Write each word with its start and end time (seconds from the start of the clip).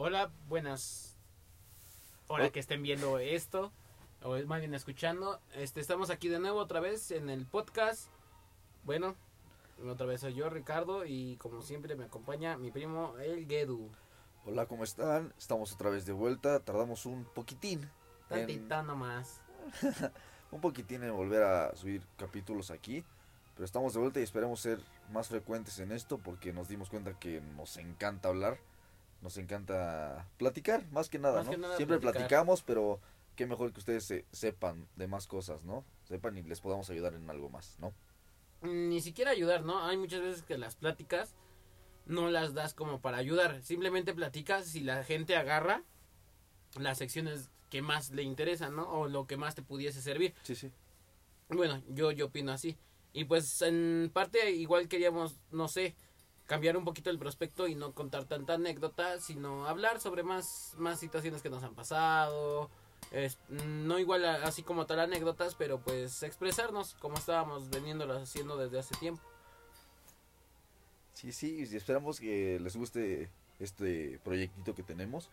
Hola, 0.00 0.30
buenas. 0.48 1.16
Hola 2.28 2.50
que 2.50 2.60
estén 2.60 2.84
viendo 2.84 3.18
esto, 3.18 3.72
o 4.22 4.38
más 4.46 4.60
bien 4.60 4.72
escuchando. 4.74 5.40
Este, 5.56 5.80
estamos 5.80 6.10
aquí 6.10 6.28
de 6.28 6.38
nuevo 6.38 6.60
otra 6.60 6.78
vez 6.78 7.10
en 7.10 7.28
el 7.28 7.46
podcast. 7.46 8.08
Bueno, 8.84 9.16
otra 9.84 10.06
vez 10.06 10.20
soy 10.20 10.34
yo, 10.34 10.48
Ricardo, 10.50 11.04
y 11.04 11.36
como 11.38 11.62
siempre 11.62 11.96
me 11.96 12.04
acompaña 12.04 12.56
mi 12.58 12.70
primo, 12.70 13.16
el 13.18 13.44
Gedu. 13.48 13.90
Hola, 14.46 14.66
¿cómo 14.66 14.84
están? 14.84 15.34
Estamos 15.36 15.72
otra 15.72 15.90
vez 15.90 16.06
de 16.06 16.12
vuelta. 16.12 16.60
Tardamos 16.60 17.04
un 17.04 17.24
poquitín. 17.24 17.80
en- 17.82 17.88
Tantita 18.28 18.84
nomás. 18.84 19.40
un 20.52 20.60
poquitín 20.60 21.02
en 21.02 21.12
volver 21.16 21.42
a 21.42 21.74
subir 21.74 22.06
capítulos 22.16 22.70
aquí. 22.70 23.02
Pero 23.54 23.64
estamos 23.64 23.94
de 23.94 23.98
vuelta 23.98 24.20
y 24.20 24.22
esperemos 24.22 24.60
ser 24.60 24.78
más 25.10 25.26
frecuentes 25.26 25.80
en 25.80 25.90
esto 25.90 26.18
porque 26.18 26.52
nos 26.52 26.68
dimos 26.68 26.88
cuenta 26.88 27.18
que 27.18 27.40
nos 27.56 27.76
encanta 27.78 28.28
hablar. 28.28 28.58
Nos 29.20 29.36
encanta 29.38 30.28
platicar, 30.36 30.86
más 30.92 31.08
que 31.08 31.18
nada, 31.18 31.38
Más 31.38 31.46
¿no? 31.46 31.50
que 31.52 31.58
nada 31.58 31.76
Siempre 31.76 31.98
platicar. 31.98 32.28
platicamos, 32.28 32.62
pero 32.62 33.00
qué 33.34 33.46
mejor 33.46 33.72
que 33.72 33.80
ustedes 33.80 34.04
se- 34.04 34.24
sepan 34.32 34.88
de 34.96 35.08
más 35.08 35.26
cosas, 35.26 35.64
¿no? 35.64 35.84
Sepan 36.04 36.36
y 36.38 36.42
les 36.42 36.60
podamos 36.60 36.88
ayudar 36.90 37.14
en 37.14 37.28
algo 37.28 37.48
más, 37.50 37.76
¿no? 37.80 37.92
Mm, 38.62 38.88
Ni 38.88 39.00
siquiera 39.00 39.30
ayudar, 39.32 39.64
¿no? 39.64 39.84
Hay 39.84 39.96
muchas 39.96 40.20
veces 40.20 40.42
que 40.42 40.56
las 40.58 40.76
pláticas 40.76 41.34
no 42.06 42.30
las 42.30 42.54
das 42.54 42.74
como 42.74 43.00
para 43.00 43.18
ayudar. 43.18 43.62
Simplemente 43.62 44.14
platicas 44.14 44.74
y 44.74 44.80
la 44.80 45.02
gente 45.04 45.36
agarra 45.36 45.82
las 46.78 46.98
secciones 46.98 47.50
que 47.70 47.82
más 47.82 48.10
le 48.12 48.22
interesan, 48.22 48.74
¿no? 48.76 48.88
O 48.88 49.08
lo 49.08 49.26
que 49.26 49.36
más 49.36 49.54
te 49.54 49.62
pudiese 49.62 50.00
servir. 50.00 50.34
Sí, 50.42 50.54
sí. 50.54 50.70
Bueno, 51.48 51.82
yo, 51.88 52.12
yo 52.12 52.26
opino 52.26 52.52
así. 52.52 52.76
Y 53.12 53.24
pues 53.24 53.62
en 53.62 54.10
parte 54.12 54.50
igual 54.52 54.86
queríamos, 54.88 55.38
no 55.50 55.66
sé, 55.68 55.96
cambiar 56.48 56.76
un 56.76 56.84
poquito 56.84 57.10
el 57.10 57.18
prospecto 57.18 57.68
y 57.68 57.76
no 57.76 57.92
contar 57.92 58.24
tanta 58.24 58.54
anécdota, 58.54 59.20
sino 59.20 59.68
hablar 59.68 60.00
sobre 60.00 60.24
más, 60.24 60.74
más 60.78 60.98
situaciones 60.98 61.42
que 61.42 61.50
nos 61.50 61.62
han 61.62 61.74
pasado. 61.74 62.70
Es- 63.12 63.38
no 63.48 63.98
igual 63.98 64.24
así 64.24 64.62
como 64.62 64.86
tal 64.86 64.98
anécdotas, 64.98 65.54
pero 65.54 65.78
pues 65.78 66.22
expresarnos 66.24 66.94
como 66.94 67.16
estábamos 67.18 67.70
veniéndolo 67.70 68.14
haciendo 68.14 68.56
desde 68.56 68.78
hace 68.80 68.96
tiempo. 68.96 69.22
Sí, 71.12 71.32
sí, 71.32 71.66
y 71.70 71.76
esperamos 71.76 72.18
que 72.18 72.58
les 72.60 72.76
guste 72.76 73.28
este 73.60 74.18
proyectito 74.24 74.74
que 74.74 74.82
tenemos. 74.82 75.30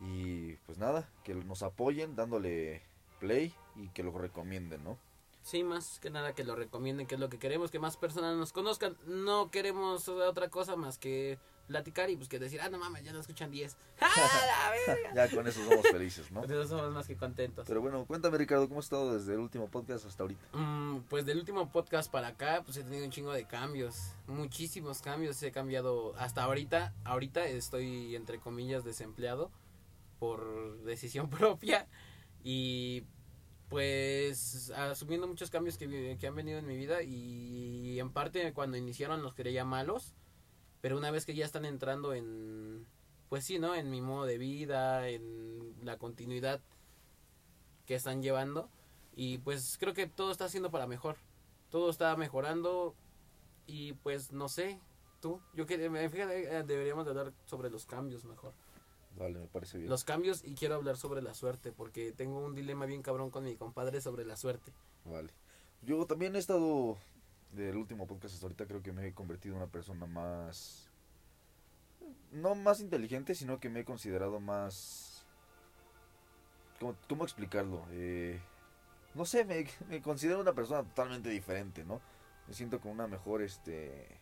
Y 0.00 0.52
pues 0.66 0.78
nada, 0.78 1.08
que 1.24 1.34
nos 1.34 1.62
apoyen 1.62 2.16
dándole 2.16 2.82
play 3.18 3.52
y 3.76 3.88
que 3.88 4.02
lo 4.02 4.16
recomienden, 4.16 4.84
¿no? 4.84 4.96
Sí, 5.42 5.64
más 5.64 5.98
que 6.00 6.10
nada 6.10 6.34
que 6.34 6.44
lo 6.44 6.54
recomienden, 6.54 7.06
que 7.06 7.14
es 7.14 7.20
lo 7.20 7.28
que 7.28 7.38
queremos, 7.38 7.70
que 7.70 7.78
más 7.78 7.96
personas 7.96 8.36
nos 8.36 8.52
conozcan. 8.52 8.96
No 9.06 9.50
queremos 9.50 10.08
otra 10.08 10.48
cosa 10.48 10.76
más 10.76 10.98
que 10.98 11.38
platicar 11.66 12.10
y 12.10 12.16
pues 12.16 12.28
que 12.28 12.38
decir, 12.38 12.60
ah, 12.60 12.68
no 12.68 12.78
mames, 12.78 13.04
ya 13.04 13.12
nos 13.12 13.20
escuchan 13.20 13.50
10. 13.50 13.76
¡Ah! 14.00 14.72
Ya 15.14 15.30
con 15.30 15.46
eso 15.46 15.64
somos 15.64 15.86
felices, 15.86 16.30
¿no? 16.32 16.40
Por 16.42 16.50
eso 16.50 16.66
somos 16.66 16.92
más 16.92 17.06
que 17.06 17.16
contentos. 17.16 17.66
Pero 17.66 17.80
bueno, 17.80 18.04
cuéntame 18.06 18.38
Ricardo, 18.38 18.68
¿cómo 18.68 18.80
has 18.80 18.86
estado 18.86 19.16
desde 19.16 19.34
el 19.34 19.38
último 19.38 19.68
podcast 19.68 20.04
hasta 20.04 20.24
ahorita? 20.24 20.44
Mm, 20.52 21.02
pues 21.08 21.24
del 21.24 21.38
último 21.38 21.70
podcast 21.70 22.10
para 22.10 22.28
acá, 22.28 22.62
pues 22.64 22.76
he 22.76 22.82
tenido 22.82 23.04
un 23.04 23.10
chingo 23.10 23.32
de 23.32 23.46
cambios. 23.46 24.14
Muchísimos 24.26 25.00
cambios. 25.00 25.40
He 25.42 25.52
cambiado 25.52 26.14
hasta 26.16 26.42
ahorita. 26.42 26.92
Ahorita 27.04 27.44
estoy, 27.46 28.16
entre 28.16 28.40
comillas, 28.40 28.84
desempleado 28.84 29.50
por 30.18 30.82
decisión 30.82 31.30
propia. 31.30 31.86
Y 32.42 33.04
pues 33.70 34.70
asumiendo 34.72 35.28
muchos 35.28 35.48
cambios 35.48 35.78
que, 35.78 36.18
que 36.18 36.26
han 36.26 36.34
venido 36.34 36.58
en 36.58 36.66
mi 36.66 36.76
vida. 36.76 37.02
Y 37.02 37.98
en 37.98 38.12
parte 38.12 38.52
cuando 38.52 38.76
iniciaron 38.76 39.22
los 39.22 39.34
creía 39.34 39.64
malos. 39.64 40.14
Pero 40.80 40.98
una 40.98 41.10
vez 41.10 41.24
que 41.24 41.34
ya 41.34 41.44
están 41.44 41.64
entrando 41.64 42.12
en, 42.12 42.86
pues 43.28 43.44
sí, 43.44 43.58
¿no? 43.58 43.74
En 43.74 43.90
mi 43.90 44.00
modo 44.02 44.26
de 44.26 44.38
vida, 44.38 45.08
en 45.08 45.74
la 45.82 45.96
continuidad 45.98 46.60
que 47.86 47.94
están 47.94 48.22
llevando. 48.22 48.68
Y 49.14 49.38
pues 49.38 49.76
creo 49.78 49.94
que 49.94 50.08
todo 50.08 50.32
está 50.32 50.46
haciendo 50.46 50.70
para 50.70 50.86
mejor. 50.86 51.16
Todo 51.70 51.90
está 51.90 52.16
mejorando. 52.16 52.96
Y 53.66 53.92
pues 53.92 54.32
no 54.32 54.48
sé, 54.48 54.80
tú, 55.20 55.40
yo 55.54 55.66
que 55.66 55.76
fíjate, 56.10 56.56
eh, 56.56 56.62
deberíamos 56.64 57.04
de 57.04 57.10
hablar 57.10 57.32
sobre 57.44 57.70
los 57.70 57.86
cambios 57.86 58.24
mejor. 58.24 58.52
Vale, 59.16 59.38
me 59.38 59.46
parece 59.46 59.78
bien. 59.78 59.90
Los 59.90 60.04
cambios 60.04 60.42
y 60.44 60.54
quiero 60.54 60.76
hablar 60.76 60.96
sobre 60.96 61.22
la 61.22 61.34
suerte, 61.34 61.72
porque 61.72 62.12
tengo 62.12 62.38
un 62.38 62.54
dilema 62.54 62.86
bien 62.86 63.02
cabrón 63.02 63.30
con 63.30 63.44
mi 63.44 63.56
compadre 63.56 64.00
sobre 64.00 64.24
la 64.24 64.36
suerte. 64.36 64.72
Vale. 65.04 65.30
Yo 65.82 66.06
también 66.06 66.36
he 66.36 66.38
estado 66.38 66.98
del 67.52 67.76
último 67.76 68.06
podcast 68.06 68.34
hasta 68.34 68.46
ahorita, 68.46 68.66
creo 68.66 68.82
que 68.82 68.92
me 68.92 69.06
he 69.06 69.14
convertido 69.14 69.54
en 69.54 69.62
una 69.62 69.70
persona 69.70 70.06
más... 70.06 70.88
No 72.32 72.54
más 72.54 72.80
inteligente, 72.80 73.34
sino 73.34 73.58
que 73.60 73.68
me 73.68 73.80
he 73.80 73.84
considerado 73.84 74.40
más... 74.40 75.26
¿Cómo, 76.78 76.96
cómo 77.08 77.24
explicarlo? 77.24 77.84
Eh, 77.90 78.40
no 79.14 79.24
sé, 79.24 79.44
me, 79.44 79.66
me 79.88 80.00
considero 80.00 80.40
una 80.40 80.54
persona 80.54 80.82
totalmente 80.82 81.28
diferente, 81.28 81.84
¿no? 81.84 82.00
Me 82.46 82.54
siento 82.54 82.80
con 82.80 82.92
una 82.92 83.06
mejor 83.06 83.42
este 83.42 84.20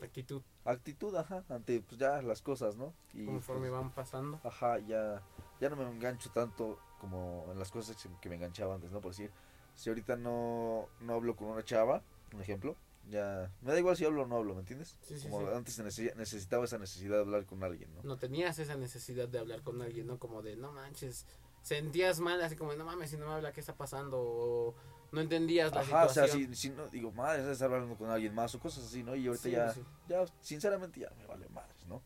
Actitud, 0.00 0.42
actitud, 0.64 1.14
ajá, 1.16 1.44
ante 1.48 1.80
pues 1.80 1.98
ya 1.98 2.22
las 2.22 2.42
cosas, 2.42 2.76
¿no? 2.76 2.94
Y 3.12 3.24
conforme 3.26 3.68
pues, 3.68 3.72
van 3.72 3.90
pasando. 3.92 4.40
Ajá, 4.44 4.78
ya, 4.78 5.22
ya 5.60 5.68
no 5.70 5.76
me 5.76 5.88
engancho 5.88 6.30
tanto 6.30 6.78
como 7.00 7.46
en 7.50 7.58
las 7.58 7.70
cosas 7.70 7.96
que- 8.20 8.28
me 8.28 8.36
enganchaba 8.36 8.74
antes, 8.74 8.90
¿no? 8.90 9.00
Por 9.00 9.12
decir, 9.12 9.30
si 9.74 9.88
ahorita 9.88 10.16
no, 10.16 10.88
no 11.00 11.14
hablo 11.14 11.34
con 11.36 11.48
una 11.48 11.64
chava, 11.64 12.02
un 12.32 12.40
ejemplo, 12.40 12.76
ya, 13.08 13.50
me 13.62 13.72
da 13.72 13.78
igual 13.78 13.96
si 13.96 14.04
hablo 14.04 14.22
o 14.22 14.26
no 14.26 14.36
hablo, 14.36 14.54
¿me 14.54 14.60
entiendes? 14.60 14.96
Sí, 15.00 15.18
sí, 15.18 15.28
como 15.28 15.40
sí. 15.48 15.54
antes 15.54 15.78
necesi- 15.80 16.14
necesitaba 16.14 16.64
esa 16.64 16.78
necesidad 16.78 17.16
de 17.16 17.20
hablar 17.22 17.46
con 17.46 17.62
alguien, 17.64 17.94
¿no? 17.94 18.02
No 18.02 18.16
tenías 18.18 18.58
esa 18.58 18.76
necesidad 18.76 19.28
de 19.28 19.38
hablar 19.38 19.62
con 19.62 19.80
alguien, 19.82 20.06
¿no? 20.06 20.18
Como 20.18 20.42
de, 20.42 20.56
no 20.56 20.72
manches, 20.72 21.26
sentías 21.62 22.20
mal, 22.20 22.40
así 22.42 22.56
como, 22.56 22.74
no 22.74 22.84
mames, 22.84 23.10
si 23.10 23.16
no 23.16 23.26
me 23.26 23.32
habla, 23.32 23.52
¿qué 23.52 23.60
está 23.60 23.74
pasando? 23.76 24.18
O 24.20 24.74
no 25.12 25.20
entendías 25.20 25.72
la 25.72 25.80
Ajá, 25.80 26.04
o 26.04 26.08
sea, 26.08 26.24
situación. 26.24 26.54
si, 26.54 26.68
si 26.68 26.70
no, 26.70 26.86
digo, 26.88 27.10
madre, 27.12 27.42
es 27.42 27.48
estar 27.48 27.72
hablando 27.72 27.96
con 27.96 28.10
alguien 28.10 28.34
más 28.34 28.54
o 28.54 28.60
cosas 28.60 28.84
así, 28.84 29.02
¿no? 29.02 29.14
Y 29.16 29.26
ahorita 29.26 29.42
Sí, 29.42 29.50
ya, 29.50 29.64
pues 29.64 29.74
sí. 29.76 29.82
ya, 30.08 30.24
sinceramente 30.40 31.00
ya 31.00 31.10
me 31.18 31.26
vale 31.26 31.48
madres, 31.48 31.86
¿no? 31.86 32.02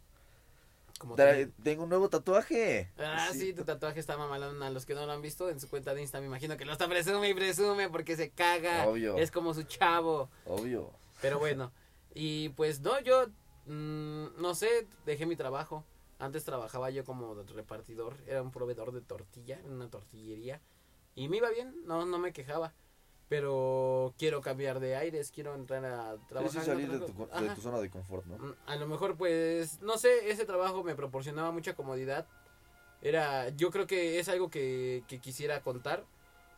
Como 0.98 1.16
tengo 1.16 1.82
un 1.82 1.88
nuevo 1.88 2.08
tatuaje. 2.08 2.92
Ah, 2.96 3.30
sí, 3.32 3.52
tu 3.52 3.64
tatuaje 3.64 3.98
está 3.98 4.16
mamalón. 4.16 4.62
A 4.62 4.70
los 4.70 4.86
que 4.86 4.94
no 4.94 5.04
lo 5.04 5.10
han 5.10 5.20
visto 5.20 5.48
en 5.50 5.58
su 5.58 5.68
cuenta 5.68 5.94
de 5.94 6.00
Insta, 6.02 6.20
me 6.20 6.26
imagino 6.26 6.56
que 6.56 6.64
lo 6.64 6.70
está 6.70 6.86
presume 6.88 7.28
y 7.28 7.34
presume 7.34 7.88
porque 7.90 8.14
se 8.14 8.30
caga. 8.30 8.86
Obvio. 8.86 9.16
Es 9.18 9.32
como 9.32 9.52
su 9.52 9.64
chavo. 9.64 10.30
Obvio. 10.46 10.92
Pero 11.20 11.40
bueno. 11.40 11.72
y 12.14 12.50
pues 12.50 12.80
no, 12.82 13.00
yo 13.00 13.26
mm, 13.66 14.40
no 14.40 14.54
sé, 14.54 14.86
dejé 15.04 15.26
mi 15.26 15.34
trabajo. 15.34 15.84
Antes 16.20 16.44
trabajaba 16.44 16.90
yo 16.90 17.04
como 17.04 17.34
repartidor, 17.34 18.16
era 18.28 18.40
un 18.42 18.52
proveedor 18.52 18.92
de 18.92 19.00
tortilla 19.00 19.58
en 19.58 19.72
una 19.72 19.88
tortillería. 19.90 20.60
Y 21.16 21.28
me 21.28 21.38
iba 21.38 21.50
bien, 21.50 21.74
no, 21.84 22.06
no 22.06 22.18
me 22.18 22.32
quejaba. 22.32 22.74
Pero 23.32 24.12
quiero 24.18 24.42
cambiar 24.42 24.78
de 24.78 24.94
aires, 24.94 25.32
quiero 25.34 25.54
entrar 25.54 25.82
a 25.86 26.16
trabajar. 26.28 26.60
sí, 26.60 26.66
salir 26.66 26.90
de 26.90 26.98
tu, 26.98 27.06
de 27.26 27.56
zona 27.56 27.80
de 27.80 27.88
confort, 27.88 28.26
¿no? 28.26 28.36
Mm, 28.36 28.54
A 28.66 28.76
lo 28.76 28.86
mejor, 28.86 29.16
pues, 29.16 29.80
no 29.80 29.96
sé, 29.96 30.30
ese 30.30 30.44
trabajo 30.44 30.84
me 30.84 30.94
proporcionaba 30.94 31.50
mucha 31.50 31.74
comodidad. 31.74 32.26
Era, 33.00 33.48
yo 33.48 33.70
creo 33.70 33.86
que 33.86 34.18
es 34.18 34.28
algo 34.28 34.50
que, 34.50 35.02
que 35.08 35.18
quisiera 35.18 35.62
contar 35.62 36.04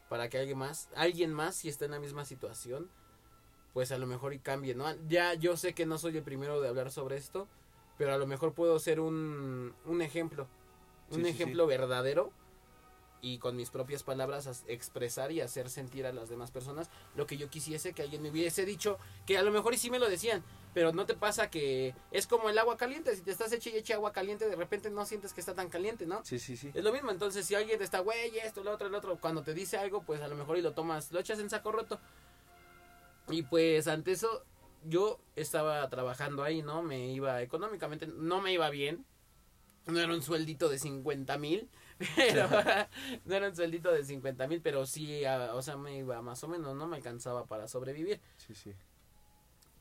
para 0.09 0.29
que 0.29 0.37
alguien 0.37 0.59
más, 0.59 0.89
alguien 0.97 1.33
más, 1.33 1.55
si 1.55 1.69
está 1.69 1.85
en 1.85 1.93
la 1.93 2.01
misma 2.01 2.25
situación, 2.25 2.91
pues 3.73 3.93
a 3.93 3.99
lo 3.99 4.09
mejor 4.09 4.35
y 4.35 4.41
cambie, 4.41 4.75
¿no? 4.75 4.93
Ya 5.07 5.35
yo 5.35 5.57
sé 5.57 5.75
que 5.75 5.87
no 5.87 5.97
soy 5.97 6.17
el 6.17 6.25
primero 6.25 6.61
de 6.61 6.67
hablar 6.69 6.91
sobre 6.91 7.17
esto, 7.17 7.47
pero 7.99 8.13
a 8.15 8.19
lo 8.19 8.27
mejor 8.27 8.53
puedo 8.53 8.81
ser 8.81 8.99
un, 8.99 9.77
un 9.85 10.03
ejemplo, 10.03 10.49
un 11.11 11.19
Sí, 11.19 11.23
sí, 11.23 11.29
ejemplo 11.29 11.69
verdadero 11.69 12.33
y 13.25 13.39
con 13.39 13.57
mis 13.57 13.71
propias 13.71 14.03
palabras 14.03 14.47
as- 14.47 14.65
expresar 14.69 15.33
y 15.33 15.41
hacer 15.41 15.71
sentir 15.71 16.05
a 16.05 16.13
las 16.13 16.29
demás 16.29 16.51
personas 16.51 16.91
lo 17.17 17.27
que 17.27 17.39
yo 17.39 17.49
quisiese 17.49 17.95
que 17.95 18.03
alguien 18.03 18.21
me 18.23 18.31
hubiese 18.31 18.67
dicho, 18.67 18.99
que 19.25 19.39
a 19.39 19.43
lo 19.43 19.51
mejor 19.51 19.73
y 19.73 19.79
sí 19.79 19.91
me 19.91 19.99
lo 19.99 20.11
decían, 20.11 20.45
pero 20.75 20.93
no 20.93 21.07
te 21.07 21.15
pasa 21.15 21.49
que 21.49 21.95
es 22.11 22.27
como 22.27 22.51
el 22.51 22.59
agua 22.59 22.77
caliente, 22.77 23.17
si 23.17 23.23
te 23.23 23.31
estás 23.31 23.51
hecha 23.53 23.71
y 23.71 23.93
agua 23.93 24.13
caliente, 24.13 24.47
de 24.49 24.57
repente 24.57 24.91
no 24.91 25.07
sientes 25.07 25.33
que 25.33 25.41
está 25.41 25.55
tan 25.55 25.71
caliente, 25.71 26.05
¿no? 26.05 26.23
Sí, 26.25 26.39
sí, 26.39 26.57
sí. 26.57 26.71
Es 26.75 26.85
lo 26.85 26.93
mismo, 26.93 27.11
entonces 27.11 27.47
si 27.47 27.55
alguien 27.55 27.79
te 27.79 27.85
está, 27.85 28.01
güey, 28.01 28.37
esto, 28.39 28.63
lo 28.63 28.73
otro, 28.73 28.89
lo 28.91 28.99
otro, 28.99 29.19
cuando 29.19 29.43
te 29.43 29.55
dice 29.55 29.79
algo, 29.79 30.03
pues 30.03 30.21
a 30.21 30.29
lo 30.29 30.35
mejor 30.37 30.59
y 30.59 30.63
lo 30.63 30.73
tomas, 30.73 31.11
lo 31.11 31.21
echas 31.21 31.39
en 31.39 31.49
saco 31.49 31.73
roto. 31.73 31.99
Y 33.29 33.43
pues 33.43 33.89
ante 33.89 34.13
eso, 34.13 34.45
yo 34.85 35.19
estaba 35.37 35.89
trabajando 35.89 36.43
ahí, 36.43 36.63
¿no? 36.63 36.83
Me 36.83 37.09
iba 37.13 37.41
económicamente, 37.43 38.07
no 38.07 38.41
me 38.41 38.53
iba 38.53 38.69
bien. 38.71 39.05
No 39.87 40.01
era 40.01 40.13
un 40.15 40.23
sueldito 40.23 40.69
de 40.69 40.79
50 40.79 41.37
mil, 41.39 41.69
pero 42.17 42.49
no 43.25 43.35
era 43.35 43.49
un 43.49 43.57
sueldito 43.57 43.93
de 43.93 44.05
50 44.05 44.47
mil, 44.47 44.61
pero 44.61 44.87
sí, 44.87 45.23
o 45.27 45.63
sea, 45.63 45.77
me 45.77 45.99
iba 45.99 46.21
más 46.23 46.43
o 46.45 46.49
menos, 46.49 46.75
no 46.75 46.87
me 46.87 46.97
alcanzaba 46.97 47.47
para 47.47 47.69
sobrevivir. 47.69 48.21
Sí, 48.37 48.55
sí. 48.55 48.75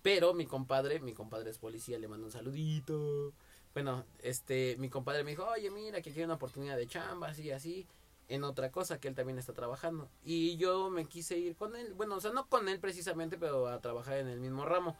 Pero 0.01 0.33
mi 0.33 0.45
compadre, 0.45 0.99
mi 0.99 1.13
compadre 1.13 1.49
es 1.49 1.57
policía, 1.57 1.97
le 1.97 2.07
mando 2.07 2.25
un 2.25 2.31
saludito. 2.31 3.33
Bueno, 3.73 4.05
este, 4.21 4.75
mi 4.77 4.89
compadre 4.89 5.23
me 5.23 5.31
dijo, 5.31 5.45
oye, 5.45 5.71
mira, 5.71 6.01
que 6.01 6.11
quiero 6.11 6.25
una 6.25 6.35
oportunidad 6.35 6.77
de 6.77 6.87
chamba, 6.87 7.29
así, 7.29 7.51
así, 7.51 7.87
en 8.27 8.43
otra 8.43 8.71
cosa 8.71 8.99
que 8.99 9.07
él 9.07 9.15
también 9.15 9.39
está 9.39 9.53
trabajando. 9.53 10.09
Y 10.23 10.57
yo 10.57 10.89
me 10.89 11.05
quise 11.05 11.37
ir 11.37 11.55
con 11.55 11.75
él, 11.75 11.93
bueno, 11.93 12.15
o 12.15 12.21
sea, 12.21 12.31
no 12.31 12.47
con 12.47 12.67
él 12.69 12.79
precisamente, 12.79 13.37
pero 13.37 13.67
a 13.67 13.79
trabajar 13.81 14.17
en 14.17 14.27
el 14.27 14.39
mismo 14.39 14.65
ramo. 14.65 14.95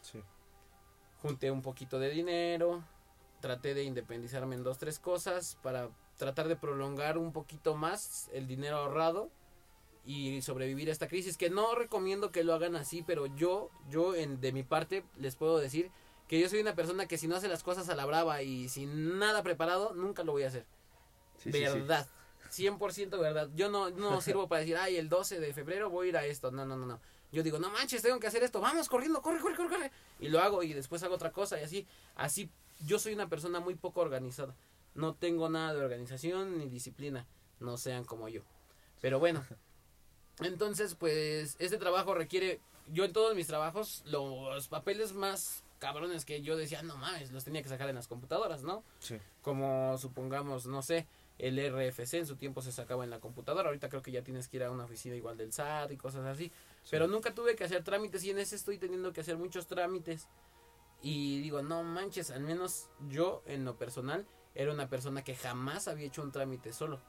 Sí. 0.00 0.22
Junté 1.20 1.50
un 1.50 1.60
poquito 1.60 1.98
de 1.98 2.10
dinero, 2.10 2.82
traté 3.40 3.74
de 3.74 3.82
independizarme 3.82 4.54
en 4.54 4.62
dos, 4.62 4.78
tres 4.78 4.98
cosas 4.98 5.58
para 5.62 5.90
tratar 6.16 6.48
de 6.48 6.56
prolongar 6.56 7.18
un 7.18 7.32
poquito 7.32 7.74
más 7.74 8.28
el 8.32 8.46
dinero 8.46 8.76
ahorrado 8.76 9.30
y 10.06 10.42
sobrevivir 10.42 10.88
a 10.88 10.92
esta 10.92 11.08
crisis 11.08 11.36
que 11.36 11.50
no 11.50 11.74
recomiendo 11.74 12.30
que 12.30 12.44
lo 12.44 12.54
hagan 12.54 12.76
así 12.76 13.02
pero 13.02 13.26
yo 13.26 13.70
yo 13.88 14.14
en 14.14 14.40
de 14.40 14.52
mi 14.52 14.62
parte 14.62 15.02
les 15.16 15.34
puedo 15.34 15.58
decir 15.58 15.90
que 16.28 16.40
yo 16.40 16.48
soy 16.48 16.60
una 16.60 16.74
persona 16.74 17.06
que 17.06 17.18
si 17.18 17.26
no 17.28 17.36
hace 17.36 17.48
las 17.48 17.62
cosas 17.62 17.88
a 17.88 17.94
la 17.94 18.06
brava 18.06 18.42
y 18.42 18.68
sin 18.68 19.18
nada 19.18 19.42
preparado 19.42 19.94
nunca 19.94 20.24
lo 20.24 20.32
voy 20.32 20.44
a 20.44 20.48
hacer. 20.48 20.64
Sí, 21.36 21.52
sí, 21.52 21.58
sí. 21.58 21.64
verdad. 21.64 22.06
100% 22.50 23.18
verdad. 23.18 23.50
Yo 23.54 23.70
no 23.70 23.90
no 23.90 24.20
sirvo 24.22 24.48
para 24.48 24.60
decir 24.60 24.76
ay 24.76 24.96
el 24.96 25.08
12 25.08 25.40
de 25.40 25.52
febrero 25.52 25.90
voy 25.90 26.06
a 26.06 26.08
ir 26.10 26.16
a 26.16 26.24
esto 26.24 26.50
no 26.50 26.64
no 26.64 26.76
no 26.76 26.86
no. 26.86 27.00
Yo 27.32 27.42
digo 27.42 27.58
no 27.58 27.70
manches 27.70 28.02
tengo 28.02 28.20
que 28.20 28.26
hacer 28.26 28.42
esto. 28.42 28.60
Vamos 28.60 28.88
corriendo 28.88 29.20
corre 29.20 29.40
corre 29.40 29.56
corre 29.56 29.68
corre 29.68 29.92
y 30.20 30.28
lo 30.28 30.40
hago 30.40 30.62
y 30.62 30.72
después 30.72 31.02
hago 31.02 31.14
otra 31.14 31.32
cosa 31.32 31.60
y 31.60 31.64
así 31.64 31.86
así. 32.14 32.50
Yo 32.84 32.98
soy 32.98 33.14
una 33.14 33.28
persona 33.28 33.60
muy 33.60 33.76
poco 33.76 34.00
organizada 34.00 34.54
no 34.94 35.14
tengo 35.14 35.48
nada 35.48 35.74
de 35.74 35.84
organización 35.84 36.58
ni 36.58 36.68
disciplina 36.68 37.26
no 37.60 37.76
sean 37.76 38.04
como 38.04 38.28
yo 38.28 38.42
pero 39.00 39.18
bueno 39.18 39.44
entonces, 40.40 40.94
pues, 40.94 41.56
este 41.58 41.78
trabajo 41.78 42.14
requiere, 42.14 42.60
yo 42.88 43.04
en 43.04 43.12
todos 43.12 43.34
mis 43.34 43.46
trabajos, 43.46 44.02
los 44.06 44.68
papeles 44.68 45.12
más 45.12 45.62
cabrones 45.78 46.24
que 46.24 46.42
yo 46.42 46.56
decía, 46.56 46.82
no 46.82 46.96
mames, 46.96 47.30
los 47.30 47.44
tenía 47.44 47.62
que 47.62 47.68
sacar 47.68 47.88
en 47.88 47.94
las 47.94 48.08
computadoras, 48.08 48.62
¿no? 48.62 48.82
Sí. 49.00 49.18
Como 49.42 49.98
supongamos, 49.98 50.66
no 50.66 50.82
sé, 50.82 51.06
el 51.38 51.58
RFC 51.58 52.14
en 52.14 52.26
su 52.26 52.36
tiempo 52.36 52.62
se 52.62 52.72
sacaba 52.72 53.04
en 53.04 53.10
la 53.10 53.20
computadora, 53.20 53.68
ahorita 53.68 53.88
creo 53.88 54.02
que 54.02 54.12
ya 54.12 54.22
tienes 54.22 54.48
que 54.48 54.56
ir 54.56 54.64
a 54.64 54.70
una 54.70 54.84
oficina 54.84 55.14
igual 55.14 55.36
del 55.36 55.52
SAT 55.52 55.92
y 55.92 55.96
cosas 55.96 56.24
así, 56.24 56.50
pero 56.90 57.06
nunca 57.06 57.34
tuve 57.34 57.54
que 57.54 57.64
hacer 57.64 57.82
trámites 57.84 58.24
y 58.24 58.30
en 58.30 58.38
ese 58.38 58.56
estoy 58.56 58.78
teniendo 58.78 59.12
que 59.12 59.20
hacer 59.20 59.36
muchos 59.36 59.66
trámites. 59.66 60.28
Y 61.02 61.42
digo, 61.42 61.60
no 61.60 61.82
manches, 61.82 62.30
al 62.30 62.40
menos 62.40 62.88
yo 63.10 63.42
en 63.44 63.66
lo 63.66 63.76
personal 63.76 64.26
era 64.54 64.72
una 64.72 64.88
persona 64.88 65.22
que 65.24 65.34
jamás 65.34 65.88
había 65.88 66.06
hecho 66.06 66.22
un 66.22 66.32
trámite 66.32 66.72
solo, 66.72 67.00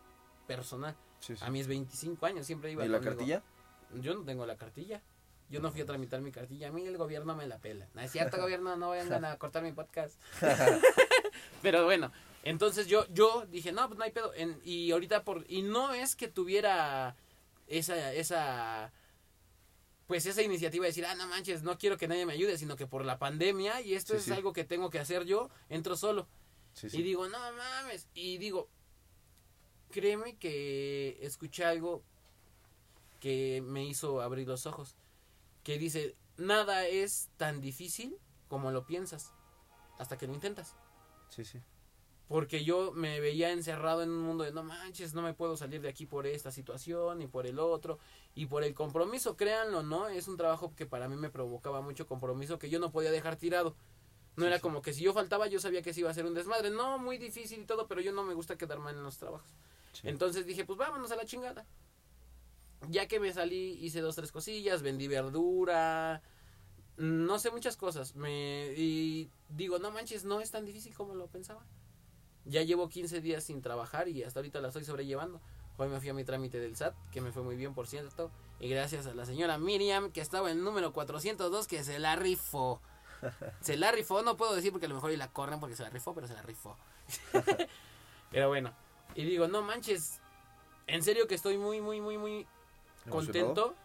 personal. 0.48 0.96
Sí, 1.20 1.36
sí. 1.36 1.44
A 1.44 1.50
mis 1.50 1.68
25 1.68 2.26
años 2.26 2.46
siempre 2.46 2.72
iba 2.72 2.86
¿Y 2.86 2.88
la 2.90 2.98
conmigo. 2.98 3.16
cartilla? 3.18 3.44
Yo 4.02 4.14
no 4.16 4.24
tengo 4.24 4.46
la 4.46 4.56
cartilla. 4.58 5.02
Yo 5.50 5.60
no 5.62 5.72
fui 5.72 5.82
a 5.82 5.86
tramitar 5.86 6.22
mi 6.22 6.32
cartilla. 6.32 6.70
A 6.70 6.72
mí 6.72 6.86
el 6.86 6.98
gobierno 6.98 7.36
me 7.36 7.46
la 7.48 7.60
pela. 7.60 7.88
No 7.94 8.02
es 8.02 8.12
cierto, 8.12 8.38
gobierno, 8.42 8.76
no 8.78 8.90
vayan 8.90 9.24
a 9.26 9.38
cortar 9.38 9.62
mi 9.64 9.72
podcast. 9.74 10.20
Pero 11.62 11.86
bueno, 11.86 12.12
entonces 12.44 12.88
yo 12.88 13.06
yo 13.12 13.46
dije, 13.48 13.72
no, 13.72 13.88
pues 13.88 13.98
no 13.98 14.04
hay 14.06 14.12
pedo. 14.12 14.34
En- 14.34 14.60
y 14.64 14.92
ahorita 14.92 15.24
por... 15.24 15.46
Y 15.48 15.62
no 15.62 15.94
es 15.94 16.16
que 16.16 16.28
tuviera 16.28 17.16
esa... 17.68 18.14
esa 18.14 18.92
pues 20.08 20.28
esa 20.28 20.44
iniciativa 20.44 20.84
de 20.84 20.90
decir, 20.90 21.06
ah, 21.08 21.16
no 21.16 21.28
manches, 21.28 21.64
no 21.64 21.80
quiero 21.80 21.98
que 21.98 22.08
nadie 22.08 22.28
me 22.28 22.34
ayude, 22.34 22.60
sino 22.60 22.76
que 22.76 22.86
por 22.86 23.04
la 23.04 23.18
pandemia 23.18 23.82
y 23.82 23.96
esto 23.96 24.14
Sí, 24.14 24.18
es 24.20 24.26
sí. 24.26 24.32
algo 24.34 24.54
que 24.54 24.64
tengo 24.64 24.92
que 24.92 25.00
hacer 25.00 25.26
yo, 25.26 25.50
entro 25.68 25.98
solo. 25.98 26.28
Sí, 26.75 26.88
Y 26.94 27.01
digo, 27.01 27.27
no 27.27 27.39
mames. 27.39 28.07
Y 28.13 28.38
digo, 28.38 28.69
créeme 29.92 30.38
que 30.38 31.18
escuché 31.22 31.66
algo 31.66 32.04
que 33.19 33.63
me 33.66 33.83
hizo 33.86 34.22
abrir 34.22 34.48
los 34.48 34.66
ojos. 34.66 34.95
Que 35.63 35.80
dice, 35.80 36.16
nada 36.38 36.86
es 36.86 37.30
tan 37.38 37.62
difícil 37.62 38.18
como 38.48 38.72
lo 38.72 38.86
piensas 38.86 39.33
hasta 39.98 40.18
que 40.18 40.27
lo 40.27 40.33
intentas. 40.33 40.75
Sí, 41.30 41.45
sí. 41.45 41.60
Porque 42.27 42.63
yo 42.63 42.92
me 42.92 43.19
veía 43.19 43.51
encerrado 43.51 44.01
en 44.01 44.10
un 44.10 44.24
mundo 44.24 44.44
de 44.44 44.51
no 44.51 44.63
manches, 44.63 45.13
no 45.13 45.22
me 45.22 45.33
puedo 45.33 45.57
salir 45.57 45.81
de 45.81 45.89
aquí 45.89 46.06
por 46.06 46.25
esta 46.25 46.51
situación 46.51 47.22
y 47.22 47.27
por 47.27 47.45
el 47.45 47.60
otro 47.60 48.00
y 48.33 48.48
por 48.48 48.63
el 48.63 48.74
compromiso, 48.74 49.38
créanlo, 49.38 49.83
¿no? 49.83 50.07
Es 50.07 50.27
un 50.27 50.36
trabajo 50.36 50.74
que 50.75 50.88
para 50.88 51.07
mí 51.07 51.16
me 51.16 51.30
provocaba 51.30 51.81
mucho 51.81 52.07
compromiso 52.07 52.57
que 52.57 52.69
yo 52.69 52.80
no 52.80 52.92
podía 52.92 53.12
dejar 53.12 53.36
tirado. 53.36 53.75
No 54.36 54.46
era 54.46 54.60
como 54.60 54.82
que 54.82 54.94
si 54.94 55.04
yo 55.04 55.14
faltaba 55.14 55.48
yo 55.48 55.60
sabía 55.60 55.82
que 55.82 55.94
se 55.94 56.02
iba 56.02 56.10
a 56.10 56.12
hacer 56.12 56.26
un 56.26 56.34
desmadre. 56.34 56.70
No, 56.70 56.98
muy 56.98 57.18
difícil 57.18 57.62
y 57.62 57.66
todo, 57.66 57.88
pero 57.88 58.02
yo 58.02 58.12
no 58.12 58.24
me 58.24 58.34
gusta 58.34 58.58
quedar 58.58 58.80
mal 58.80 58.96
en 58.96 59.04
los 59.04 59.18
trabajos. 59.18 59.50
Sí. 59.94 60.08
Entonces 60.10 60.46
dije, 60.46 60.66
pues 60.66 60.78
vámonos 60.78 61.12
a 61.12 61.16
la 61.16 61.26
chingada. 61.26 61.66
Ya 62.90 63.08
que 63.08 63.20
me 63.20 63.34
salí, 63.34 63.80
hice 63.82 64.02
dos, 64.02 64.16
tres 64.16 64.32
cosillas, 64.32 64.82
vendí 64.82 65.08
verdura, 65.08 66.22
no 66.98 67.40
sé 67.40 67.52
muchas 67.52 67.78
cosas. 67.78 68.16
Me, 68.16 68.74
y 68.76 69.30
digo, 69.50 69.80
no 69.80 69.92
manches, 69.92 70.24
no 70.24 70.42
es 70.42 70.52
tan 70.52 70.66
difícil 70.66 70.94
como 70.94 71.16
lo 71.16 71.28
pensaba. 71.28 71.66
Ya 72.46 72.62
llevo 72.62 72.90
15 72.90 73.22
días 73.22 73.44
sin 73.44 73.62
trabajar 73.62 74.08
y 74.08 74.24
hasta 74.24 74.40
ahorita 74.40 74.62
la 74.62 74.70
estoy 74.70 74.86
sobrellevando. 74.86 75.42
Hoy 75.78 75.90
me 75.90 76.00
fui 76.00 76.10
a 76.10 76.14
mi 76.14 76.24
trámite 76.24 76.60
del 76.60 76.76
SAT, 76.76 76.96
que 77.12 77.20
me 77.20 77.32
fue 77.32 77.44
muy 77.44 77.56
bien, 77.56 77.74
por 77.74 77.88
cierto. 77.88 78.32
Y 78.60 78.70
gracias 78.70 79.08
a 79.08 79.14
la 79.14 79.26
señora 79.26 79.58
Miriam, 79.58 80.12
que 80.12 80.22
estaba 80.22 80.52
en 80.52 80.60
el 80.60 80.64
número 80.64 80.94
402, 80.94 81.68
que 81.68 81.84
se 81.84 82.00
la 82.00 82.16
rifó. 82.16 82.82
Se 83.62 83.77
la 83.77 83.92
rifó, 83.92 84.22
no 84.22 84.38
puedo 84.38 84.56
decir 84.56 84.72
porque 84.72 84.86
a 84.86 84.89
lo 84.89 84.95
mejor 84.95 85.12
y 85.12 85.18
la 85.18 85.31
corren 85.31 85.60
porque 85.60 85.75
se 85.75 85.83
la 85.83 85.89
rifó, 85.89 86.13
pero 86.13 86.27
se 86.27 86.33
la 86.33 86.42
rifó. 86.42 86.77
pero 88.31 88.48
bueno, 88.48 88.74
y 89.16 89.25
digo, 89.25 89.48
no 89.48 89.62
manches, 89.62 90.19
en 90.88 91.04
serio 91.04 91.27
que 91.27 91.36
estoy 91.36 91.57
muy, 91.57 91.81
muy, 91.81 92.01
muy, 92.01 92.18
muy 92.18 92.48
contento 93.10 93.75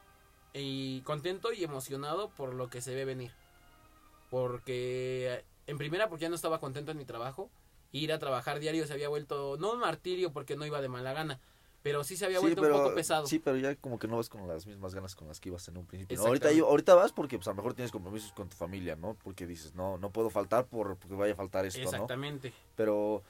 y 0.52 1.00
contento 1.02 1.52
y 1.52 1.64
emocionado 1.64 2.30
por 2.30 2.54
lo 2.54 2.68
que 2.68 2.80
se 2.80 2.94
ve 2.94 3.04
venir. 3.04 3.32
Porque 4.30 5.44
en 5.66 5.78
primera 5.78 6.08
porque 6.08 6.22
ya 6.22 6.28
no 6.28 6.34
estaba 6.34 6.58
contento 6.58 6.90
en 6.90 6.98
mi 6.98 7.04
trabajo, 7.04 7.50
ir 7.92 8.12
a 8.12 8.18
trabajar 8.18 8.60
diario 8.60 8.86
se 8.86 8.92
había 8.92 9.08
vuelto 9.08 9.56
no 9.58 9.72
un 9.72 9.80
martirio 9.80 10.32
porque 10.32 10.56
no 10.56 10.66
iba 10.66 10.80
de 10.80 10.88
mala 10.88 11.12
gana, 11.12 11.40
pero 11.82 12.04
sí 12.04 12.16
se 12.16 12.26
había 12.26 12.38
Sí, 12.38 12.42
vuelto 12.44 12.60
pero, 12.60 12.76
un 12.76 12.82
poco 12.82 12.94
pesado. 12.94 13.26
Sí, 13.26 13.38
pero 13.38 13.56
ya 13.56 13.74
como 13.76 13.98
que 13.98 14.06
no 14.08 14.16
vas 14.16 14.28
con 14.28 14.46
las 14.46 14.66
mismas 14.66 14.94
ganas 14.94 15.14
con 15.14 15.28
las 15.28 15.40
que 15.40 15.48
ibas 15.48 15.66
en 15.68 15.76
un 15.78 15.86
principio. 15.86 16.18
¿no? 16.18 16.26
Ahorita, 16.26 16.48
ahorita 16.48 16.94
vas 16.94 17.12
porque 17.12 17.36
pues, 17.38 17.48
a 17.48 17.50
lo 17.50 17.56
mejor 17.56 17.74
tienes 17.74 17.90
compromisos 17.92 18.32
con 18.32 18.48
tu 18.48 18.56
familia, 18.56 18.96
¿no? 18.96 19.14
Porque 19.22 19.46
dices, 19.46 19.74
no, 19.74 19.96
no 19.98 20.10
puedo 20.10 20.30
faltar 20.30 20.66
por, 20.66 20.96
porque 20.96 21.14
vaya 21.16 21.32
a 21.32 21.36
faltar 21.36 21.64
esto, 21.66 21.80
¿no? 21.80 21.88
Exactamente. 21.88 22.52
Pero, 22.76 23.22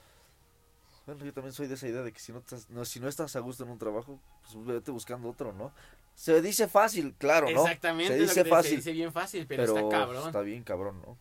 bueno, 1.05 1.25
yo 1.25 1.33
también 1.33 1.53
soy 1.53 1.67
de 1.67 1.75
esa 1.75 1.87
idea 1.87 2.01
de 2.01 2.11
que 2.11 2.19
si 2.19 2.31
no, 2.31 2.39
estás, 2.39 2.69
no, 2.69 2.85
si 2.85 2.99
no 2.99 3.07
estás 3.07 3.35
a 3.35 3.39
gusto 3.39 3.63
en 3.63 3.69
un 3.69 3.77
trabajo, 3.77 4.19
pues 4.43 4.65
vete 4.65 4.91
buscando 4.91 5.29
otro, 5.29 5.53
¿no? 5.53 5.71
Se 6.13 6.41
dice 6.41 6.67
fácil, 6.67 7.15
claro, 7.17 7.49
¿no? 7.49 7.61
Exactamente, 7.63 8.13
Se 8.13 8.17
lo 8.19 8.23
dice 8.23 8.35
que 8.35 8.43
te- 8.43 8.49
fácil, 8.49 8.71
se 8.71 8.75
dice 8.77 8.91
bien 8.91 9.13
fácil, 9.13 9.47
pero, 9.47 9.63
pero, 9.63 9.77
está 9.77 9.89
cabrón. 9.89 10.25
está 10.27 10.41
bien 10.41 10.63
cabrón, 10.63 11.01
¿no? 11.05 11.17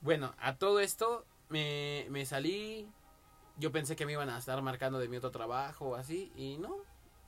Bueno, 0.00 0.34
a 0.38 0.56
todo 0.56 0.80
esto 0.80 1.24
me, 1.48 2.06
me 2.10 2.24
salí. 2.24 2.88
Yo 3.58 3.72
pensé 3.72 3.96
que 3.96 4.06
me 4.06 4.12
iban 4.12 4.30
a 4.30 4.38
estar 4.38 4.60
marcando 4.62 4.98
de 4.98 5.08
mi 5.08 5.16
otro 5.16 5.30
trabajo 5.30 5.90
o 5.90 5.94
así. 5.96 6.32
Y 6.36 6.58
no, 6.58 6.76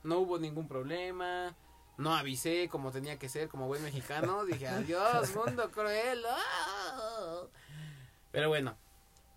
no 0.03 0.19
hubo 0.19 0.39
ningún 0.39 0.67
problema. 0.67 1.55
No 1.97 2.15
avisé 2.15 2.69
como 2.69 2.91
tenía 2.91 3.19
que 3.19 3.29
ser, 3.29 3.49
como 3.49 3.67
buen 3.67 3.83
mexicano. 3.83 4.45
Dije, 4.45 4.67
adiós, 4.67 5.35
mundo 5.35 5.69
cruel. 5.71 6.23
¡ah! 6.27 7.43
Pero 8.31 8.49
bueno, 8.49 8.77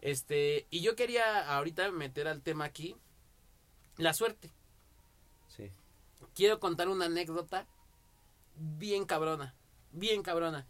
este. 0.00 0.66
Y 0.70 0.80
yo 0.80 0.94
quería 0.94 1.56
ahorita 1.56 1.90
meter 1.90 2.28
al 2.28 2.42
tema 2.42 2.64
aquí 2.64 2.96
la 3.96 4.14
suerte. 4.14 4.52
Sí. 5.48 5.72
Quiero 6.34 6.60
contar 6.60 6.88
una 6.88 7.06
anécdota 7.06 7.66
bien 8.56 9.04
cabrona. 9.04 9.54
Bien 9.92 10.22
cabrona. 10.22 10.66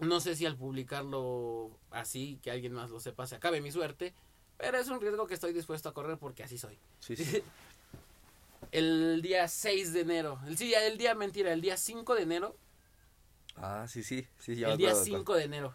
No 0.00 0.20
sé 0.20 0.36
si 0.36 0.46
al 0.46 0.56
publicarlo 0.56 1.76
así, 1.90 2.38
que 2.42 2.52
alguien 2.52 2.72
más 2.72 2.90
lo 2.90 3.00
sepa, 3.00 3.26
se 3.26 3.34
acabe 3.34 3.60
mi 3.60 3.72
suerte. 3.72 4.14
Pero 4.58 4.78
es 4.78 4.88
un 4.88 5.00
riesgo 5.00 5.26
que 5.26 5.34
estoy 5.34 5.52
dispuesto 5.52 5.88
a 5.88 5.94
correr 5.94 6.18
porque 6.18 6.42
así 6.42 6.58
soy. 6.58 6.78
Sí, 7.00 7.16
sí. 7.16 7.42
El 8.72 9.22
día 9.22 9.48
6 9.48 9.92
de 9.92 10.00
enero. 10.00 10.38
El, 10.46 10.58
sí, 10.58 10.74
el 10.74 10.98
día, 10.98 11.14
mentira, 11.14 11.52
el 11.52 11.62
día 11.62 11.76
5 11.76 12.14
de 12.14 12.22
enero. 12.22 12.56
Ah, 13.56 13.86
sí, 13.88 14.02
sí. 14.02 14.26
sí 14.38 14.56
ya 14.56 14.72
el 14.72 14.76
día 14.76 14.88
acuerdo 14.88 15.04
de 15.04 15.10
cuál. 15.10 15.20
5 15.20 15.34
de 15.36 15.44
enero. 15.44 15.74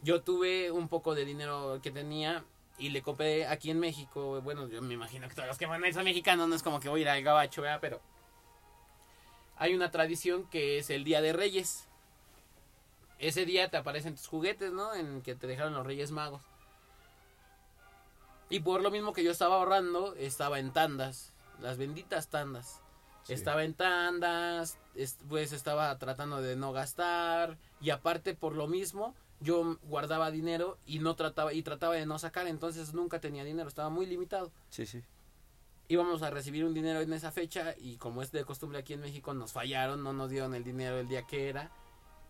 Yo 0.00 0.22
tuve 0.22 0.70
un 0.70 0.88
poco 0.88 1.14
de 1.14 1.26
dinero 1.26 1.80
que 1.82 1.90
tenía 1.90 2.44
y 2.78 2.88
le 2.90 3.02
compré 3.02 3.46
aquí 3.46 3.70
en 3.70 3.80
México. 3.80 4.40
Bueno, 4.40 4.68
yo 4.68 4.80
me 4.80 4.94
imagino 4.94 5.28
que 5.28 5.34
todos 5.34 5.48
los 5.48 5.58
que 5.58 5.66
van 5.66 5.82
a 5.84 5.88
ir 5.88 5.94
son 5.94 6.04
mexicanos, 6.04 6.48
no 6.48 6.54
es 6.54 6.62
como 6.62 6.80
que 6.80 6.88
voy 6.88 7.00
a 7.00 7.02
ir 7.02 7.08
al 7.08 7.22
gabacho, 7.22 7.60
¿verdad? 7.60 7.78
Pero 7.80 8.00
hay 9.56 9.74
una 9.74 9.90
tradición 9.90 10.48
que 10.48 10.78
es 10.78 10.90
el 10.90 11.04
Día 11.04 11.20
de 11.20 11.32
Reyes. 11.32 11.86
Ese 13.18 13.44
día 13.44 13.68
te 13.70 13.76
aparecen 13.76 14.14
tus 14.14 14.26
juguetes, 14.26 14.72
¿no? 14.72 14.94
En 14.94 15.22
que 15.22 15.34
te 15.34 15.46
dejaron 15.46 15.74
los 15.74 15.86
Reyes 15.86 16.10
Magos. 16.10 16.42
Y 18.54 18.60
por 18.60 18.82
lo 18.82 18.92
mismo 18.92 19.12
que 19.12 19.24
yo 19.24 19.32
estaba 19.32 19.56
ahorrando, 19.56 20.14
estaba 20.14 20.60
en 20.60 20.72
tandas, 20.72 21.32
las 21.60 21.76
benditas 21.76 22.28
tandas. 22.28 22.80
Sí. 23.24 23.32
Estaba 23.32 23.64
en 23.64 23.74
tandas, 23.74 24.78
es- 24.94 25.18
pues 25.28 25.50
estaba 25.52 25.98
tratando 25.98 26.40
de 26.40 26.54
no 26.54 26.72
gastar 26.72 27.58
y 27.80 27.90
aparte 27.90 28.34
por 28.34 28.54
lo 28.54 28.68
mismo 28.68 29.16
yo 29.40 29.76
guardaba 29.82 30.30
dinero 30.30 30.78
y 30.86 31.00
no 31.00 31.16
trataba 31.16 31.52
y 31.52 31.64
trataba 31.64 31.94
de 31.96 32.06
no 32.06 32.16
sacar, 32.20 32.46
entonces 32.46 32.94
nunca 32.94 33.18
tenía 33.20 33.42
dinero, 33.42 33.66
estaba 33.68 33.88
muy 33.90 34.06
limitado. 34.06 34.52
Sí, 34.70 34.86
sí. 34.86 35.02
Íbamos 35.88 36.22
a 36.22 36.30
recibir 36.30 36.64
un 36.64 36.74
dinero 36.74 37.00
en 37.00 37.12
esa 37.12 37.32
fecha 37.32 37.74
y 37.76 37.96
como 37.96 38.22
es 38.22 38.30
de 38.30 38.44
costumbre 38.44 38.78
aquí 38.78 38.92
en 38.92 39.00
México 39.00 39.34
nos 39.34 39.52
fallaron, 39.52 40.04
no 40.04 40.12
nos 40.12 40.30
dieron 40.30 40.54
el 40.54 40.62
dinero 40.62 40.96
el 41.00 41.08
día 41.08 41.26
que 41.26 41.48
era 41.48 41.72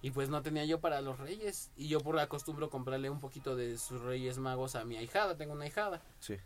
y 0.04 0.10
pues 0.10 0.28
no 0.28 0.42
tenía 0.42 0.66
yo 0.66 0.82
para 0.82 1.00
los 1.00 1.18
reyes 1.18 1.70
y 1.78 1.88
yo 1.88 1.98
por 1.98 2.14
la 2.14 2.28
costumbre 2.28 2.68
comprarle 2.68 3.08
un 3.08 3.20
poquito 3.20 3.56
de 3.56 3.78
sus 3.78 4.02
reyes 4.02 4.36
magos 4.36 4.74
a 4.74 4.84
mi 4.84 4.98
ahijada, 4.98 5.38
tengo 5.38 5.54
una 5.54 5.64
ahijada. 5.64 6.02
Sí. 6.20 6.36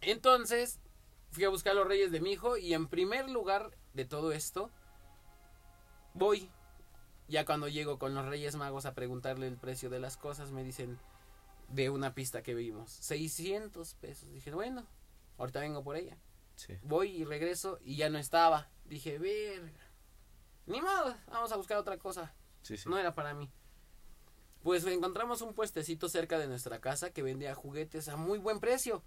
Entonces, 0.00 0.80
fui 1.30 1.44
a 1.44 1.50
buscar 1.50 1.74
los 1.74 1.86
reyes 1.86 2.10
de 2.10 2.22
mi 2.22 2.32
hijo 2.32 2.56
y 2.56 2.72
en 2.72 2.88
primer 2.88 3.28
lugar 3.28 3.76
de 3.92 4.06
todo 4.06 4.32
esto, 4.32 4.70
voy. 6.14 6.48
Ya 7.28 7.44
cuando 7.44 7.68
llego 7.68 7.98
con 7.98 8.14
los 8.14 8.24
reyes 8.24 8.56
magos 8.56 8.86
a 8.86 8.94
preguntarle 8.94 9.46
el 9.46 9.58
precio 9.58 9.90
de 9.90 10.00
las 10.00 10.16
cosas, 10.16 10.52
me 10.52 10.64
dicen, 10.64 10.98
de 11.68 11.90
una 11.90 12.14
pista 12.14 12.42
que 12.42 12.54
vimos. 12.54 12.92
600 12.92 13.92
pesos. 13.96 14.32
Dije, 14.32 14.52
bueno, 14.52 14.86
ahorita 15.36 15.60
vengo 15.60 15.84
por 15.84 15.96
ella. 15.96 16.16
Sí. 16.56 16.78
Voy 16.82 17.10
y 17.10 17.24
regreso 17.26 17.78
y 17.82 17.96
ya 17.96 18.08
no 18.08 18.16
estaba. 18.16 18.70
Dije, 18.86 19.18
verga. 19.18 19.81
Ni 20.66 20.80
modo, 20.80 21.16
vamos 21.28 21.52
a 21.52 21.56
buscar 21.56 21.78
otra 21.78 21.98
cosa. 21.98 22.34
Sí, 22.62 22.76
sí. 22.76 22.88
No 22.88 22.98
era 22.98 23.14
para 23.14 23.34
mí. 23.34 23.50
Pues 24.62 24.84
encontramos 24.86 25.42
un 25.42 25.54
puestecito 25.54 26.08
cerca 26.08 26.38
de 26.38 26.46
nuestra 26.46 26.80
casa 26.80 27.10
que 27.10 27.22
vendía 27.22 27.54
juguetes 27.54 28.08
a 28.08 28.16
muy 28.16 28.38
buen 28.38 28.60
precio. 28.60 29.02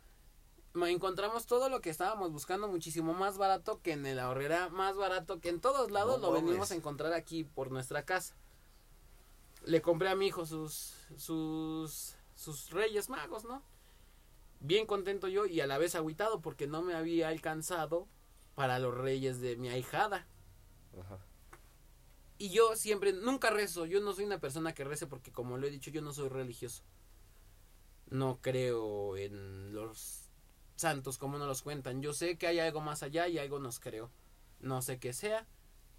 Encontramos 0.75 1.45
todo 1.45 1.69
lo 1.69 1.79
que 1.79 1.89
estábamos 1.89 2.33
buscando 2.33 2.67
muchísimo 2.67 3.13
más 3.13 3.37
barato 3.37 3.81
que 3.81 3.93
en 3.93 4.05
el 4.05 4.19
ahorrera, 4.19 4.67
más 4.67 4.97
barato 4.97 5.39
que 5.39 5.47
en 5.47 5.61
todos 5.61 5.89
lados 5.89 6.19
No 6.19 6.27
lo 6.27 6.33
venimos 6.33 6.71
a 6.71 6.75
encontrar 6.75 7.13
aquí 7.13 7.45
por 7.45 7.71
nuestra 7.71 8.03
casa. 8.03 8.35
Le 9.63 9.81
compré 9.81 10.09
a 10.09 10.15
mi 10.15 10.27
hijo 10.27 10.45
sus 10.45 10.93
sus 11.15 12.15
sus 12.35 12.71
Reyes 12.71 13.09
Magos, 13.09 13.45
¿no? 13.45 13.63
Bien 14.59 14.85
contento 14.85 15.29
yo 15.29 15.45
y 15.45 15.61
a 15.61 15.67
la 15.67 15.77
vez 15.77 15.95
agüitado 15.95 16.41
porque 16.41 16.67
no 16.67 16.81
me 16.81 16.93
había 16.93 17.29
alcanzado 17.29 18.09
para 18.53 18.77
los 18.79 18.93
Reyes 18.93 19.39
de 19.39 19.55
mi 19.55 19.69
ahijada. 19.69 20.27
Ajá. 20.99 21.24
Y 22.37 22.49
yo 22.49 22.75
siempre, 22.75 23.13
nunca 23.13 23.49
rezo, 23.49 23.85
yo 23.85 24.01
no 24.01 24.13
soy 24.13 24.25
una 24.25 24.39
persona 24.39 24.73
que 24.73 24.83
rece 24.83 25.07
porque 25.07 25.31
como 25.31 25.57
lo 25.57 25.67
he 25.67 25.71
dicho, 25.71 25.91
yo 25.91 26.01
no 26.01 26.13
soy 26.13 26.29
religioso. 26.29 26.83
No 28.09 28.39
creo 28.41 29.17
en 29.17 29.73
los 29.73 30.29
santos 30.75 31.17
como 31.17 31.37
nos 31.37 31.47
los 31.47 31.61
cuentan. 31.61 32.01
Yo 32.01 32.13
sé 32.13 32.37
que 32.37 32.47
hay 32.47 32.59
algo 32.59 32.81
más 32.81 33.03
allá 33.03 33.27
y 33.27 33.37
algo 33.37 33.59
nos 33.59 33.79
creo. 33.79 34.11
No 34.59 34.81
sé 34.81 34.99
qué 34.99 35.13
sea, 35.13 35.47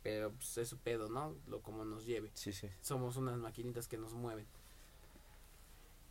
pero 0.03 0.33
pues, 0.33 0.59
es 0.59 0.69
su 0.69 0.79
pedo, 0.79 1.09
¿no? 1.09 1.37
Lo 1.47 1.63
como 1.63 1.85
nos 1.85 2.05
lleve. 2.05 2.31
Sí, 2.35 2.53
sí. 2.53 2.69
Somos 2.81 3.17
unas 3.17 3.39
maquinitas 3.39 3.89
que 3.89 3.97
nos 3.97 4.13
mueven. 4.13 4.47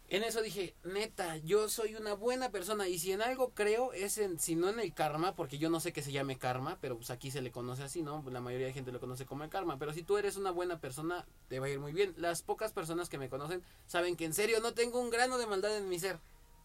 En 0.07 0.23
eso 0.23 0.43
dije, 0.43 0.75
neta, 0.83 1.37
yo 1.37 1.67
soy 1.67 1.95
una 1.95 2.13
buena 2.13 2.51
persona 2.51 2.87
y 2.87 2.99
si 2.99 3.11
en 3.11 3.23
algo 3.23 3.53
creo 3.55 3.91
es 3.91 4.19
en, 4.19 4.39
si 4.39 4.55
no 4.55 4.69
en 4.69 4.79
el 4.79 4.93
karma, 4.93 5.35
porque 5.35 5.57
yo 5.57 5.69
no 5.71 5.79
sé 5.79 5.93
que 5.93 6.03
se 6.03 6.11
llame 6.11 6.37
karma, 6.37 6.77
pero 6.79 6.95
pues 6.95 7.09
aquí 7.09 7.31
se 7.31 7.41
le 7.41 7.51
conoce 7.51 7.81
así, 7.81 8.03
¿no? 8.03 8.23
La 8.29 8.39
mayoría 8.39 8.67
de 8.67 8.73
gente 8.73 8.91
lo 8.91 8.99
conoce 8.99 9.25
como 9.25 9.43
el 9.43 9.49
karma, 9.49 9.79
pero 9.79 9.93
si 9.93 10.03
tú 10.03 10.17
eres 10.17 10.37
una 10.37 10.51
buena 10.51 10.79
persona, 10.79 11.25
te 11.47 11.59
va 11.59 11.65
a 11.65 11.69
ir 11.69 11.79
muy 11.79 11.91
bien. 11.91 12.13
Las 12.17 12.43
pocas 12.43 12.71
personas 12.71 13.09
que 13.09 13.17
me 13.17 13.29
conocen 13.29 13.63
saben 13.87 14.15
que 14.15 14.25
en 14.25 14.35
serio 14.35 14.59
no 14.59 14.75
tengo 14.75 15.01
un 15.01 15.09
grano 15.09 15.39
de 15.39 15.47
maldad 15.47 15.75
en 15.75 15.89
mi 15.89 15.97
ser. 15.97 16.19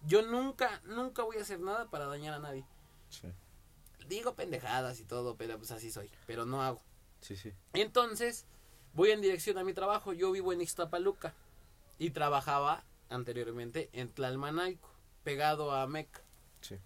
Yo 0.04 0.20
nunca, 0.20 0.82
nunca 0.84 1.22
voy 1.22 1.38
a 1.38 1.42
hacer 1.42 1.60
nada 1.60 1.88
para 1.88 2.06
dañar 2.06 2.34
a 2.34 2.40
nadie. 2.40 2.66
Sí. 3.08 3.28
Digo 4.06 4.34
pendejadas 4.34 5.00
y 5.00 5.04
todo, 5.04 5.36
pero 5.36 5.56
pues 5.56 5.70
así 5.70 5.90
soy, 5.90 6.10
pero 6.26 6.44
no 6.44 6.62
hago. 6.62 6.82
Sí, 7.22 7.36
sí. 7.36 7.52
Entonces, 7.72 8.44
voy 8.92 9.12
en 9.12 9.22
dirección 9.22 9.56
a 9.56 9.64
mi 9.64 9.72
trabajo. 9.72 10.12
Yo 10.12 10.30
vivo 10.30 10.52
en 10.52 10.60
Ixtapaluca 10.60 11.34
y 11.98 12.10
trabajaba 12.10 12.84
anteriormente 13.10 13.90
en 13.92 14.08
Tlalmanalco, 14.08 14.88
pegado 15.22 15.72
a 15.72 15.86
Meca. 15.86 16.22
Sí. 16.60 16.78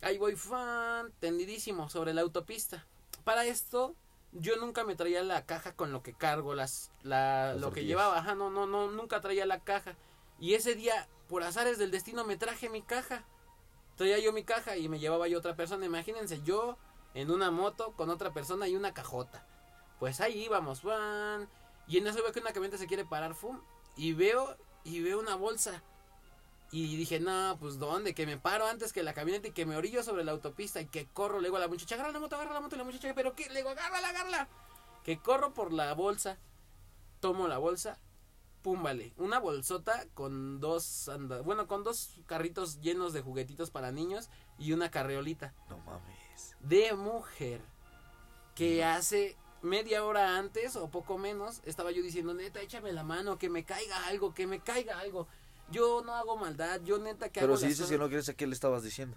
Ahí 0.00 0.18
voy 0.18 0.36
fan, 0.36 1.12
tendidísimo 1.18 1.88
sobre 1.88 2.14
la 2.14 2.20
autopista. 2.20 2.86
Para 3.24 3.44
esto, 3.44 3.96
yo 4.32 4.56
nunca 4.56 4.84
me 4.84 4.94
traía 4.94 5.22
la 5.22 5.44
caja 5.44 5.74
con 5.74 5.92
lo 5.92 6.02
que 6.02 6.12
cargo, 6.14 6.54
las, 6.54 6.92
la, 7.02 7.52
Las 7.52 7.60
lo 7.60 7.72
que 7.72 7.84
llevaba. 7.84 8.18
Ajá, 8.18 8.34
no, 8.34 8.50
no, 8.50 8.66
no, 8.66 8.90
nunca 8.90 9.20
traía 9.20 9.46
la 9.46 9.60
caja. 9.60 9.96
Y 10.38 10.54
ese 10.54 10.74
día, 10.74 11.08
por 11.28 11.42
azares 11.42 11.78
del 11.78 11.90
destino, 11.90 12.24
me 12.24 12.36
traje 12.36 12.68
mi 12.68 12.82
caja. 12.82 13.24
Traía 13.96 14.18
yo 14.20 14.32
mi 14.32 14.44
caja 14.44 14.76
y 14.76 14.88
me 14.88 15.00
llevaba 15.00 15.26
yo 15.26 15.38
otra 15.38 15.56
persona. 15.56 15.84
Imagínense, 15.84 16.40
yo 16.42 16.78
en 17.14 17.30
una 17.30 17.50
moto 17.50 17.92
con 17.96 18.10
otra 18.10 18.32
persona 18.32 18.68
y 18.68 18.76
una 18.76 18.94
cajota. 18.94 19.44
Pues 19.98 20.20
ahí 20.20 20.44
íbamos, 20.44 20.82
van. 20.84 21.48
Y 21.88 21.98
en 21.98 22.06
eso 22.06 22.22
veo 22.22 22.32
que 22.32 22.40
una 22.40 22.52
camioneta 22.52 22.78
se 22.78 22.86
quiere 22.86 23.04
parar, 23.04 23.34
fum. 23.34 23.60
Y 23.98 24.14
veo, 24.14 24.56
y 24.84 25.02
veo 25.02 25.18
una 25.18 25.34
bolsa. 25.34 25.82
Y 26.70 26.96
dije, 26.96 27.18
no, 27.20 27.56
pues 27.60 27.78
¿dónde? 27.78 28.14
Que 28.14 28.26
me 28.26 28.38
paro 28.38 28.66
antes 28.66 28.92
que 28.92 29.02
la 29.02 29.12
camioneta 29.14 29.48
y 29.48 29.52
que 29.52 29.66
me 29.66 29.76
orillo 29.76 30.02
sobre 30.02 30.24
la 30.24 30.32
autopista 30.32 30.80
y 30.80 30.86
que 30.86 31.06
corro. 31.06 31.40
Le 31.40 31.48
digo 31.48 31.56
a 31.56 31.60
la 31.60 31.68
muchacha, 31.68 31.94
agarra 31.94 32.12
la 32.12 32.20
moto, 32.20 32.36
agarra 32.36 32.54
la 32.54 32.60
moto. 32.60 32.76
Y 32.76 32.78
la 32.78 32.84
muchacha, 32.84 33.12
¿pero 33.14 33.34
qué? 33.34 33.48
Le 33.50 33.56
digo, 33.56 33.70
agárrala, 33.70 34.08
agárrala. 34.08 34.48
Que 35.04 35.18
corro 35.18 35.52
por 35.52 35.72
la 35.72 35.92
bolsa. 35.94 36.38
Tomo 37.20 37.48
la 37.48 37.58
bolsa. 37.58 37.98
Pum, 38.62 38.82
vale. 38.82 39.14
Una 39.16 39.38
bolsota 39.38 40.04
con 40.14 40.60
dos, 40.60 41.08
anda, 41.08 41.40
bueno, 41.40 41.66
con 41.66 41.84
dos 41.84 42.10
carritos 42.26 42.80
llenos 42.80 43.12
de 43.12 43.22
juguetitos 43.22 43.70
para 43.70 43.90
niños 43.92 44.28
y 44.58 44.72
una 44.72 44.90
carreolita 44.90 45.54
No 45.70 45.78
mames. 45.78 46.56
de 46.60 46.92
mujer 46.94 47.60
que 48.54 48.84
hace 48.84 49.36
media 49.62 50.04
hora 50.04 50.38
antes 50.38 50.76
o 50.76 50.88
poco 50.90 51.18
menos 51.18 51.60
estaba 51.64 51.90
yo 51.90 52.02
diciendo 52.02 52.32
neta 52.34 52.60
échame 52.60 52.92
la 52.92 53.02
mano 53.04 53.38
que 53.38 53.48
me 53.50 53.64
caiga 53.64 54.06
algo 54.06 54.32
que 54.34 54.46
me 54.46 54.60
caiga 54.60 54.98
algo 54.98 55.26
yo 55.70 56.02
no 56.04 56.14
hago 56.14 56.36
maldad 56.36 56.80
yo 56.84 56.98
neta 56.98 57.28
que 57.30 57.40
Pero 57.40 57.54
hago 57.54 57.60
si 57.60 57.66
dices 57.66 57.80
cosas- 57.80 57.90
que 57.90 57.98
no 57.98 58.08
crees 58.08 58.28
a 58.28 58.34
qué 58.34 58.46
le 58.46 58.54
estabas 58.54 58.82
diciendo. 58.82 59.16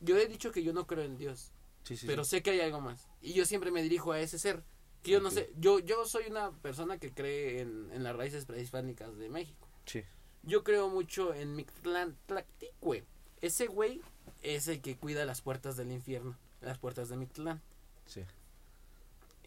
yo 0.00 0.16
he 0.16 0.26
dicho 0.26 0.50
que 0.52 0.62
yo 0.62 0.72
no 0.72 0.86
creo 0.86 1.04
en 1.04 1.16
Dios 1.18 1.52
Sí, 1.82 1.96
sí. 1.96 2.06
pero 2.06 2.24
sí. 2.24 2.30
sé 2.30 2.42
que 2.42 2.50
hay 2.50 2.60
algo 2.60 2.80
más 2.80 3.08
y 3.20 3.32
yo 3.34 3.44
siempre 3.46 3.70
me 3.70 3.82
dirijo 3.82 4.12
a 4.12 4.20
ese 4.20 4.38
ser 4.38 4.62
que 5.02 5.10
yo 5.12 5.20
no 5.20 5.30
sé 5.30 5.50
yo 5.58 5.78
yo 5.78 6.04
soy 6.06 6.26
una 6.28 6.50
persona 6.52 6.98
que 6.98 7.12
cree 7.12 7.60
en, 7.60 7.90
en 7.92 8.02
las 8.02 8.14
raíces 8.16 8.44
prehispánicas 8.46 9.16
de 9.16 9.28
México 9.28 9.66
Sí. 9.86 10.02
yo 10.42 10.62
creo 10.64 10.88
mucho 10.88 11.34
en 11.34 11.54
Mictlán 11.56 12.16
Tlacticue 12.26 13.04
ese 13.40 13.66
güey 13.66 14.00
es 14.42 14.68
el 14.68 14.80
que 14.80 14.96
cuida 14.96 15.24
las 15.24 15.40
puertas 15.42 15.76
del 15.76 15.90
infierno 15.92 16.36
las 16.60 16.78
puertas 16.78 17.08
de 17.08 17.16
Mictlán 17.16 17.60
Sí. 18.06 18.22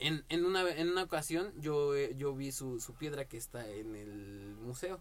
En, 0.03 0.25
en, 0.27 0.43
una, 0.43 0.69
en 0.69 0.89
una 0.89 1.03
ocasión 1.03 1.53
yo, 1.61 1.95
eh, 1.95 2.13
yo 2.17 2.35
vi 2.35 2.51
su, 2.51 2.81
su 2.81 2.93
piedra 2.93 3.25
que 3.25 3.37
está 3.37 3.65
en 3.69 3.95
el 3.95 4.53
museo. 4.61 4.99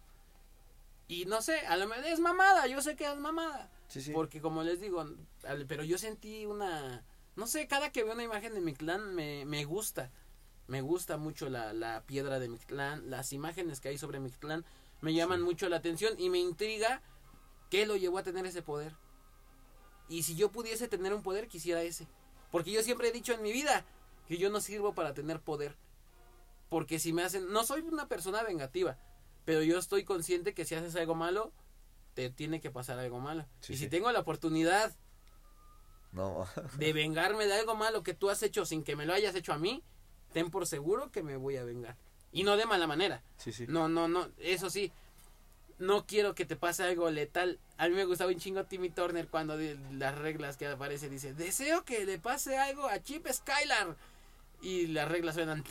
Y 1.08 1.24
no 1.26 1.42
sé, 1.42 1.66
a 1.66 1.76
lo 1.76 1.88
mejor 1.88 2.04
es 2.04 2.20
mamada, 2.20 2.68
yo 2.68 2.80
sé 2.80 2.94
que 2.94 3.10
es 3.10 3.16
mamada. 3.18 3.68
Sí, 3.88 4.00
sí. 4.00 4.12
Porque 4.12 4.40
como 4.40 4.62
les 4.62 4.80
digo, 4.80 5.04
pero 5.66 5.82
yo 5.82 5.98
sentí 5.98 6.46
una... 6.46 7.04
No 7.34 7.48
sé, 7.48 7.66
cada 7.66 7.90
que 7.90 8.04
veo 8.04 8.12
una 8.12 8.22
imagen 8.22 8.54
de 8.54 8.60
Mictlán 8.60 9.12
me, 9.14 9.44
me 9.44 9.64
gusta. 9.64 10.10
Me 10.68 10.82
gusta 10.82 11.16
mucho 11.16 11.48
la, 11.50 11.72
la 11.72 12.02
piedra 12.06 12.38
de 12.38 12.48
Mictlán, 12.48 13.10
las 13.10 13.32
imágenes 13.32 13.80
que 13.80 13.88
hay 13.88 13.98
sobre 13.98 14.20
Mictlán 14.20 14.64
me 15.00 15.12
llaman 15.12 15.40
Sí. 15.40 15.44
mucho 15.44 15.68
la 15.68 15.78
atención 15.78 16.14
y 16.18 16.30
me 16.30 16.38
intriga 16.38 17.02
qué 17.70 17.86
lo 17.86 17.96
llevó 17.96 18.18
a 18.18 18.22
tener 18.22 18.46
ese 18.46 18.62
poder. 18.62 18.94
Y 20.08 20.22
si 20.22 20.36
yo 20.36 20.52
pudiese 20.52 20.86
tener 20.86 21.12
un 21.12 21.24
poder, 21.24 21.48
quisiera 21.48 21.82
ese. 21.82 22.06
Porque 22.52 22.70
yo 22.70 22.82
siempre 22.84 23.08
he 23.08 23.12
dicho 23.12 23.32
en 23.32 23.42
mi 23.42 23.52
vida 23.52 23.84
que 24.26 24.38
yo 24.38 24.50
no 24.50 24.60
sirvo 24.60 24.94
para 24.94 25.14
tener 25.14 25.40
poder. 25.40 25.76
Porque 26.68 26.98
si 26.98 27.12
me 27.12 27.22
hacen... 27.22 27.52
No 27.52 27.64
soy 27.64 27.82
una 27.82 28.08
persona 28.08 28.42
vengativa, 28.42 28.98
pero 29.44 29.62
yo 29.62 29.78
estoy 29.78 30.04
consciente 30.04 30.54
que 30.54 30.64
si 30.64 30.74
haces 30.74 30.96
algo 30.96 31.14
malo, 31.14 31.52
te 32.14 32.30
tiene 32.30 32.60
que 32.60 32.70
pasar 32.70 32.98
algo 32.98 33.20
malo. 33.20 33.46
Sí, 33.60 33.74
y 33.74 33.76
si 33.76 33.84
sí. 33.84 33.90
tengo 33.90 34.10
la 34.12 34.20
oportunidad 34.20 34.94
No. 36.12 36.46
de 36.78 36.92
vengarme 36.92 37.46
de 37.46 37.54
algo 37.54 37.74
malo 37.74 38.02
que 38.02 38.14
tú 38.14 38.30
has 38.30 38.42
hecho 38.42 38.64
sin 38.64 38.84
que 38.84 38.96
me 38.96 39.06
lo 39.06 39.12
hayas 39.14 39.34
hecho 39.34 39.52
a 39.52 39.58
mí, 39.58 39.82
ten 40.32 40.50
por 40.50 40.66
seguro 40.66 41.10
que 41.10 41.22
me 41.22 41.36
voy 41.36 41.56
a 41.56 41.64
vengar. 41.64 41.96
Y 42.32 42.44
no 42.44 42.56
de 42.56 42.64
mala 42.64 42.86
manera. 42.86 43.22
sí, 43.36 43.52
sí. 43.52 43.66
No, 43.68 43.88
no, 43.88 44.08
no, 44.08 44.28
eso 44.38 44.70
sí. 44.70 44.92
No 45.78 46.06
quiero 46.06 46.34
que 46.34 46.46
te 46.46 46.54
pase 46.56 46.84
algo 46.84 47.10
letal. 47.10 47.58
A 47.76 47.88
mí 47.88 47.94
me 47.94 48.04
gustaba 48.04 48.30
un 48.30 48.38
chingo 48.38 48.64
Timmy 48.64 48.88
Turner 48.88 49.26
cuando 49.28 49.56
de 49.56 49.74
las 49.92 50.16
reglas 50.16 50.56
que 50.56 50.66
aparece 50.68 51.08
dice, 51.10 51.34
deseo 51.34 51.84
que 51.84 52.06
le 52.06 52.18
pase 52.18 52.56
algo 52.56 52.86
a 52.86 53.00
Chip 53.02 53.26
Skylar. 53.26 53.96
Y 54.62 54.86
las 54.88 55.08
reglas 55.08 55.34
suenan... 55.34 55.62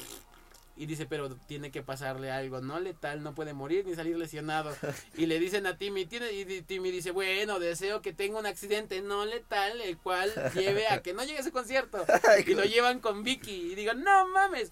Y 0.77 0.85
dice, 0.87 1.05
pero 1.05 1.35
tiene 1.35 1.69
que 1.69 1.83
pasarle 1.83 2.31
algo, 2.31 2.61
no 2.61 2.79
letal, 2.79 3.21
no 3.21 3.35
puede 3.35 3.53
morir 3.53 3.85
ni 3.85 3.93
salir 3.93 4.17
lesionado. 4.17 4.73
Y 5.15 5.25
le 5.27 5.37
dicen 5.37 5.67
a 5.67 5.77
Timmy, 5.77 6.05
tiene, 6.05 6.31
y 6.31 6.61
Timmy 6.63 6.91
dice, 6.91 7.11
bueno, 7.11 7.59
deseo 7.59 8.01
que 8.01 8.13
tenga 8.13 8.39
un 8.39 8.45
accidente 8.47 9.01
no 9.01 9.25
letal, 9.25 9.79
el 9.81 9.97
cual 9.97 10.31
lleve 10.55 10.87
a 10.87 11.03
que 11.03 11.13
no 11.13 11.23
llegue 11.23 11.37
a 11.37 11.41
ese 11.41 11.51
concierto. 11.51 12.03
Y 12.47 12.55
lo 12.55 12.63
llevan 12.63 12.99
con 12.99 13.23
Vicky. 13.23 13.73
Y 13.73 13.75
digo, 13.75 13.93
no 13.93 14.27
mames. 14.29 14.71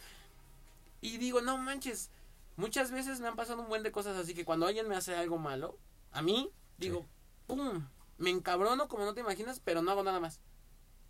Y 1.02 1.18
digo, 1.18 1.42
no 1.42 1.58
manches. 1.58 2.10
Muchas 2.56 2.92
veces 2.92 3.20
me 3.20 3.28
han 3.28 3.36
pasado 3.36 3.62
un 3.62 3.70
buen 3.70 3.84
de 3.84 3.92
cosas 3.92 4.18
así 4.18 4.34
que 4.34 4.46
cuando 4.46 4.66
alguien 4.66 4.88
me 4.88 4.96
hace 4.96 5.14
algo 5.16 5.38
malo, 5.38 5.78
a 6.12 6.22
mí, 6.22 6.50
digo, 6.78 7.02
Sí. 7.02 7.08
pum, 7.48 7.88
me 8.18 8.30
encabrono 8.32 8.88
como 8.88 9.06
no 9.06 9.14
te 9.14 9.20
imaginas, 9.22 9.60
pero 9.64 9.82
no 9.82 9.92
hago 9.92 10.04
nada 10.04 10.20
más. 10.20 10.40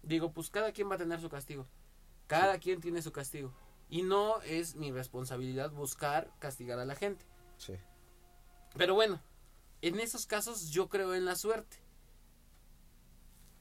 Digo, 0.04 0.32
pues 0.34 0.50
cada 0.50 0.74
quien 0.74 0.90
va 0.90 0.96
a 0.96 1.00
tener 1.00 1.22
su 1.22 1.30
castigo. 1.30 1.68
Cada 2.30 2.60
quien 2.60 2.80
tiene 2.80 3.02
su 3.02 3.12
castigo. 3.12 3.52
Y 3.90 4.04
no 4.04 4.40
es 4.44 4.76
mi 4.76 4.92
responsabilidad 4.92 5.72
buscar 5.72 6.32
castigar 6.38 6.78
a 6.78 6.86
la 6.86 6.94
gente. 6.94 7.26
Sí. 7.58 7.74
Pero 8.78 8.94
bueno, 8.94 9.20
en 9.82 10.00
esos 10.00 10.28
casos 10.28 10.70
yo 10.70 10.90
creo 10.90 11.16
en 11.16 11.26
la 11.26 11.36
suerte. 11.36 11.78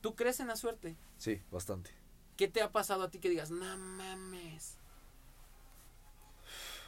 ¿Tú 0.02 0.14
crees 0.14 0.38
en 0.40 0.48
la 0.48 0.56
suerte? 0.56 0.98
Sí, 1.16 1.42
bastante. 1.50 1.90
¿Qué 2.36 2.46
te 2.46 2.60
ha 2.60 2.70
pasado 2.70 3.04
a 3.04 3.10
ti 3.10 3.20
que 3.20 3.30
digas, 3.30 3.50
no 3.50 3.78
mames? 3.78 4.76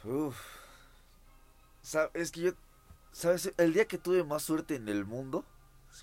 Uf. 0.03 0.39
Es 2.13 2.31
que 2.31 2.41
yo, 2.41 2.51
¿sabes? 3.11 3.51
El 3.57 3.73
día 3.73 3.87
que 3.87 3.97
tuve 3.97 4.23
más 4.23 4.43
suerte 4.43 4.75
en 4.75 4.87
el 4.87 5.03
mundo 5.03 5.43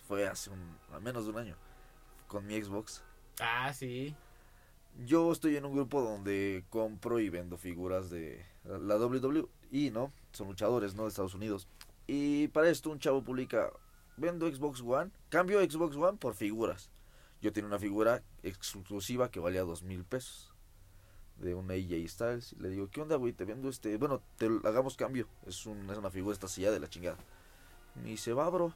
fue 0.09 0.27
hace 0.27 0.51
un, 0.51 0.77
a 0.93 0.99
menos 0.99 1.25
de 1.25 1.31
un 1.31 1.39
año, 1.39 1.57
con 2.27 2.45
mi 2.49 2.61
Xbox. 2.61 3.05
Ah, 3.39 3.73
sí. 3.73 4.17
Yo 4.97 5.31
estoy 5.31 5.57
en 5.57 5.65
un 5.65 5.75
grupo 5.75 6.03
donde 6.03 6.65
compro 6.71 7.21
y 7.21 7.29
vendo 7.29 7.57
figuras 7.57 8.11
de 8.11 8.45
la 8.65 8.97
WWE, 8.97 9.91
¿no? 9.93 10.13
Son 10.33 10.49
luchadores, 10.49 10.95
¿no? 10.95 11.05
De 11.05 11.11
Estados 11.11 11.35
Unidos. 11.35 11.69
Y 12.07 12.49
para 12.49 12.69
esto 12.71 12.91
un 12.91 12.99
chavo 12.99 13.23
publica, 13.23 13.71
vendo 14.17 14.53
Xbox 14.53 14.81
One, 14.81 15.11
cambio 15.29 15.61
Xbox 15.61 15.97
One 15.97 16.19
por 16.19 16.35
figuras. 16.35 16.91
Yo 17.41 17.53
tenía 17.53 17.69
una 17.69 17.79
figura 17.79 18.23
exclusiva 18.43 19.31
que 19.31 19.39
valía 19.39 19.63
dos 19.63 19.83
mil 19.83 20.05
pesos 20.05 20.53
de 21.37 21.55
un 21.55 21.71
AJ 21.71 22.09
Styles. 22.09 22.53
Y 22.53 22.63
le 22.63 22.71
digo, 22.71 22.89
¿qué 22.91 23.01
onda, 23.01 23.17
güey? 23.17 23.33
Te 23.33 23.45
vendo 23.45 23.69
este. 23.69 23.97
Bueno, 23.97 24.23
te 24.37 24.47
hagamos 24.65 24.97
cambio. 24.97 25.29
Es, 25.47 25.57
es 25.57 25.67
una 25.67 26.11
figura 26.11 26.33
esta 26.33 26.49
silla 26.49 26.71
de 26.71 26.81
la 26.81 26.89
chingada. 26.89 27.19
Me 28.03 28.11
dice, 28.11 28.33
va, 28.33 28.49
bro. 28.49 28.75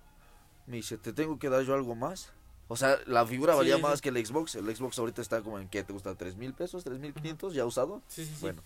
Me 0.66 0.76
dice, 0.76 0.96
¿te 0.98 1.12
tengo 1.12 1.38
que 1.38 1.48
dar 1.48 1.62
yo 1.64 1.74
algo 1.74 1.94
más? 1.94 2.32
O 2.68 2.76
sea, 2.76 2.98
la 3.06 3.26
figura 3.26 3.52
Sí, 3.52 3.58
valía 3.58 3.76
sí. 3.76 3.82
más 3.82 4.00
que 4.00 4.08
el 4.08 4.24
Xbox. 4.26 4.54
El 4.54 4.74
Xbox 4.74 4.98
ahorita 4.98 5.20
está 5.20 5.42
como 5.42 5.58
en, 5.58 5.68
¿qué 5.68 5.82
te 5.84 5.92
gusta? 5.92 6.14
¿Tres 6.14 6.36
mil 6.36 6.54
pesos? 6.54 6.84
¿Tres 6.84 6.98
mil 6.98 7.12
quinientos? 7.12 7.54
¿Ya 7.54 7.64
usado? 7.66 8.02
Sí, 8.08 8.24
sí, 8.24 8.30
sí. 8.34 8.40
Bueno, 8.40 8.62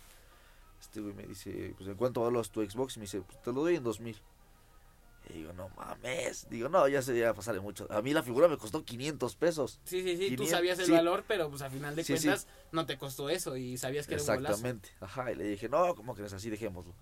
este 0.81 1.01
güey 1.01 1.15
me 1.15 1.25
dice, 1.25 1.75
pues, 1.77 1.89
¿en 1.89 1.97
cuánto 1.97 2.23
valoras 2.23 2.51
tu 2.51 2.63
Xbox? 2.63 2.97
Y 2.97 3.01
me 3.01 3.05
dice, 3.05 3.21
pues, 3.23 3.43
te 3.43 3.53
lo 3.53 3.63
doy 3.63 3.77
en 3.77 3.83
dos 3.85 3.99
mil. 4.01 4.17
Y 5.29 5.39
digo, 5.39 5.53
no 5.55 5.69
mames. 5.71 6.47
Digo, 6.49 6.69
no, 6.69 6.87
ya 6.87 7.03
se 7.03 7.19
ya 7.19 7.35
pasarle 7.35 7.61
mucho. 7.61 7.89
A 7.91 8.01
mí 8.01 8.13
la 8.15 8.23
figura 8.23 8.47
me 8.47 8.57
costó 8.59 8.85
500 8.85 9.35
pesos. 9.35 9.81
Sí, 9.83 10.01
sí, 10.05 10.11
sí, 10.17 10.37
tú 10.37 10.45
500, 10.45 10.51
sabías 10.51 10.79
el 10.79 10.87
sí. 10.87 10.93
valor, 10.93 11.25
pero 11.27 11.51
pues 11.51 11.63
a 11.63 11.71
final 11.71 11.97
de 11.97 12.05
Sí, 12.05 12.17
sí. 12.17 12.27
cuentas 12.29 12.47
no 12.71 12.87
te 12.87 12.97
costó 12.97 13.29
eso 13.29 13.57
y 13.57 13.77
sabías 13.77 14.07
que 14.07 14.15
era 14.15 14.23
un 14.23 14.27
golazo. 14.29 14.53
Exactamente. 14.55 14.91
Ajá, 15.01 15.33
y 15.33 15.35
le 15.35 15.45
dije, 15.49 15.69
no, 15.69 15.97
¿cómo 15.97 16.15
crees? 16.15 16.33
Así 16.33 16.49
dejémoslo. 16.49 16.95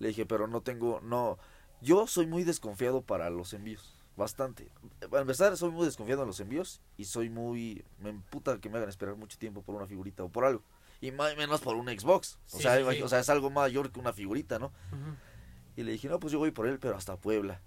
Le 0.00 0.08
dije, 0.08 0.26
pero 0.26 0.46
no 0.48 0.60
tengo, 0.60 1.00
no. 1.02 1.38
Yo 1.80 2.06
soy 2.06 2.26
muy 2.26 2.44
desconfiado 2.44 3.00
para 3.00 3.30
los 3.30 3.54
envíos. 3.54 3.94
Bastante. 4.16 4.68
Para 5.10 5.20
empezar, 5.22 5.54
soy 5.56 5.70
muy 5.70 5.84
desconfiado 5.84 6.22
en 6.22 6.28
los 6.28 6.40
envíos 6.40 6.80
y 6.96 7.04
soy 7.04 7.28
muy. 7.28 7.84
Me 7.98 8.08
emputa 8.10 8.58
que 8.58 8.70
me 8.70 8.78
hagan 8.78 8.88
esperar 8.88 9.14
mucho 9.16 9.38
tiempo 9.38 9.62
por 9.62 9.74
una 9.74 9.86
figurita 9.86 10.24
o 10.24 10.28
por 10.30 10.44
algo. 10.44 10.62
Y 11.02 11.10
más 11.12 11.36
menos 11.36 11.60
por 11.60 11.76
un 11.76 11.86
Xbox. 11.88 12.38
O, 12.52 12.56
Sí, 12.56 12.62
sea, 12.62 12.76
sí, 12.92 13.02
o 13.02 13.08
sea, 13.08 13.18
es 13.18 13.28
algo 13.28 13.50
mayor 13.50 13.90
que 13.92 14.00
una 14.00 14.14
figurita, 14.14 14.58
¿no? 14.58 14.72
Y 15.76 15.82
le 15.82 15.92
dije, 15.92 16.08
no, 16.08 16.18
pues 16.18 16.32
yo 16.32 16.38
voy 16.38 16.50
por 16.50 16.66
él, 16.66 16.78
pero 16.78 16.96
hasta 16.96 17.16
Puebla. 17.18 17.60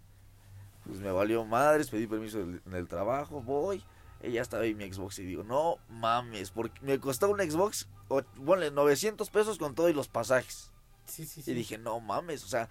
Pues 0.86 1.00
me 1.00 1.12
valió 1.12 1.46
madres, 1.46 1.92
pedí 1.92 2.08
permiso 2.08 2.40
del- 2.40 2.62
en 2.66 2.74
el 2.74 2.88
trabajo, 2.88 3.42
voy. 3.42 3.84
Ella 4.22 4.42
estaba 4.42 4.64
ahí 4.64 4.74
mi 4.74 4.92
Xbox 4.92 5.20
y 5.20 5.26
digo, 5.26 5.44
no 5.44 5.78
mames, 5.90 6.50
porque 6.50 6.82
me 6.82 7.00
costó 7.00 7.30
un 7.30 7.40
Xbox, 7.40 7.88
o, 8.08 8.24
ponle 8.44 8.72
900 8.72 9.30
pesos 9.30 9.60
con 9.60 9.76
todo 9.76 9.88
y 9.90 9.94
los 9.94 10.08
pasajes. 10.08 10.72
Sí, 11.06 11.26
sí, 11.28 11.44
sí. 11.44 11.52
Y 11.52 11.54
dije, 11.54 11.78
no 11.78 12.00
mames, 12.00 12.44
o 12.44 12.48
sea, 12.48 12.68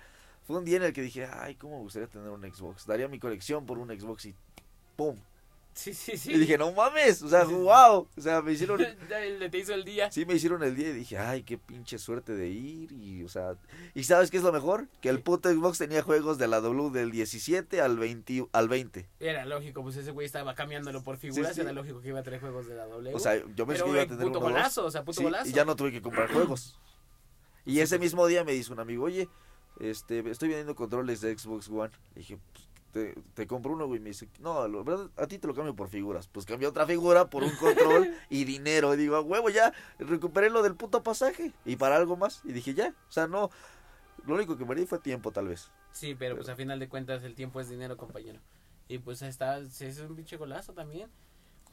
fue 0.48 0.56
un 0.56 0.64
día 0.64 0.78
en 0.78 0.82
el 0.84 0.94
que 0.94 1.02
dije, 1.02 1.26
ay, 1.30 1.56
cómo 1.56 1.76
me 1.76 1.82
gustaría 1.82 2.08
tener 2.08 2.30
un 2.30 2.40
Xbox. 2.40 2.86
Daría 2.86 3.06
mi 3.06 3.18
colección 3.18 3.66
por 3.66 3.76
un 3.76 3.88
Xbox 3.90 4.24
y 4.24 4.34
pum. 4.96 5.14
Sí, 5.74 5.92
sí, 5.92 6.16
sí. 6.16 6.32
Y 6.32 6.38
dije, 6.38 6.56
no 6.56 6.72
mames, 6.72 7.22
o 7.22 7.28
sea, 7.28 7.44
wow. 7.44 8.08
O 8.16 8.20
sea, 8.20 8.40
me 8.40 8.52
hicieron, 8.52 8.80
le 9.38 9.50
te 9.50 9.58
hizo 9.58 9.74
el 9.74 9.84
día. 9.84 10.10
sí 10.10 10.24
me 10.24 10.32
hicieron 10.32 10.62
el 10.62 10.74
día 10.74 10.88
y 10.88 10.92
dije, 10.94 11.18
ay, 11.18 11.42
qué 11.42 11.58
pinche 11.58 11.98
suerte 11.98 12.34
de 12.34 12.48
ir. 12.48 12.92
Y, 12.92 13.24
o 13.24 13.28
sea, 13.28 13.56
¿y 13.94 14.04
sabes 14.04 14.30
qué 14.30 14.38
es 14.38 14.42
lo 14.42 14.50
mejor? 14.50 14.88
Que 15.02 15.10
el 15.10 15.20
puto 15.20 15.50
Xbox 15.52 15.76
tenía 15.76 16.02
juegos 16.02 16.38
de 16.38 16.48
la 16.48 16.62
W 16.62 16.98
del 16.98 17.10
17 17.10 17.82
al 17.82 17.98
20. 17.98 18.46
Al 18.50 18.68
20. 18.68 19.06
Era 19.20 19.44
lógico, 19.44 19.82
pues 19.82 19.96
ese 19.96 20.12
güey 20.12 20.24
estaba 20.24 20.54
cambiándolo 20.54 21.02
por 21.02 21.18
figuras, 21.18 21.54
sí. 21.54 21.60
era 21.60 21.72
lógico 21.72 22.00
que 22.00 22.08
iba 22.08 22.20
a 22.20 22.22
traer 22.22 22.40
juegos 22.40 22.66
de 22.66 22.74
la 22.74 22.86
W. 22.86 23.14
O 23.14 23.18
sea, 23.18 23.36
yo 23.54 23.66
pero 23.66 23.84
que 23.84 23.90
iba 23.90 24.02
a 24.02 24.06
tener 24.06 24.24
puto 24.24 24.38
uno 24.38 24.48
golazo, 24.48 24.86
o 24.86 24.90
sea, 24.90 25.04
puto 25.04 25.18
Sí, 25.18 25.24
golazo. 25.24 25.50
y 25.50 25.52
ya 25.52 25.66
no 25.66 25.76
tuve 25.76 25.92
que 25.92 26.00
comprar 26.00 26.32
juegos. 26.32 26.74
Y 27.66 27.80
ese 27.80 27.98
pues. 27.98 28.06
mismo 28.12 28.26
día 28.26 28.44
me 28.44 28.52
dice 28.52 28.72
un 28.72 28.80
amigo, 28.80 29.04
oye, 29.04 29.28
este, 29.78 30.18
estoy 30.30 30.48
vendiendo 30.48 30.74
controles 30.74 31.20
de 31.20 31.36
Xbox 31.36 31.68
One. 31.68 31.90
Dije, 32.14 32.38
pues, 32.52 32.68
te, 32.92 33.14
te 33.34 33.46
compro 33.46 33.72
uno, 33.72 33.86
güey. 33.86 34.00
Me 34.00 34.10
dice, 34.10 34.28
no, 34.40 34.84
verdad, 34.84 35.10
a 35.16 35.26
ti 35.26 35.38
te 35.38 35.46
lo 35.46 35.54
cambio 35.54 35.74
por 35.74 35.88
figuras. 35.88 36.28
Pues 36.28 36.46
cambié 36.46 36.68
otra 36.68 36.86
figura 36.86 37.30
por 37.30 37.44
un 37.44 37.54
control 37.56 38.14
y 38.30 38.44
dinero. 38.44 38.94
Y 38.94 38.96
digo, 38.96 39.16
a 39.16 39.20
huevo, 39.20 39.50
ya, 39.50 39.72
recuperé 39.98 40.50
lo 40.50 40.62
del 40.62 40.74
puto 40.74 41.02
pasaje. 41.02 41.52
Y 41.64 41.76
para 41.76 41.96
algo 41.96 42.16
más. 42.16 42.42
Y 42.44 42.52
dije, 42.52 42.74
ya, 42.74 42.94
o 43.08 43.12
sea, 43.12 43.26
no, 43.26 43.50
lo 44.26 44.34
único 44.34 44.56
que 44.56 44.66
perdí 44.66 44.86
fue 44.86 44.98
tiempo, 44.98 45.30
tal 45.30 45.48
vez. 45.48 45.70
Sí, 45.92 46.14
pero 46.14 46.36
pues 46.36 46.48
a 46.48 46.56
final 46.56 46.78
de 46.78 46.88
cuentas 46.88 47.22
el 47.24 47.34
tiempo 47.34 47.60
es 47.60 47.68
dinero, 47.68 47.96
compañero. 47.96 48.40
Y 48.88 48.98
pues 48.98 49.22
está, 49.22 49.58
es 49.58 50.00
un 50.00 50.16
pinche 50.16 50.36
golazo 50.36 50.72
también. 50.72 51.10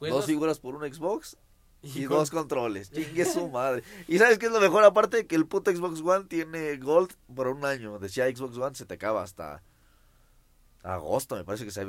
Dos 0.00 0.26
figuras 0.26 0.58
por 0.58 0.74
un 0.74 0.92
Xbox 0.92 1.38
y, 1.94 2.06
con- 2.06 2.18
dos 2.18 2.30
controles. 2.30 2.90
Chingue 2.90 3.24
su 3.24 3.48
madre. 3.50 3.82
Y 4.08 4.18
sabes 4.18 4.38
qué 4.38 4.46
es 4.46 4.52
lo 4.52 4.60
mejor, 4.60 4.84
aparte 4.84 5.26
que 5.26 5.36
el 5.36 5.46
puto 5.46 5.70
Xbox 5.70 6.00
One 6.00 6.24
tiene 6.24 6.76
Gold 6.76 7.12
por 7.34 7.48
un 7.48 7.64
año. 7.64 7.98
Decía 7.98 8.26
Xbox 8.34 8.56
One 8.56 8.74
se 8.74 8.86
te 8.86 8.94
acaba 8.94 9.22
hasta 9.22 9.62
agosto, 10.82 11.34
me 11.36 11.44
parece 11.44 11.64
que 11.64 11.70
se, 11.70 11.84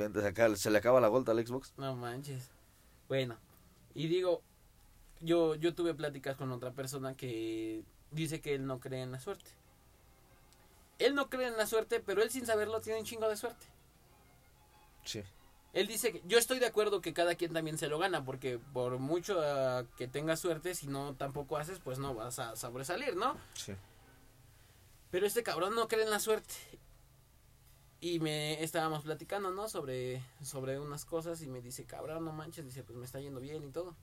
se 0.55 0.71
le 0.71 0.77
acaba 0.77 0.99
la 0.99 1.07
Gold 1.07 1.29
al 1.29 1.45
Xbox. 1.45 1.73
No 1.77 1.95
manches. 1.95 2.49
Bueno, 3.07 3.38
y 3.93 4.07
digo, 4.07 4.41
yo, 5.21 5.55
yo 5.55 5.73
tuve 5.73 5.93
pláticas 5.93 6.36
con 6.36 6.51
otra 6.51 6.71
persona 6.71 7.15
que 7.15 7.83
dice 8.12 8.41
que 8.41 8.55
él 8.55 8.65
no 8.65 8.79
cree 8.79 9.01
en 9.01 9.12
la 9.12 9.19
suerte. 9.19 9.51
Él 10.99 11.13
no 11.13 11.29
cree 11.29 11.47
en 11.47 11.57
la 11.57 11.67
suerte, 11.67 11.99
pero 11.99 12.23
él 12.23 12.31
sin 12.31 12.45
saberlo 12.45 12.81
tiene 12.81 12.99
un 12.99 13.05
chingo 13.05 13.29
de 13.29 13.38
suerte. 13.38 13.65
Sí. 15.03 15.21
Él 15.73 15.88
dice 15.88 16.12
que 16.12 16.23
yo 16.25 16.38
estoy 16.38 16.60
de 16.60 16.65
acuerdo 16.65 17.01
que 17.01 17.13
cada 17.13 17.36
quien 17.36 17.53
también 17.53 17.77
se 17.77 17.88
lo 17.88 17.99
gana, 17.99 18.23
porque 18.23 18.60
por 18.73 18.97
mucho 18.99 19.39
ah, 19.41 19.84
que 19.97 20.08
tengas 20.08 20.39
suerte, 20.39 20.73
si 20.73 20.88
no 20.88 21.15
tampoco 21.15 21.58
haces, 21.58 21.80
pues 21.80 21.99
no 21.99 22.15
vas 22.15 22.39
a 22.39 22.56
sobresalir, 22.56 23.15
¿no? 23.15 23.38
Sí. 23.53 23.73
Pero 25.12 25.25
este 25.25 25.43
cabrón 25.43 25.75
no 25.75 25.88
cree 25.88 26.03
en 26.03 26.10
la 26.10 26.19
suerte. 26.19 26.53
Y 27.99 28.19
me 28.19 28.63
estábamos 28.63 29.03
platicando, 29.03 29.49
¿no? 29.51 29.67
Sobre, 29.67 30.23
sobre 30.43 30.80
unas 30.80 31.03
cosas 31.06 31.41
y 31.41 31.47
me 31.47 31.62
dice, 31.62 31.86
cabrón, 31.86 32.25
no 32.25 32.32
manches, 32.32 32.65
dice, 32.65 32.84
pues 32.84 32.97
me 32.97 33.06
está 33.06 33.19
yendo 33.19 33.39
bien 33.39 33.63
y 33.63 33.71
todo. 33.71 33.95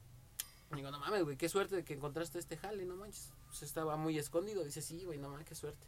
Y 0.72 0.77
digo, 0.77 0.90
no 0.90 0.98
mames, 0.98 1.22
güey, 1.22 1.37
qué 1.37 1.48
suerte 1.48 1.77
de 1.77 1.85
que 1.85 1.94
encontraste 1.94 2.38
este 2.38 2.57
jale, 2.57 2.85
no 2.85 2.96
manches. 2.96 3.33
Pues 3.46 3.62
estaba 3.62 3.96
muy 3.96 4.18
escondido. 4.18 4.64
Dice, 4.64 4.83
sí, 4.83 5.05
güey, 5.05 5.18
no 5.18 5.29
mames, 5.29 5.46
qué 5.46 5.55
suerte. 5.55 5.87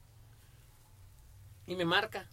Y 1.67 1.75
me 1.75 1.85
marca. 1.85 2.29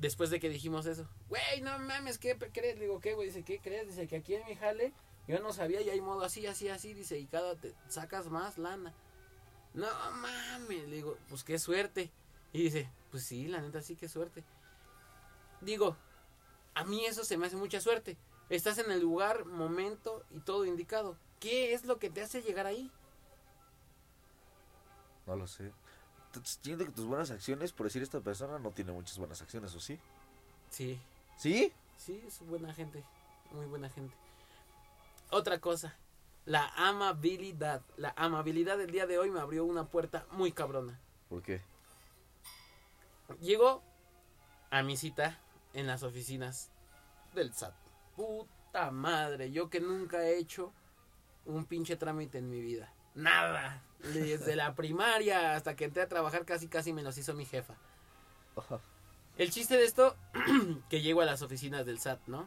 Después 0.00 0.30
de 0.30 0.40
que 0.40 0.48
dijimos 0.48 0.86
eso. 0.86 1.06
Güey, 1.28 1.60
no 1.62 1.78
mames, 1.78 2.18
¿qué 2.18 2.36
crees? 2.36 2.76
Le 2.76 2.86
digo, 2.86 3.00
¿qué, 3.00 3.12
güey? 3.14 3.28
Dice, 3.28 3.42
¿qué 3.42 3.60
crees? 3.60 3.86
Dice 3.86 4.08
que 4.08 4.16
aquí 4.16 4.34
en 4.34 4.46
mi 4.46 4.56
jale 4.56 4.94
yo 5.28 5.38
no 5.40 5.52
sabía 5.52 5.80
y 5.82 5.90
hay 5.90 6.00
modo 6.00 6.24
así, 6.24 6.46
así, 6.46 6.68
así. 6.68 6.94
Dice, 6.94 7.18
y 7.18 7.26
cada 7.26 7.54
te 7.54 7.74
sacas 7.88 8.28
más 8.28 8.56
lana. 8.56 8.94
No 9.74 9.86
mames, 10.12 10.88
le 10.88 10.96
digo, 10.96 11.18
pues 11.28 11.44
qué 11.44 11.58
suerte. 11.58 12.10
Y 12.52 12.64
dice, 12.64 12.90
pues 13.10 13.24
sí, 13.24 13.46
la 13.46 13.60
neta 13.60 13.82
sí, 13.82 13.94
qué 13.94 14.08
suerte. 14.08 14.42
Digo, 15.60 15.96
a 16.74 16.84
mí 16.84 17.04
eso 17.04 17.22
se 17.22 17.36
me 17.36 17.46
hace 17.46 17.56
mucha 17.56 17.80
suerte. 17.80 18.16
Estás 18.48 18.78
en 18.78 18.90
el 18.90 19.00
lugar, 19.00 19.44
momento 19.44 20.24
y 20.30 20.40
todo 20.40 20.64
indicado. 20.64 21.16
¿Qué 21.38 21.74
es 21.74 21.84
lo 21.84 21.98
que 21.98 22.10
te 22.10 22.22
hace 22.22 22.42
llegar 22.42 22.66
ahí? 22.66 22.90
No 25.26 25.36
lo 25.36 25.46
sé. 25.46 25.70
Siento 26.44 26.84
que 26.84 26.92
tus 26.92 27.06
buenas 27.06 27.30
acciones, 27.30 27.72
por 27.72 27.86
decir 27.86 28.02
esta 28.02 28.20
persona, 28.20 28.58
no 28.58 28.70
tiene 28.70 28.92
muchas 28.92 29.18
buenas 29.18 29.42
acciones, 29.42 29.74
¿o 29.74 29.80
sí? 29.80 29.98
Sí, 30.70 31.00
¿Sí? 31.36 31.72
sí, 31.96 32.22
es 32.26 32.40
buena 32.46 32.72
gente, 32.72 33.02
muy 33.52 33.66
buena 33.66 33.88
gente. 33.90 34.14
Otra 35.30 35.58
cosa, 35.60 35.96
la 36.44 36.68
amabilidad. 36.76 37.82
La 37.96 38.12
amabilidad 38.16 38.78
del 38.78 38.90
día 38.90 39.06
de 39.06 39.18
hoy 39.18 39.30
me 39.30 39.40
abrió 39.40 39.64
una 39.64 39.86
puerta 39.86 40.26
muy 40.30 40.52
cabrona. 40.52 40.98
¿Por 41.28 41.42
qué? 41.42 41.60
Llego 43.40 43.82
a 44.70 44.82
mi 44.82 44.96
cita 44.96 45.38
en 45.72 45.86
las 45.86 46.02
oficinas 46.02 46.70
del 47.34 47.52
SAT. 47.52 47.74
Puta 48.16 48.90
madre, 48.90 49.50
yo 49.50 49.70
que 49.70 49.80
nunca 49.80 50.22
he 50.24 50.38
hecho 50.38 50.72
un 51.44 51.64
pinche 51.64 51.96
trámite 51.96 52.38
en 52.38 52.50
mi 52.50 52.60
vida. 52.60 52.92
Nada. 53.14 53.82
Desde 54.02 54.56
la 54.56 54.74
primaria 54.74 55.54
hasta 55.54 55.76
que 55.76 55.84
entré 55.84 56.02
a 56.02 56.08
trabajar 56.08 56.44
casi 56.44 56.68
casi 56.68 56.92
me 56.92 57.02
los 57.02 57.18
hizo 57.18 57.34
mi 57.34 57.44
jefa. 57.44 57.74
El 59.36 59.50
chiste 59.50 59.76
de 59.76 59.84
esto, 59.84 60.16
que 60.88 61.00
llego 61.00 61.20
a 61.20 61.24
las 61.24 61.42
oficinas 61.42 61.86
del 61.86 61.98
SAT, 61.98 62.20
¿no? 62.26 62.46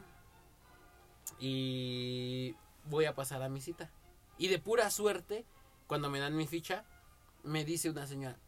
Y 1.38 2.54
voy 2.84 3.06
a 3.06 3.14
pasar 3.14 3.42
a 3.42 3.48
mi 3.48 3.60
cita. 3.60 3.90
Y 4.38 4.48
de 4.48 4.58
pura 4.58 4.90
suerte, 4.90 5.44
cuando 5.86 6.10
me 6.10 6.20
dan 6.20 6.36
mi 6.36 6.46
ficha, 6.46 6.84
me 7.42 7.64
dice 7.64 7.90
una 7.90 8.06
señora, 8.06 8.38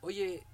oye, 0.00 0.46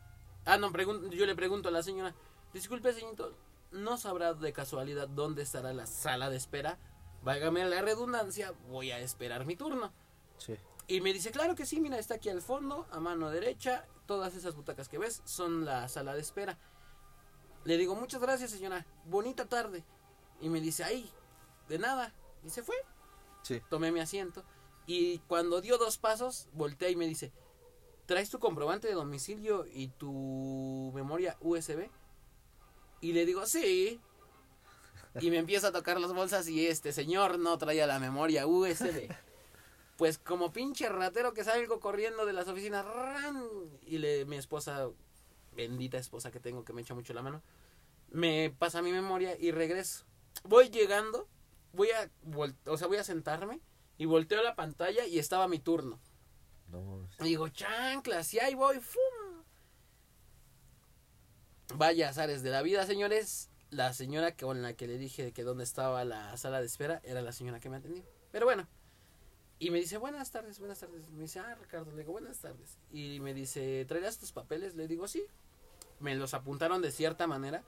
ah, 0.45 0.59
no, 0.59 0.73
yo 1.11 1.27
le 1.27 1.35
pregunto 1.35 1.69
a 1.69 1.73
la 1.73 1.83
señora, 1.83 2.15
disculpe, 2.53 2.93
señorito, 2.93 3.37
¿no 3.73 3.97
sabrá 3.97 4.35
de 4.35 4.53
casualidad 4.53 5.09
dónde 5.09 5.43
estará 5.43 5.73
la 5.73 5.87
sala 5.87 6.31
de 6.31 6.37
espera? 6.37 6.79
Vágame 7.23 7.65
la 7.65 7.83
redundancia, 7.83 8.53
voy 8.69 8.91
a 8.91 9.01
esperar 9.01 9.47
mi 9.47 9.57
turno. 9.57 9.93
Sí. 10.39 10.57
Y 10.89 11.01
me 11.01 11.13
dice, 11.13 11.31
claro 11.33 11.55
que 11.55 11.67
sí, 11.67 11.81
mira, 11.81 11.99
está 11.99 12.15
aquí 12.15 12.29
al 12.29 12.43
fondo, 12.43 12.87
a 12.93 13.01
mano 13.01 13.31
derecha, 13.31 13.87
todas 14.07 14.35
esas 14.37 14.55
butacas 14.55 14.89
que 14.89 14.99
ves 14.99 15.21
son 15.25 15.65
la 15.65 15.89
sala 15.89 16.15
de 16.15 16.21
espera. 16.21 16.59
Le 17.65 17.77
digo, 17.77 17.97
muchas 17.97 18.21
gracias, 18.21 18.53
señora, 18.53 18.87
bonita 19.05 19.47
tarde. 19.47 19.85
Y 20.41 20.49
me 20.49 20.61
dice, 20.61 20.85
ahí, 20.85 21.11
de 21.69 21.79
nada. 21.79 22.15
Y 22.45 22.51
se 22.51 22.63
fue. 22.63 22.77
Sí. 23.43 23.61
Tomé 23.69 23.91
mi 23.91 23.99
asiento. 23.99 24.45
Y 24.87 25.19
cuando 25.27 25.61
dio 25.61 25.77
dos 25.77 25.99
pasos, 25.99 26.49
volteé 26.53 26.93
y 26.93 26.97
me 26.97 27.09
dice, 27.09 27.33
¿traes 28.07 28.31
tu 28.31 28.39
comprobante 28.39 28.87
de 28.87 28.95
domicilio 28.95 29.67
y 29.67 29.89
tu 29.89 30.93
memoria 30.95 31.37
USB? 31.41 31.91
Y 33.01 33.13
le 33.13 33.27
digo, 33.27 33.47
sí. 33.47 34.01
Y 35.21 35.31
me 35.31 35.39
empieza 35.39 35.69
a 35.69 35.73
tocar 35.73 36.01
las 36.01 36.13
bolsas 36.13 36.47
y 36.49 36.67
este 36.67 36.93
señor 36.93 37.39
no 37.41 37.59
traía 37.59 37.87
la 37.87 37.99
memoria 37.99 38.47
USB. 38.47 39.11
Pues 39.97 40.19
como 40.19 40.53
pinche 40.53 40.89
ratero 40.89 41.33
que 41.33 41.45
salgo 41.45 41.81
corriendo 41.81 42.27
de 42.27 42.35
las 42.35 42.49
oficinas 42.49 42.85
¡ran! 42.85 43.43
y 43.83 43.99
le, 43.99 44.27
mi 44.27 44.37
esposa 44.37 44.91
bendita 45.53 45.97
esposa 45.97 46.31
que 46.31 46.39
tengo 46.39 46.65
que 46.65 46.75
me 46.75 46.83
echa 46.83 46.95
mucho 46.95 47.15
la 47.15 47.23
mano, 47.23 47.43
me 48.11 48.55
pasa 48.59 48.83
mi 48.83 48.93
memoria 48.93 49.37
y 49.39 49.51
regreso. 49.51 50.05
Voy 50.45 50.69
llegando, 50.69 51.27
voy 51.73 51.89
a, 51.91 52.11
o 52.67 52.77
sea, 52.77 52.87
voy 52.87 52.99
a 52.99 53.05
sentarme 53.05 53.61
y 53.99 54.05
volteo 54.05 54.43
la 54.43 54.55
pantalla 54.55 55.07
y 55.07 55.19
estaba 55.19 55.49
mi 55.49 55.59
turno. 55.59 55.99
No, 56.69 57.09
Y 57.21 57.25
digo, 57.25 57.49
chanclas, 57.49 58.35
y 58.35 58.41
ahí 58.41 58.55
voy, 58.55 58.81
¡fum! 58.81 59.45
Vaya 61.75 62.11
azares 62.11 62.43
de 62.43 62.51
la 62.51 62.63
vida, 62.63 62.87
señores. 62.87 63.51
La 63.71 63.93
señora 63.93 64.37
con 64.37 64.63
la 64.63 64.75
que 64.75 64.87
le 64.87 64.99
dije 64.99 65.33
que 65.33 65.43
dónde 65.43 65.65
estaba 65.65 66.05
la 66.05 66.37
sala 66.37 66.61
de 66.61 66.67
espera 66.67 67.01
era 67.03 67.21
la 67.23 67.33
señora 67.33 67.59
que 67.59 67.69
me 67.69 67.77
atendió. 67.77 68.05
Pero 68.31 68.47
bueno. 68.47 68.69
Y 69.59 69.71
me 69.71 69.79
dice, 69.79 69.97
buenas 69.97 70.31
tardes, 70.31 70.59
buenas 70.59 70.81
tardes. 70.81 71.11
Me 71.11 71.23
dice, 71.23 71.41
ah, 71.41 71.55
Ricardo, 71.55 71.91
le 71.93 71.99
digo, 71.99 72.13
buenas 72.13 72.39
tardes. 72.39 72.79
Y 72.93 73.21
me 73.21 73.33
dice, 73.33 73.85
¿traerás 73.87 74.19
tus 74.19 74.33
papeles? 74.33 74.75
Le 74.75 74.87
digo, 74.87 75.09
sí. 75.09 75.25
Me 75.99 76.15
los 76.15 76.35
apuntaron 76.35 76.83
de 76.83 76.91
cierta 76.91 77.27
manera. 77.27 77.65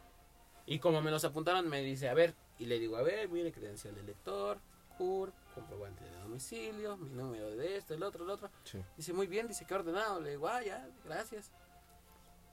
Y 0.67 0.81
como 0.81 1.01
me 1.01 1.11
los 1.11 1.25
apuntaron, 1.25 1.67
me 1.69 1.81
dice, 1.81 2.11
a 2.11 2.15
ver. 2.15 2.35
Y 2.59 2.67
le 2.67 2.79
digo, 2.79 2.97
a 2.97 3.03
ver, 3.03 3.29
mire, 3.31 3.53
credencial 3.53 3.95
de 3.95 4.03
lector, 4.03 4.61
CUR, 4.99 5.33
comprobante 5.55 6.05
de 6.05 6.13
domicilio, 6.21 6.99
mi 6.99 7.09
número 7.09 7.57
de 7.57 7.77
esto, 7.79 7.95
el 7.95 8.03
otro, 8.03 8.25
el 8.25 8.31
otro. 8.31 8.51
sí. 8.65 8.85
Dice, 8.97 9.15
muy 9.15 9.27
bien, 9.27 9.49
dice 9.49 9.65
que 9.65 9.75
ordenado. 9.75 10.21
Le 10.21 10.31
digo, 10.31 10.47
ah, 10.47 10.63
ya, 10.63 10.87
gracias. 11.07 11.51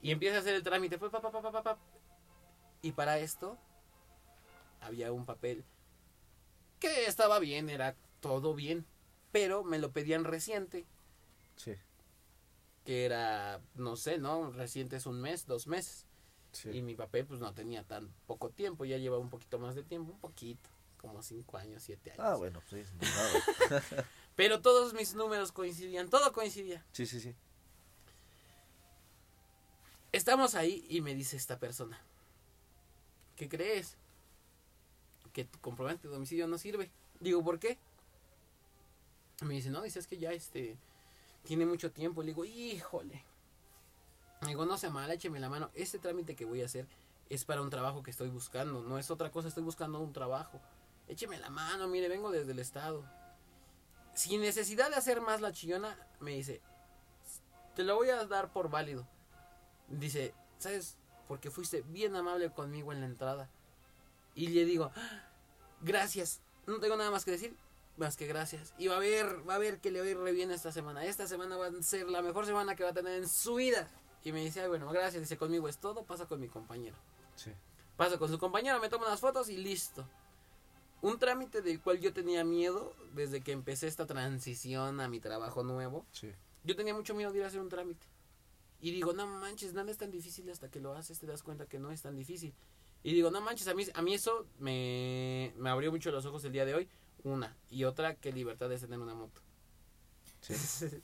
Y 0.01 0.11
empieza 0.11 0.37
a 0.37 0.39
hacer 0.39 0.55
el 0.55 0.63
trámite. 0.63 0.97
pa, 0.97 1.09
pa, 1.09 1.19
pa, 1.19 1.31
pa, 1.31 1.41
pa, 1.41 1.51
pa, 1.51 1.63
pa. 1.63 1.77
Y 2.81 2.93
para 2.93 3.17
esto 3.19 3.57
había 4.79 5.11
un 5.11 5.25
papel 5.25 5.65
que 6.79 7.07
estaba 7.07 7.39
bien, 7.39 7.69
era 7.69 7.95
todo 8.21 8.53
bien. 8.53 8.85
Pero 9.35 9.65
me 9.65 9.79
lo 9.79 9.91
pedían 9.91 10.23
reciente, 10.23 10.85
Sí, 11.57 11.73
que 12.85 13.03
era, 13.03 13.59
no 13.73 13.97
sé, 13.97 14.17
¿no? 14.17 14.49
Reciente 14.53 14.95
es 14.95 15.05
un 15.05 15.19
mes, 15.19 15.45
dos 15.45 15.67
meses. 15.67 16.05
sí. 16.53 16.69
Y 16.69 16.81
mi 16.81 16.95
papel 16.95 17.25
pues 17.25 17.41
no 17.41 17.53
tenía 17.53 17.83
tan 17.83 18.07
poco 18.27 18.49
tiempo, 18.49 18.85
ya 18.85 18.97
llevaba 18.97 19.21
un 19.21 19.29
poquito 19.29 19.59
más 19.59 19.75
de 19.75 19.83
tiempo, 19.83 20.13
un 20.13 20.19
poquito, 20.19 20.69
como 21.01 21.21
cinco 21.21 21.57
años, 21.57 21.83
siete 21.83 22.11
años. 22.11 22.23
Ah, 22.25 22.35
bueno, 22.35 22.61
sí, 22.69 22.81
no, 22.93 23.01
nada. 23.01 24.07
Pero 24.37 24.61
todos 24.61 24.93
mis 24.93 25.15
números 25.15 25.51
coincidían, 25.51 26.09
todo 26.09 26.31
coincidía. 26.31 26.85
sí, 26.93 27.05
sí, 27.05 27.19
sí. 27.19 27.35
Estamos 30.13 30.55
ahí 30.55 30.85
y 30.87 31.01
me 31.01 31.13
dice 31.13 31.35
esta 31.35 31.59
persona, 31.59 32.01
¿qué 33.35 33.49
crees? 33.49 33.97
Que 35.33 35.43
tu 35.43 35.59
comprobante 35.59 36.07
de 36.07 36.13
domicilio 36.13 36.47
no 36.47 36.57
sirve. 36.57 36.89
Digo, 37.19 37.43
¿por 37.43 37.59
qué? 37.59 37.77
Me 39.41 39.53
dice, 39.55 39.69
no, 39.69 39.81
dice, 39.81 39.99
es 39.99 40.07
que 40.07 40.17
ya 40.17 40.31
este, 40.31 40.77
tiene 41.43 41.65
mucho 41.65 41.91
tiempo. 41.91 42.21
Le 42.21 42.27
digo, 42.27 42.45
híjole. 42.45 43.23
Le 44.41 44.47
digo, 44.47 44.65
no 44.65 44.77
sea 44.77 44.89
mal, 44.89 45.11
écheme 45.11 45.39
la 45.39 45.49
mano. 45.49 45.71
Este 45.73 45.99
trámite 45.99 46.35
que 46.35 46.45
voy 46.45 46.61
a 46.61 46.65
hacer 46.65 46.87
es 47.29 47.45
para 47.45 47.61
un 47.61 47.69
trabajo 47.69 48.03
que 48.03 48.11
estoy 48.11 48.29
buscando. 48.29 48.81
No 48.81 48.97
es 48.97 49.11
otra 49.11 49.31
cosa, 49.31 49.47
estoy 49.47 49.63
buscando 49.63 49.99
un 49.99 50.13
trabajo. 50.13 50.61
Écheme 51.07 51.37
la 51.37 51.49
mano, 51.49 51.87
mire, 51.87 52.07
vengo 52.07 52.31
desde 52.31 52.51
el 52.51 52.59
estado. 52.59 53.03
Sin 54.13 54.41
necesidad 54.41 54.89
de 54.89 54.95
hacer 54.95 55.21
más 55.21 55.41
la 55.41 55.51
chillona, 55.51 55.97
me 56.19 56.31
dice, 56.31 56.61
te 57.75 57.83
lo 57.83 57.95
voy 57.95 58.09
a 58.09 58.25
dar 58.25 58.51
por 58.53 58.69
válido. 58.69 59.05
Dice, 59.89 60.33
¿sabes? 60.57 60.97
Porque 61.27 61.51
fuiste 61.51 61.81
bien 61.81 62.15
amable 62.15 62.49
conmigo 62.51 62.93
en 62.93 63.01
la 63.01 63.07
entrada. 63.07 63.49
Y 64.33 64.47
le 64.47 64.65
digo, 64.65 64.91
"Ah, 64.95 65.23
gracias. 65.81 66.41
No 66.65 66.79
tengo 66.79 66.95
nada 66.95 67.11
más 67.11 67.25
que 67.25 67.31
decir, 67.31 67.55
más 67.97 68.17
que 68.17 68.27
gracias. 68.27 68.73
Y 68.77 68.87
va 68.87 68.97
a 68.97 68.99
ver, 68.99 69.47
va 69.47 69.55
a 69.55 69.59
ver 69.59 69.79
que 69.79 69.91
le 69.91 69.99
va 69.99 70.05
a 70.05 70.09
ir 70.09 70.17
re 70.17 70.31
bien 70.31 70.51
esta 70.51 70.71
semana. 70.71 71.05
Esta 71.05 71.27
semana 71.27 71.57
va 71.57 71.67
a 71.67 71.83
ser 71.83 72.07
la 72.09 72.21
mejor 72.21 72.45
semana 72.45 72.75
que 72.75 72.83
va 72.83 72.89
a 72.89 72.93
tener 72.93 73.13
en 73.13 73.27
su 73.27 73.55
vida. 73.55 73.89
Y 74.23 74.31
me 74.31 74.43
dice, 74.43 74.61
"Ay, 74.61 74.67
bueno, 74.67 74.89
gracias. 74.89 75.21
Dice, 75.21 75.37
conmigo 75.37 75.69
es 75.69 75.77
todo, 75.77 76.03
pasa 76.03 76.25
con 76.25 76.39
mi 76.39 76.47
compañero. 76.47 76.95
Sí. 77.35 77.51
Pasa 77.95 78.17
con 78.17 78.29
su 78.29 78.37
compañero, 78.37 78.79
me 78.79 78.89
toma 78.89 79.07
unas 79.07 79.19
fotos 79.19 79.49
y 79.49 79.57
listo. 79.57 80.07
Un 81.01 81.19
trámite 81.19 81.61
del 81.61 81.81
cual 81.81 81.99
yo 81.99 82.13
tenía 82.13 82.43
miedo 82.43 82.95
desde 83.13 83.41
que 83.41 83.51
empecé 83.51 83.87
esta 83.87 84.05
transición 84.05 84.99
a 84.99 85.07
mi 85.07 85.19
trabajo 85.19 85.63
nuevo. 85.63 86.05
Sí. 86.11 86.31
Yo 86.63 86.75
tenía 86.75 86.93
mucho 86.93 87.13
miedo 87.13 87.31
de 87.31 87.39
ir 87.39 87.43
a 87.43 87.47
hacer 87.47 87.61
un 87.61 87.69
trámite. 87.69 88.07
Y 88.81 88.91
digo, 88.91 89.13
no 89.13 89.27
manches, 89.27 89.73
nada 89.73 89.91
es 89.91 89.97
tan 89.97 90.11
difícil 90.11 90.49
hasta 90.49 90.69
que 90.69 90.79
lo 90.79 90.93
haces, 90.93 91.19
te 91.19 91.27
das 91.27 91.43
cuenta 91.43 91.65
que 91.65 91.79
no 91.79 91.91
es 91.91 92.01
tan 92.01 92.15
difícil. 92.15 92.53
Y 93.03 93.13
digo, 93.13 93.29
no 93.31 93.39
manches, 93.39 93.67
a 93.67 93.75
mí, 93.75 93.85
a 93.93 94.01
mí 94.01 94.13
eso 94.15 94.47
me, 94.59 95.53
me 95.57 95.69
abrió 95.69 95.91
mucho 95.91 96.11
los 96.11 96.25
ojos 96.25 96.43
el 96.43 96.51
día 96.51 96.65
de 96.65 96.73
hoy. 96.73 96.89
Una. 97.25 97.57
Y 97.69 97.83
otra, 97.83 98.15
que 98.15 98.31
libertad 98.31 98.71
es 98.71 98.81
tener 98.81 98.99
una 98.99 99.15
moto. 99.15 99.41
Sí. 100.41 100.85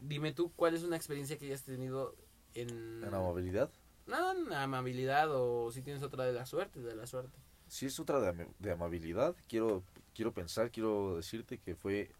Dime 0.00 0.32
tú, 0.32 0.50
¿cuál 0.56 0.74
es 0.74 0.82
una 0.82 0.96
experiencia 0.96 1.36
que 1.38 1.46
hayas 1.46 1.62
tenido 1.62 2.16
en... 2.54 3.04
En 3.04 3.14
amabilidad. 3.14 3.70
No, 4.06 4.32
en 4.32 4.52
amabilidad 4.52 5.28
o 5.30 5.70
si 5.70 5.82
tienes 5.82 6.02
otra 6.02 6.24
de 6.24 6.32
la 6.32 6.46
suerte, 6.46 6.80
de 6.80 6.96
la 6.96 7.06
suerte. 7.06 7.38
Si 7.68 7.86
es 7.86 8.00
otra 8.00 8.18
de, 8.20 8.28
am- 8.30 8.52
de 8.58 8.72
amabilidad, 8.72 9.36
quiero, 9.48 9.84
quiero 10.14 10.32
pensar, 10.32 10.70
quiero 10.70 11.16
decirte 11.16 11.58
que 11.58 11.76
fue, 11.76 12.10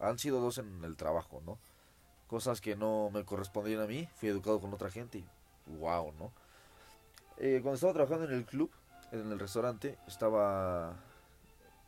han 0.00 0.18
sido 0.18 0.40
dos 0.40 0.58
en 0.58 0.84
el 0.84 0.96
trabajo, 0.96 1.40
¿no? 1.46 1.58
Cosas 2.26 2.60
que 2.60 2.74
no 2.74 3.10
me 3.12 3.24
correspondían 3.24 3.80
a 3.80 3.86
mí, 3.86 4.08
fui 4.16 4.28
educado 4.28 4.60
con 4.60 4.74
otra 4.74 4.90
gente 4.90 5.18
y 5.18 5.24
wow, 5.78 6.12
¿no? 6.18 6.32
Eh, 7.38 7.60
cuando 7.62 7.76
estaba 7.76 7.92
trabajando 7.92 8.24
en 8.26 8.32
el 8.32 8.44
club, 8.44 8.70
en 9.12 9.30
el 9.32 9.38
restaurante, 9.38 9.96
estaba, 10.06 10.96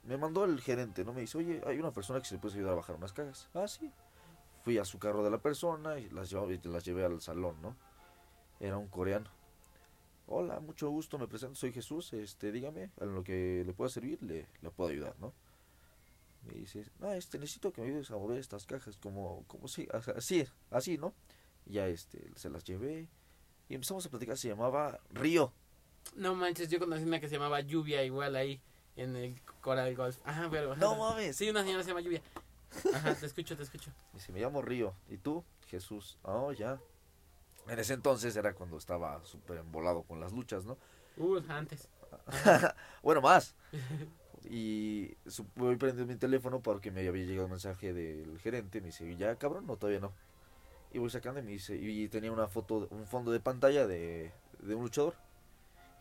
me 0.05 0.17
mandó 0.17 0.45
el 0.45 0.61
gerente, 0.61 1.05
¿no? 1.05 1.13
Me 1.13 1.21
dice, 1.23 1.39
oye, 1.39 1.63
hay 1.67 1.79
una 1.79 1.93
persona 1.93 2.21
que 2.21 2.27
se 2.27 2.35
le 2.35 2.41
puede 2.41 2.57
ayudar 2.57 2.73
a 2.73 2.77
bajar 2.77 2.97
unas 2.97 3.13
cajas. 3.13 3.49
Ah, 3.55 3.69
sí. 3.69 3.91
Fui 4.63 4.79
a 4.79 4.85
su 4.85 4.99
carro 4.99 5.25
de 5.25 5.31
la 5.31 5.39
persona 5.39 5.99
y 5.99 6.09
las, 6.11 6.31
llevaba- 6.31 6.53
y 6.53 6.61
las 6.65 6.85
llevé 6.85 7.05
al 7.05 7.21
salón, 7.21 7.61
¿no? 7.63 7.77
Era 8.61 8.79
un 8.79 8.89
coreano. 8.89 9.29
Hola, 10.27 10.61
mucho 10.61 10.89
gusto, 10.89 11.19
me 11.19 11.27
presento, 11.27 11.57
soy 11.57 11.73
Jesús, 11.73 12.13
este, 12.13 12.53
dígame, 12.53 12.91
en 13.01 13.15
lo 13.15 13.25
que 13.25 13.65
le 13.67 13.73
pueda 13.75 13.91
servir, 13.91 14.23
le, 14.23 14.47
le 14.63 14.71
puedo 14.71 14.91
ayudar, 14.91 15.15
¿no? 15.19 15.33
Me 16.47 16.55
dice, 16.55 16.87
ah, 17.03 17.17
este, 17.17 17.39
necesito 17.39 17.73
que 17.73 17.83
me 17.83 17.89
ayudes 17.89 18.11
a 18.11 18.15
mover 18.15 18.39
estas 18.39 18.65
cajas, 18.65 18.97
como, 18.97 19.45
como 19.49 19.69
sea, 19.69 19.87
así, 20.17 20.47
así, 20.71 20.97
¿no? 20.97 21.13
Y 21.67 21.75
ya, 21.75 21.89
este, 21.89 22.31
se 22.37 22.51
las 22.51 22.65
llevé 22.65 23.09
y 23.69 23.75
empezamos 23.75 24.07
a 24.07 24.11
platicar, 24.11 24.39
se 24.39 24.49
llamaba 24.49 25.01
Río. 25.11 25.53
No 26.17 26.35
manches, 26.35 26.69
yo 26.69 26.79
conocí 26.79 27.03
una 27.03 27.21
que 27.21 27.29
se 27.29 27.35
llamaba 27.35 27.61
Lluvia 27.61 28.05
igual 28.05 28.37
ahí 28.37 28.61
en 28.97 29.17
el 29.17 29.41
Coral 29.61 29.95
Golf. 29.95 30.19
Ajá, 30.25 30.49
pero... 30.51 30.77
No 30.77 30.97
mames. 30.97 31.37
Sí, 31.37 31.49
una 31.51 31.63
señora 31.63 31.83
se 31.83 31.89
llama 31.89 32.01
Lluvia. 32.01 32.23
Ajá, 32.95 33.15
te 33.15 33.27
escucho, 33.27 33.57
te 33.57 33.63
escucho. 33.63 33.91
Dice, 34.13 34.33
me 34.33 34.41
llamo 34.41 34.63
Río, 34.63 34.95
¿y 35.09 35.19
tú? 35.19 35.45
Jesús. 35.69 36.19
Oh, 36.23 36.53
ya. 36.53 36.81
En 37.69 37.79
ese 37.79 37.95
entonces 37.95 38.35
era 38.37 38.55
cuando 38.55 38.77
estaba 38.77 39.23
súper 39.25 39.59
embolado 39.59 40.03
con 40.03 40.21
las 40.21 40.33
luchas, 40.33 40.65
¿no? 40.65 40.77
Uh, 41.17 41.41
antes. 41.49 41.89
bueno, 43.03 43.21
más. 43.21 43.55
Y 44.45 45.15
voy 45.55 45.77
prendiendo 45.77 46.13
mi 46.13 46.19
teléfono 46.19 46.61
porque 46.61 46.91
me 46.91 47.07
había 47.07 47.25
llegado 47.25 47.47
un 47.47 47.53
mensaje 47.53 47.93
del 47.93 48.39
gerente. 48.41 48.81
Me 48.81 48.89
dice, 48.89 49.17
¿ya 49.17 49.37
cabrón? 49.37 49.67
No, 49.67 49.77
todavía 49.77 50.01
no. 50.01 50.13
Y 50.93 50.99
voy 50.99 51.11
sacando 51.11 51.41
y 51.41 51.43
me 51.45 51.53
dice, 51.53 51.77
y 51.77 52.09
tenía 52.09 52.33
una 52.33 52.49
foto, 52.49 52.89
un 52.91 53.07
fondo 53.07 53.31
de 53.31 53.41
pantalla 53.41 53.87
de, 53.87 54.33
de 54.59 54.75
un 54.75 54.83
luchador. 54.83 55.15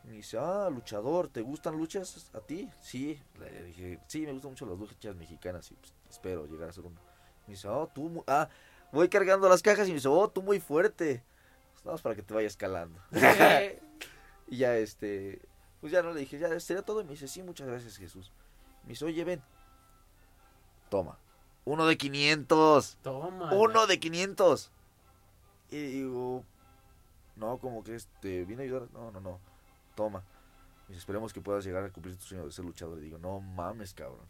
Y 0.03 0.07
me 0.07 0.13
dice, 0.15 0.37
ah, 0.37 0.69
luchador, 0.69 1.27
¿te 1.27 1.41
gustan 1.41 1.77
luchas 1.77 2.29
a 2.33 2.39
ti? 2.39 2.69
Sí. 2.79 3.19
Le 3.39 3.63
dije, 3.63 3.99
sí, 4.07 4.21
me 4.21 4.33
gustan 4.33 4.51
mucho 4.51 4.65
las 4.65 4.77
luchas 4.77 5.15
mexicanas 5.15 5.71
y 5.71 5.75
pues, 5.75 5.93
espero 6.09 6.45
llegar 6.45 6.69
a 6.69 6.73
ser 6.73 6.85
uno. 6.85 6.99
Me 7.47 7.53
dice, 7.53 7.67
oh, 7.67 7.87
tú, 7.93 8.23
ah, 8.27 8.49
voy 8.91 9.09
cargando 9.09 9.47
las 9.47 9.61
cajas 9.61 9.87
y 9.87 9.91
me 9.91 9.95
dice, 9.95 10.07
oh, 10.07 10.29
tú 10.29 10.41
muy 10.41 10.59
fuerte. 10.59 11.23
Pues, 11.73 11.85
nada 11.85 11.93
más 11.93 12.01
para 12.01 12.15
que 12.15 12.23
te 12.23 12.33
vaya 12.33 12.47
escalando. 12.47 12.99
Y 14.51 14.57
ya 14.57 14.75
este, 14.75 15.39
pues 15.79 15.93
ya 15.93 16.03
no 16.03 16.13
le 16.13 16.19
dije, 16.19 16.37
ya 16.37 16.59
sería 16.59 16.83
todo. 16.83 16.99
Y 16.99 17.05
me 17.05 17.11
dice, 17.11 17.29
sí, 17.29 17.41
muchas 17.41 17.67
gracias 17.67 17.95
Jesús. 17.95 18.33
Me 18.83 18.89
dice, 18.89 19.05
oye, 19.05 19.23
ven. 19.23 19.41
Toma. 20.89 21.17
Uno 21.63 21.85
de 21.85 21.97
500. 21.97 22.97
Toma. 23.01 23.53
Uno 23.53 23.87
de 23.87 23.97
500. 23.97 24.71
Y 25.69 25.77
digo, 25.77 26.43
no, 27.37 27.57
como 27.59 27.81
que 27.81 27.95
este, 27.95 28.43
vine 28.43 28.63
a 28.63 28.65
ayudar. 28.65 28.87
No, 28.91 29.09
no, 29.11 29.21
no. 29.21 29.39
Toma. 30.01 30.23
Dice, 30.87 30.97
esperemos 30.99 31.31
que 31.31 31.41
puedas 31.41 31.63
llegar 31.63 31.83
a 31.83 31.91
cumplir 31.91 32.15
tu 32.17 32.23
sueño 32.25 32.43
de 32.45 32.51
ser 32.51 32.65
luchador. 32.65 32.97
Y 32.97 33.01
digo, 33.01 33.19
no 33.19 33.39
mames, 33.39 33.93
cabrón. 33.93 34.25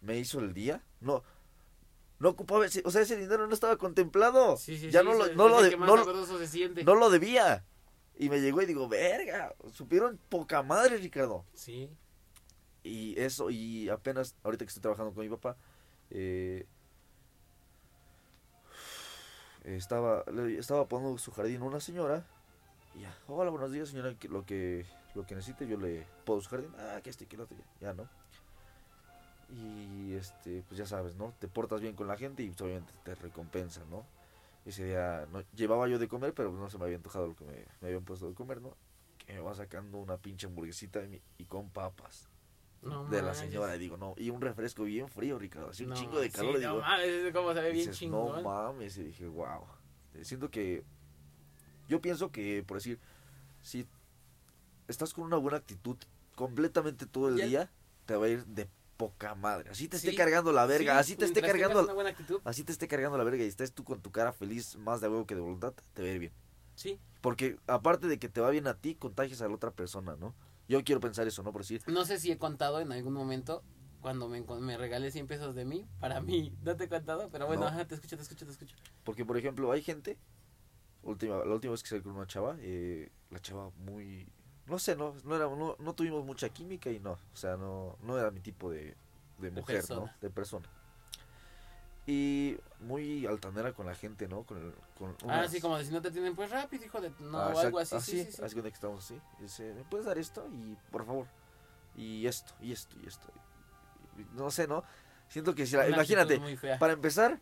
Me 0.00 0.16
hizo 0.18 0.40
el 0.40 0.54
día. 0.54 0.82
No. 1.00 1.22
No 2.18 2.30
ocupaba 2.30 2.64
ese, 2.64 2.82
o 2.86 2.90
sea, 2.90 3.02
ese 3.02 3.16
dinero 3.18 3.46
no 3.46 3.52
estaba 3.52 3.76
contemplado. 3.76 4.56
Sí, 4.56 4.78
sí, 4.78 4.90
ya 4.90 5.00
sí, 5.00 5.06
no 5.06 5.12
lo, 5.12 5.26
no, 5.34 5.48
lo 5.48 5.56
de- 5.62 5.76
no 5.76 5.96
lo- 5.96 6.04
no 6.84 6.94
lo 6.94 7.10
debía. 7.10 7.64
Y 8.18 8.30
me 8.30 8.40
llegó 8.40 8.62
y 8.62 8.66
digo, 8.66 8.88
verga, 8.88 9.54
supieron 9.72 10.18
poca 10.30 10.62
madre, 10.62 10.96
Ricardo. 10.96 11.44
Sí. 11.54 11.90
Y 12.82 13.18
eso, 13.20 13.50
y 13.50 13.88
apenas, 13.90 14.34
ahorita 14.44 14.64
que 14.64 14.68
estoy 14.68 14.80
trabajando 14.82 15.12
con 15.12 15.22
mi 15.24 15.30
papá, 15.30 15.56
eh, 16.10 16.66
estaba, 19.64 20.24
estaba 20.58 20.88
poniendo 20.88 21.18
su 21.18 21.30
jardín 21.32 21.62
una 21.62 21.80
señora. 21.80 22.26
Y 22.94 23.00
ya, 23.00 23.16
hola, 23.26 23.50
buenos 23.50 23.72
días, 23.72 23.88
señora, 23.88 24.14
lo 24.28 24.44
que, 24.44 24.84
lo 25.14 25.24
que 25.26 25.34
necesite 25.34 25.66
yo 25.66 25.78
le 25.78 26.06
puedo 26.24 26.40
su 26.40 26.50
jardín. 26.50 26.72
Ah, 26.78 27.00
que 27.02 27.10
este, 27.10 27.26
que 27.26 27.36
el 27.36 27.42
otro, 27.42 27.56
ya, 27.80 27.88
ya, 27.88 27.94
¿no? 27.94 28.08
Y 29.50 30.14
este, 30.14 30.62
pues 30.68 30.78
ya 30.78 30.86
sabes, 30.86 31.14
¿no? 31.16 31.34
Te 31.38 31.48
portas 31.48 31.80
bien 31.80 31.94
con 31.94 32.06
la 32.06 32.16
gente 32.16 32.42
y 32.42 32.48
pues, 32.48 32.60
obviamente 32.62 32.92
te 33.04 33.14
recompensa, 33.14 33.82
¿no? 33.90 34.04
Ese 34.64 34.84
día 34.84 35.26
no, 35.32 35.42
llevaba 35.54 35.88
yo 35.88 35.98
de 35.98 36.08
comer, 36.08 36.32
pero 36.34 36.52
no 36.52 36.70
se 36.70 36.78
me 36.78 36.84
había 36.84 36.96
antojado 36.96 37.26
lo 37.28 37.34
que 37.36 37.44
me, 37.44 37.64
me 37.80 37.88
habían 37.88 38.04
puesto 38.04 38.28
de 38.28 38.34
comer, 38.34 38.60
¿no? 38.62 38.76
Que 39.26 39.34
me 39.34 39.40
va 39.40 39.54
sacando 39.54 39.98
una 39.98 40.16
pinche 40.16 40.46
hamburguesita 40.46 41.02
y, 41.04 41.08
mi- 41.08 41.22
y 41.38 41.44
con 41.46 41.68
papas 41.70 42.28
No 42.82 43.04
de 43.06 43.22
la 43.22 43.34
señora. 43.34 43.74
Y 43.76 43.78
digo, 43.78 43.96
no, 43.96 44.14
y 44.16 44.30
un 44.30 44.40
refresco 44.40 44.84
bien 44.84 45.08
frío, 45.08 45.38
Ricardo. 45.38 45.70
Así 45.70 45.82
un 45.84 45.90
No, 45.90 45.96
chingo 45.96 46.20
de 46.20 46.26
sí, 46.30 46.32
calor. 46.32 46.52
no 46.54 46.58
digo, 46.60 46.80
mames, 46.80 47.32
cómo 47.32 47.52
se 47.54 47.60
ve 47.60 47.72
bien 47.72 47.86
dices, 47.90 48.08
no 48.08 48.26
chingón. 48.26 48.44
mames. 48.44 48.96
Y 48.98 49.04
dije, 49.04 49.26
wow. 49.26 49.64
Siento 50.22 50.50
que. 50.50 50.84
Yo 51.88 52.00
pienso 52.00 52.30
que, 52.30 52.64
por 52.66 52.78
decir, 52.78 52.98
si 53.62 53.86
estás 54.88 55.12
con 55.12 55.24
una 55.24 55.36
buena 55.36 55.58
actitud 55.58 55.96
completamente 56.36 57.06
todo 57.06 57.28
el 57.28 57.36
Ya- 57.38 57.46
día, 57.46 57.70
te 58.06 58.16
va 58.16 58.26
a 58.26 58.28
ir 58.28 58.44
de 58.46 58.68
poca 58.96 59.34
madre. 59.34 59.70
Así 59.70 59.88
te 59.88 59.96
esté 59.96 60.10
Sí, 60.10 60.16
cargando 60.16 60.52
la 60.52 60.66
verga, 60.66 60.94
Sí, 60.94 60.98
así 60.98 61.16
te 61.16 61.24
esté 61.24 61.42
cargando. 61.42 61.82
una 61.82 61.92
buena 61.92 62.10
actitud, 62.10 62.40
Así 62.44 62.64
te 62.64 62.72
esté 62.72 62.88
cargando 62.88 63.18
la 63.18 63.24
verga 63.24 63.44
y 63.44 63.48
estés 63.48 63.72
tú 63.72 63.84
con 63.84 64.00
tu 64.00 64.10
cara 64.10 64.32
feliz 64.32 64.76
más 64.76 65.00
de 65.00 65.08
huevo 65.08 65.26
que 65.26 65.34
de 65.34 65.40
voluntad, 65.40 65.74
te 65.94 66.02
va 66.02 66.08
a 66.08 66.12
ir 66.12 66.18
bien. 66.18 66.32
sí. 66.74 66.98
Porque 67.20 67.56
aparte 67.68 68.08
de 68.08 68.18
que 68.18 68.28
te 68.28 68.40
va 68.40 68.50
bien 68.50 68.66
a 68.66 68.74
ti, 68.74 68.96
contagias 68.96 69.40
a 69.42 69.48
la 69.48 69.54
otra 69.54 69.70
persona, 69.70 70.16
¿no? 70.18 70.34
Yo 70.68 70.82
quiero 70.82 71.00
pensar 71.00 71.26
eso, 71.26 71.42
¿no? 71.42 71.52
Por 71.52 71.62
decir, 71.62 71.80
No 71.86 72.04
sé 72.04 72.18
si 72.18 72.32
he 72.32 72.38
contado 72.38 72.80
en 72.80 72.90
algún 72.90 73.12
momento 73.12 73.62
cuando 74.00 74.28
me, 74.28 74.40
me 74.60 74.76
regalé 74.76 75.12
100 75.12 75.28
pesos 75.28 75.54
de 75.54 75.64
mí, 75.64 75.86
para 76.00 76.20
mí, 76.20 76.52
no 76.62 76.76
te 76.76 76.84
he 76.84 76.88
contado, 76.88 77.28
pero 77.30 77.46
bueno, 77.46 77.62
No. 77.62 77.68
ajá, 77.68 77.84
te 77.86 77.94
escucho, 77.94 78.16
te 78.16 78.22
escucho, 78.22 78.44
te 78.44 78.52
escucho. 78.52 78.74
porque 79.04 79.24
por 79.24 79.36
ejemplo, 79.36 79.70
hay 79.70 79.82
gente, 79.82 80.18
última, 81.02 81.44
la 81.44 81.54
última 81.54 81.72
vez 81.72 81.82
que 81.82 81.88
salí 81.90 82.02
con 82.02 82.16
una 82.16 82.26
chava, 82.26 82.56
eh, 82.60 83.10
la 83.30 83.40
chava 83.40 83.70
muy, 83.84 84.26
no 84.66 84.78
sé, 84.78 84.94
no, 84.96 85.14
no 85.24 85.36
era, 85.36 85.46
no, 85.46 85.76
no 85.78 85.94
tuvimos 85.94 86.24
mucha 86.24 86.48
química 86.48 86.90
y 86.90 87.00
no, 87.00 87.12
o 87.12 87.36
sea, 87.36 87.56
no, 87.56 87.96
no 88.02 88.18
era 88.18 88.30
mi 88.30 88.40
tipo 88.40 88.70
de, 88.70 88.96
de 89.38 89.50
mujer, 89.50 89.76
¿no? 89.90 90.04
persona. 90.04 90.16
De 90.20 90.30
persona. 90.30 90.68
Y 92.04 92.56
muy 92.80 93.26
altanera 93.26 93.72
con 93.72 93.86
la 93.86 93.94
gente, 93.94 94.26
¿no? 94.26 94.42
Con, 94.42 94.58
el- 94.58 94.74
con 94.98 95.10
Ah, 95.30 95.38
unas- 95.38 95.50
sí, 95.52 95.60
como 95.60 95.78
de 95.78 95.84
si 95.84 95.92
no 95.92 96.02
te 96.02 96.10
tienen, 96.10 96.34
pues 96.34 96.50
rápido, 96.50 96.84
hijo 96.84 97.00
de... 97.00 97.10
No, 97.20 97.38
Ah, 97.38 97.52
o 97.54 97.58
algo 97.60 97.78
así, 97.78 97.94
así, 97.94 98.10
sí, 98.24 98.24
sí, 98.24 98.32
sí. 98.32 98.38
cuenta 98.38 98.62
que 98.62 98.74
estamos 98.74 99.04
así. 99.04 99.20
y 99.38 99.42
Dice, 99.42 99.72
¿me 99.74 99.84
puedes 99.84 100.06
dar 100.06 100.18
esto? 100.18 100.48
Y 100.52 100.76
por 100.90 101.06
favor. 101.06 101.26
Y 101.94 102.26
esto, 102.26 102.54
y 102.60 102.72
esto, 102.72 102.96
y 103.02 103.06
esto. 103.06 103.28
Y- 104.18 104.36
no 104.36 104.50
sé, 104.50 104.66
¿no? 104.66 104.82
Siento 105.28 105.54
que 105.54 105.64
si 105.64 105.76
la, 105.76 105.84
Una 105.86 105.94
imagínate, 105.94 106.40
para 106.80 106.92
empezar, 106.92 107.38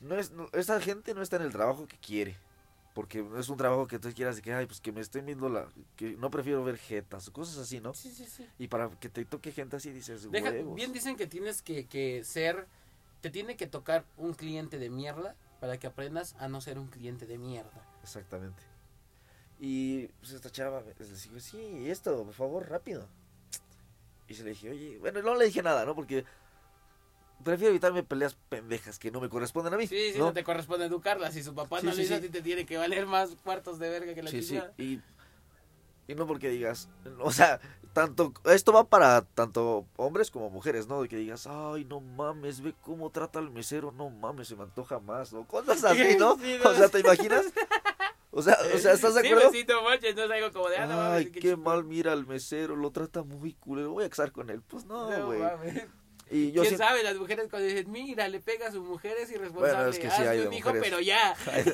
no 0.00 0.14
es, 0.16 0.30
no- 0.30 0.48
esa 0.54 0.80
gente 0.80 1.12
no 1.12 1.20
está 1.20 1.36
en 1.36 1.42
el 1.42 1.52
trabajo 1.52 1.86
que 1.86 1.98
quiere. 1.98 2.34
Porque 2.96 3.22
no 3.22 3.38
es 3.38 3.50
un 3.50 3.58
trabajo 3.58 3.86
que 3.86 3.98
tú 3.98 4.10
quieras 4.14 4.36
de 4.36 4.42
que, 4.42 4.54
ay, 4.54 4.64
pues 4.64 4.80
que 4.80 4.90
me 4.90 5.02
estén 5.02 5.26
viendo 5.26 5.50
la. 5.50 5.68
que 5.96 6.16
no 6.16 6.30
prefiero 6.30 6.64
ver 6.64 6.78
jetas, 6.78 7.28
o 7.28 7.32
cosas 7.34 7.58
así, 7.58 7.78
¿no? 7.78 7.92
Sí, 7.92 8.10
sí, 8.10 8.24
sí. 8.24 8.48
Y 8.58 8.68
para 8.68 8.88
que 8.88 9.10
te 9.10 9.22
toque 9.26 9.52
gente 9.52 9.76
así 9.76 9.90
dices, 9.92 10.30
Deja- 10.30 10.50
bien 10.74 10.94
dicen 10.94 11.14
que 11.14 11.26
tienes 11.26 11.60
que, 11.60 11.84
que 11.86 12.24
ser, 12.24 12.66
te 13.20 13.28
tiene 13.28 13.58
que 13.58 13.66
tocar 13.66 14.06
un 14.16 14.32
cliente 14.32 14.78
de 14.78 14.88
mierda 14.88 15.36
para 15.60 15.76
que 15.76 15.86
aprendas 15.86 16.36
a 16.38 16.48
no 16.48 16.62
ser 16.62 16.78
un 16.78 16.86
cliente 16.86 17.26
de 17.26 17.36
mierda. 17.36 17.86
Exactamente. 18.02 18.62
Y 19.60 20.06
pues 20.20 20.32
esta 20.32 20.48
chava 20.50 20.82
les 20.98 21.22
dijo, 21.24 21.38
sí, 21.38 21.90
esto, 21.90 22.24
por 22.24 22.32
favor, 22.32 22.66
rápido. 22.66 23.06
Y 24.26 24.32
se 24.32 24.42
le 24.42 24.50
dije, 24.50 24.70
oye, 24.70 24.96
bueno, 25.00 25.20
no 25.20 25.34
le 25.34 25.44
dije 25.44 25.62
nada, 25.62 25.84
¿no? 25.84 25.94
Porque 25.94 26.24
prefiero 27.44 27.70
evitarme 27.70 28.02
peleas 28.02 28.36
pendejas 28.48 28.98
que 28.98 29.10
no 29.10 29.20
me 29.20 29.28
corresponden 29.28 29.74
a 29.74 29.76
mí. 29.76 29.86
Sí, 29.86 30.12
sí, 30.12 30.18
¿no? 30.18 30.26
no, 30.26 30.32
te 30.32 30.44
corresponde 30.44 30.86
educarla. 30.86 31.30
Si 31.30 31.42
su 31.42 31.54
papá 31.54 31.80
Sí, 31.80 31.86
no 31.86 31.92
sí, 31.92 31.98
lo 31.98 32.02
hizo, 32.04 32.14
sí. 32.14 32.18
a 32.18 32.20
ti 32.22 32.28
te 32.28 32.42
tiene 32.42 32.66
que 32.66 32.76
valer 32.76 33.06
más 33.06 33.30
cuartos 33.44 33.78
de 33.78 33.88
verga 33.90 34.14
que 34.14 34.22
la 34.22 34.30
Sí, 34.30 34.42
sí, 34.42 34.60
y, 34.78 35.00
y 36.08 36.14
no 36.14 36.26
porque 36.26 36.48
digas, 36.50 36.88
o 37.20 37.30
sea, 37.32 37.60
tanto, 37.92 38.32
esto 38.44 38.72
va 38.72 38.84
para 38.84 39.22
tanto 39.22 39.86
hombres 39.96 40.30
como 40.30 40.50
mujeres, 40.50 40.86
¿no? 40.86 41.02
De 41.02 41.08
que 41.08 41.16
digas, 41.16 41.46
ay, 41.46 41.84
no 41.84 42.00
mames, 42.00 42.60
ve 42.60 42.74
cómo 42.82 43.10
trata 43.10 43.38
al 43.38 43.50
mesero, 43.50 43.90
no 43.92 44.10
mames, 44.10 44.48
se 44.48 44.56
me 44.56 44.62
antoja 44.64 44.98
más, 45.00 45.32
¿no? 45.32 45.46
Cosas 45.46 45.82
así, 45.84 46.16
¿no? 46.18 46.36
Sí, 46.38 46.58
no. 46.62 46.70
O 46.70 46.74
sea, 46.74 46.88
¿te 46.88 47.00
imaginas? 47.00 47.46
O 48.30 48.42
sea, 48.42 48.58
o 48.74 48.78
sea, 48.78 48.92
¿estás 48.92 49.14
de 49.14 49.22
Sí, 49.22 49.28
acuerdo? 49.28 49.50
besito, 49.50 49.82
manches, 49.82 50.14
no 50.14 50.24
es 50.24 50.30
algo 50.30 50.52
como 50.52 50.68
de, 50.68 50.76
ah, 50.76 50.86
no 50.86 51.00
Ay, 51.12 51.30
qué, 51.30 51.40
chingón. 51.40 51.60
mal 51.62 51.84
mira 51.84 52.12
al 52.12 52.26
mesero, 52.26 52.76
lo 52.76 52.90
trata 52.90 53.22
muy 53.22 53.54
culero, 53.54 53.92
voy 53.92 54.04
a 54.04 54.10
casar 54.10 54.30
con 54.30 54.50
él. 54.50 54.60
Pues 54.60 54.84
no, 54.84 55.10
No, 55.10 55.26
güey. 55.26 55.40
mames. 55.40 55.86
Y 56.30 56.52
yo 56.52 56.62
¿Quién 56.62 56.76
sabe? 56.76 57.02
Las 57.02 57.16
mujeres 57.16 57.48
cuando 57.48 57.68
dicen, 57.68 57.90
mira, 57.90 58.28
le 58.28 58.40
pega 58.40 58.68
a 58.68 58.72
su 58.72 58.82
mujer, 58.82 59.16
es 59.18 59.30
irresponsable. 59.30 59.74
Bueno, 59.74 59.90
es 59.90 59.98
que 59.98 60.10
sí 60.10 60.22
hay 60.22 60.40
de 60.40 60.48
un 60.48 60.54
hijo, 60.54 60.70
mujeres. 60.70 60.88
pero 60.88 61.00
ya. 61.00 61.36
hay, 61.52 61.64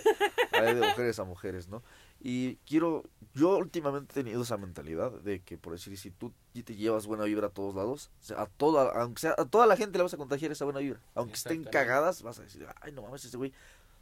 hay 0.52 0.74
de 0.74 0.80
mujeres 0.80 1.18
a 1.18 1.24
mujeres, 1.24 1.68
¿no? 1.68 1.82
Y 2.20 2.56
quiero, 2.66 3.02
yo 3.34 3.56
últimamente 3.56 4.12
he 4.12 4.22
tenido 4.22 4.42
esa 4.42 4.56
mentalidad 4.56 5.10
de 5.10 5.40
que, 5.40 5.58
por 5.58 5.72
decir, 5.72 5.96
si 5.98 6.10
tú 6.10 6.32
te 6.52 6.76
llevas 6.76 7.06
buena 7.06 7.24
vibra 7.24 7.48
a 7.48 7.50
todos 7.50 7.74
lados, 7.74 8.10
o 8.20 8.24
sea, 8.24 8.42
a 8.42 8.46
toda, 8.46 8.92
aunque 9.00 9.20
sea, 9.20 9.34
a 9.36 9.44
toda 9.44 9.66
la 9.66 9.76
gente 9.76 9.98
le 9.98 10.04
vas 10.04 10.14
a 10.14 10.18
contagiar 10.18 10.52
esa 10.52 10.64
buena 10.64 10.80
vibra. 10.80 11.00
Aunque 11.14 11.34
estén 11.34 11.64
cagadas, 11.64 12.22
vas 12.22 12.38
a 12.38 12.42
decir, 12.42 12.66
ay, 12.80 12.92
no 12.92 13.02
mames, 13.02 13.24
ese 13.24 13.36
güey. 13.36 13.52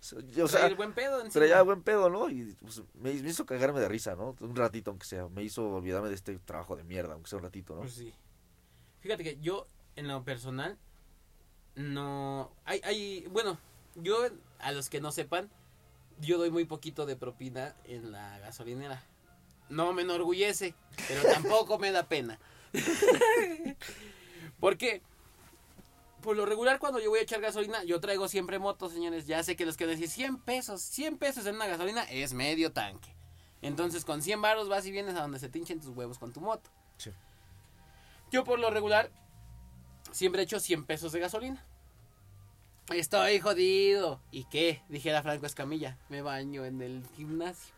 O 0.00 0.48
sea, 0.48 0.60
Trae 0.60 0.66
el 0.68 0.76
buen 0.76 0.94
pedo 0.94 1.16
encima. 1.20 1.32
traía 1.32 1.62
buen 1.62 1.82
pedo, 1.82 2.08
¿no? 2.08 2.28
Y 2.30 2.56
pues, 2.60 2.82
me, 2.94 3.12
me 3.12 3.30
hizo 3.30 3.44
cagarme 3.46 3.80
de 3.80 3.88
risa, 3.88 4.16
¿no? 4.16 4.34
Un 4.40 4.56
ratito, 4.56 4.90
aunque 4.90 5.06
sea. 5.06 5.28
Me 5.28 5.42
hizo 5.42 5.74
olvidarme 5.74 6.08
de 6.08 6.14
este 6.14 6.38
trabajo 6.38 6.74
de 6.74 6.84
mierda, 6.84 7.12
aunque 7.14 7.28
sea 7.28 7.38
un 7.38 7.44
ratito, 7.44 7.74
¿no? 7.74 7.82
Pues 7.82 7.94
sí. 7.94 8.12
Fíjate 9.00 9.24
que 9.24 9.38
yo, 9.40 9.66
en 10.00 10.08
lo 10.08 10.24
personal, 10.24 10.78
no. 11.74 12.50
Hay, 12.64 12.80
hay. 12.84 13.26
Bueno, 13.30 13.58
yo, 13.94 14.16
a 14.58 14.72
los 14.72 14.88
que 14.88 15.00
no 15.00 15.12
sepan, 15.12 15.50
yo 16.20 16.38
doy 16.38 16.50
muy 16.50 16.64
poquito 16.64 17.04
de 17.04 17.16
propina 17.16 17.76
en 17.84 18.10
la 18.10 18.38
gasolinera. 18.38 19.02
No 19.68 19.92
me 19.92 20.02
enorgullece, 20.02 20.74
pero 21.06 21.22
tampoco 21.32 21.78
me 21.78 21.92
da 21.92 22.04
pena. 22.04 22.38
Porque, 24.60 25.02
por 26.22 26.34
lo 26.34 26.46
regular, 26.46 26.78
cuando 26.78 26.98
yo 26.98 27.10
voy 27.10 27.20
a 27.20 27.22
echar 27.22 27.42
gasolina, 27.42 27.84
yo 27.84 28.00
traigo 28.00 28.26
siempre 28.26 28.58
motos, 28.58 28.92
señores. 28.92 29.26
Ya 29.26 29.42
sé 29.42 29.54
que 29.54 29.66
los 29.66 29.76
que 29.76 29.86
decir 29.86 30.08
100 30.08 30.38
pesos, 30.38 30.80
100 30.80 31.18
pesos 31.18 31.44
en 31.44 31.56
una 31.56 31.66
gasolina 31.66 32.04
es 32.04 32.32
medio 32.32 32.72
tanque. 32.72 33.14
Entonces, 33.60 34.06
con 34.06 34.22
100 34.22 34.40
baros 34.40 34.70
vas 34.70 34.86
y 34.86 34.90
vienes 34.90 35.14
a 35.14 35.20
donde 35.20 35.38
se 35.38 35.50
te 35.50 35.58
hinchen 35.58 35.80
tus 35.80 35.90
huevos 35.90 36.18
con 36.18 36.32
tu 36.32 36.40
moto. 36.40 36.70
Sí. 36.96 37.10
Yo, 38.30 38.44
por 38.44 38.58
lo 38.58 38.70
regular, 38.70 39.10
siempre 40.12 40.42
echo 40.42 40.60
100 40.60 40.84
pesos 40.84 41.12
de 41.12 41.20
gasolina. 41.20 41.64
Estoy 42.92 43.38
jodido. 43.40 44.20
¿Y 44.30 44.44
qué? 44.44 44.82
Dijera 44.88 45.22
Franco 45.22 45.46
Escamilla. 45.46 45.98
Me 46.08 46.22
baño 46.22 46.64
en 46.64 46.82
el 46.82 47.06
gimnasio. 47.16 47.72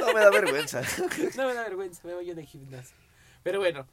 No 0.00 0.12
me 0.12 0.20
da 0.20 0.30
vergüenza. 0.30 0.82
No 1.36 1.46
me 1.46 1.54
da 1.54 1.62
vergüenza, 1.64 2.02
me 2.06 2.14
baño 2.14 2.32
en 2.32 2.38
el 2.38 2.46
gimnasio. 2.46 2.96
Pero 3.42 3.58
bueno. 3.58 3.86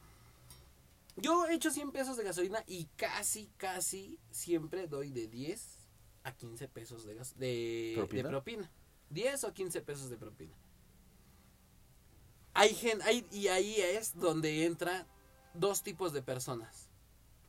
Yo 1.16 1.48
echo 1.48 1.72
100 1.72 1.92
pesos 1.92 2.16
de 2.18 2.24
gasolina 2.24 2.64
y 2.68 2.86
casi, 2.96 3.50
casi 3.58 4.20
siempre 4.30 4.86
doy 4.88 5.10
de 5.12 5.28
10 5.28 5.78
a 6.24 6.32
15 6.34 6.68
pesos 6.68 7.06
de, 7.06 7.16
gas- 7.16 7.38
de, 7.40 7.94
¿Propina? 7.96 8.24
de 8.24 8.30
propina. 8.30 8.72
10 9.10 9.44
o 9.46 9.54
15 9.54 9.82
pesos 9.82 10.10
de 10.12 10.18
propina. 10.18 10.54
Hay 12.54 12.74
gente, 12.76 13.04
hay, 13.06 13.26
y 13.32 13.48
ahí 13.48 13.76
es 13.80 14.16
donde 14.20 14.66
entra 14.66 15.08
dos 15.54 15.82
tipos 15.82 16.14
de 16.14 16.22
personas 16.22 16.87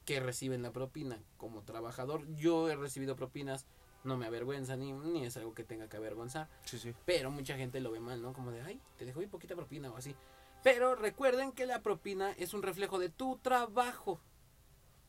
que 0.08 0.20
reciben 0.20 0.62
la 0.62 0.72
propina. 0.72 1.22
Como 1.36 1.64
trabajador, 1.64 2.26
yo 2.34 2.70
he 2.70 2.76
recibido 2.76 3.14
propinas, 3.14 3.66
no 4.04 4.16
me 4.16 4.24
avergüenza 4.24 4.74
ni, 4.74 4.90
ni 4.94 5.26
es 5.26 5.36
algo 5.36 5.52
que 5.52 5.64
tenga 5.64 5.90
que 5.90 5.98
avergonzar. 5.98 6.48
Sí, 6.64 6.78
sí. 6.78 6.94
Pero 7.04 7.30
mucha 7.30 7.58
gente 7.58 7.78
lo 7.80 7.90
ve 7.90 8.00
mal, 8.00 8.22
¿no? 8.22 8.32
Como 8.32 8.50
de, 8.50 8.62
ay, 8.62 8.80
te 8.96 9.04
dejó 9.04 9.18
bien 9.18 9.30
poquita 9.30 9.54
propina 9.54 9.90
o 9.92 9.98
así. 9.98 10.16
Pero 10.62 10.94
recuerden 10.94 11.52
que 11.52 11.66
la 11.66 11.82
propina 11.82 12.32
es 12.38 12.54
un 12.54 12.62
reflejo 12.62 12.98
de 12.98 13.10
tu 13.10 13.36
trabajo. 13.36 14.18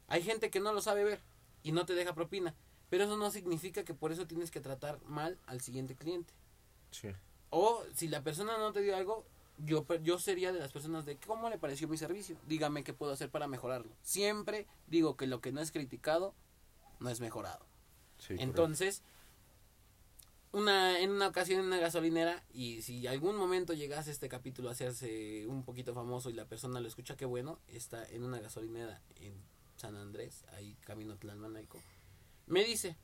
Hay 0.10 0.22
gente 0.22 0.50
que 0.50 0.60
no 0.60 0.74
lo 0.74 0.82
sabe 0.82 1.06
ver 1.06 1.22
y 1.64 1.72
no 1.72 1.86
te 1.86 1.94
deja 1.96 2.14
propina. 2.14 2.54
Pero 2.90 3.06
eso 3.06 3.16
no 3.16 3.32
significa 3.32 3.86
que 3.86 3.94
por 3.94 4.12
eso 4.12 4.28
tienes 4.28 4.52
que 4.52 4.60
tratar 4.60 5.02
mal 5.06 5.40
al 5.46 5.62
siguiente 5.62 5.96
cliente. 5.96 6.34
Sí. 6.92 7.08
O 7.52 7.86
si 7.94 8.10
la 8.10 8.22
persona 8.22 8.58
no 8.58 8.74
te 8.74 8.82
dio 8.82 8.98
algo, 8.98 9.26
yo, 9.65 9.86
yo 10.04 10.19
sería 10.19 10.52
de 10.52 10.60
las 10.60 10.72
personas 10.72 11.06
de 11.06 11.17
cómo 11.17 11.50
le 11.50 11.58
pareció 11.58 11.88
mi 11.88 11.98
servicio. 11.98 12.38
Dígame 12.48 12.84
qué 12.84 12.93
puedo 12.93 13.12
hacer 13.12 13.30
para 13.30 13.48
mejorarlo. 13.48 13.91
Siempre 14.02 14.67
digo 14.88 15.17
que 15.17 15.28
lo 15.28 15.41
que 15.41 15.52
no 15.52 15.62
es 15.62 15.72
criticado 15.72 16.34
no 17.00 17.10
es 17.10 17.19
mejorado. 17.19 17.65
sí 18.17 18.36
Entonces, 18.39 19.04
una, 20.52 21.00
en 21.00 21.12
una 21.12 21.28
ocasión 21.28 21.60
en 21.60 21.67
una 21.67 21.78
gasolinera, 21.78 22.43
y 22.52 22.82
si 22.82 23.08
algún 23.08 23.36
momento 23.36 23.74
llegase 23.74 24.12
este 24.12 24.30
capítulo 24.30 24.69
a 24.69 24.74
hacerse 24.74 25.45
un 25.48 25.63
poquito 25.63 25.93
famoso 25.93 26.30
y 26.30 26.34
la 26.34 26.45
persona 26.45 26.80
lo 26.80 26.88
escucha, 26.88 27.15
qué 27.15 27.26
bueno, 27.26 27.60
está 27.67 28.08
en 28.10 28.24
una 28.24 28.39
gasolinera 28.39 29.02
en 29.17 29.34
San 29.76 29.95
Andrés, 29.95 30.43
ahí 30.54 30.76
camino 30.82 31.17
Tlalmanalco, 31.17 31.80
me 32.48 32.63
dice, 32.63 32.98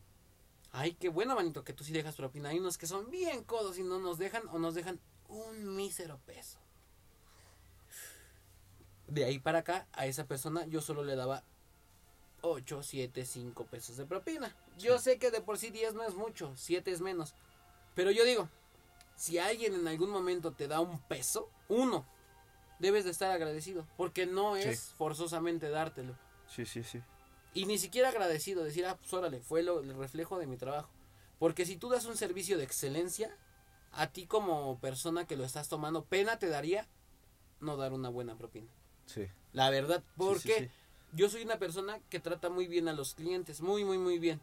ay, 0.72 0.94
qué 0.94 1.10
bueno, 1.10 1.36
manito, 1.36 1.64
que 1.64 1.74
tú 1.74 1.84
sí 1.84 1.94
dejas 1.94 2.16
propina. 2.16 2.50
Hay 2.50 2.60
unos 2.60 2.78
que 2.78 2.88
son 2.88 3.12
bien 3.12 3.44
codos 3.44 3.78
y 3.78 3.84
no 3.84 4.00
nos 4.00 4.18
dejan 4.18 4.44
o 4.52 4.60
nos 4.60 4.74
dejan 4.74 5.00
un 5.30 5.76
mísero 5.76 6.20
peso. 6.26 6.60
De 9.08 9.24
ahí 9.26 9.40
para 9.40 9.60
acá, 9.60 9.88
a 9.94 10.08
esa 10.08 10.26
persona 10.26 10.66
yo 10.66 10.82
solo 10.82 11.04
le 11.04 11.16
daba 11.16 11.44
8, 12.42 12.82
7, 12.84 13.26
5 13.26 13.66
pesos 13.66 13.98
de 13.98 14.06
propina. 14.06 14.56
Yo 14.78 14.98
sé 15.00 15.18
que 15.20 15.32
de 15.32 15.42
por 15.42 15.58
sí 15.58 15.70
10 15.70 15.94
no 15.94 16.04
es 16.04 16.16
mucho, 16.16 16.54
7 16.56 16.92
es 16.92 17.02
menos. 17.02 17.34
Pero 17.94 18.12
yo 18.12 18.24
digo, 18.26 18.50
si 19.16 19.38
alguien 19.38 19.76
en 19.76 19.88
algún 19.88 20.10
momento 20.10 20.52
te 20.54 20.68
da 20.68 20.80
un 20.80 21.00
peso, 21.02 21.50
uno, 21.70 22.06
debes 22.80 23.06
de 23.06 23.12
estar 23.12 23.32
agradecido. 23.32 23.88
Porque 23.96 24.26
no 24.26 24.56
es 24.56 24.80
Sí. 24.80 24.94
forzosamente 24.98 25.70
dártelo. 25.70 26.18
Sí, 26.48 26.66
sí, 26.66 26.84
sí. 26.84 27.02
Y 27.54 27.66
ni 27.68 27.78
siquiera 27.78 28.10
agradecido, 28.10 28.64
decir, 28.64 28.86
ah, 28.86 28.98
pues 28.98 29.14
órale, 29.14 29.40
fue 29.42 29.64
lo, 29.64 29.80
el 29.80 29.96
reflejo 29.96 30.38
de 30.40 30.48
mi 30.48 30.58
trabajo. 30.58 30.90
Porque 31.40 31.66
si 31.66 31.78
tú 31.78 31.90
das 31.90 32.06
un 32.06 32.18
servicio 32.18 32.58
de 32.58 32.64
excelencia, 32.64 33.36
a 33.96 34.08
ti 34.08 34.26
como 34.26 34.78
persona 34.80 35.26
que 35.26 35.38
lo 35.38 35.46
estás 35.46 35.70
tomando, 35.70 36.04
pena 36.04 36.38
te 36.38 36.48
daría 36.48 36.88
no 37.62 37.78
dar 37.78 37.94
una 37.94 38.10
buena 38.10 38.38
propina. 38.38 38.68
Sí. 39.06 39.28
La 39.54 39.70
verdad, 39.70 40.04
porque 40.18 40.60
sí, 40.60 40.66
sí. 40.66 40.72
yo 41.14 41.30
soy 41.30 41.44
una 41.44 41.58
persona 41.58 42.00
que 42.10 42.20
trata 42.20 42.50
muy 42.50 42.68
bien 42.68 42.88
a 42.88 42.94
los 42.94 43.16
clientes, 43.16 43.62
muy, 43.62 43.86
muy, 43.86 43.98
muy 43.98 44.20
bien. 44.20 44.42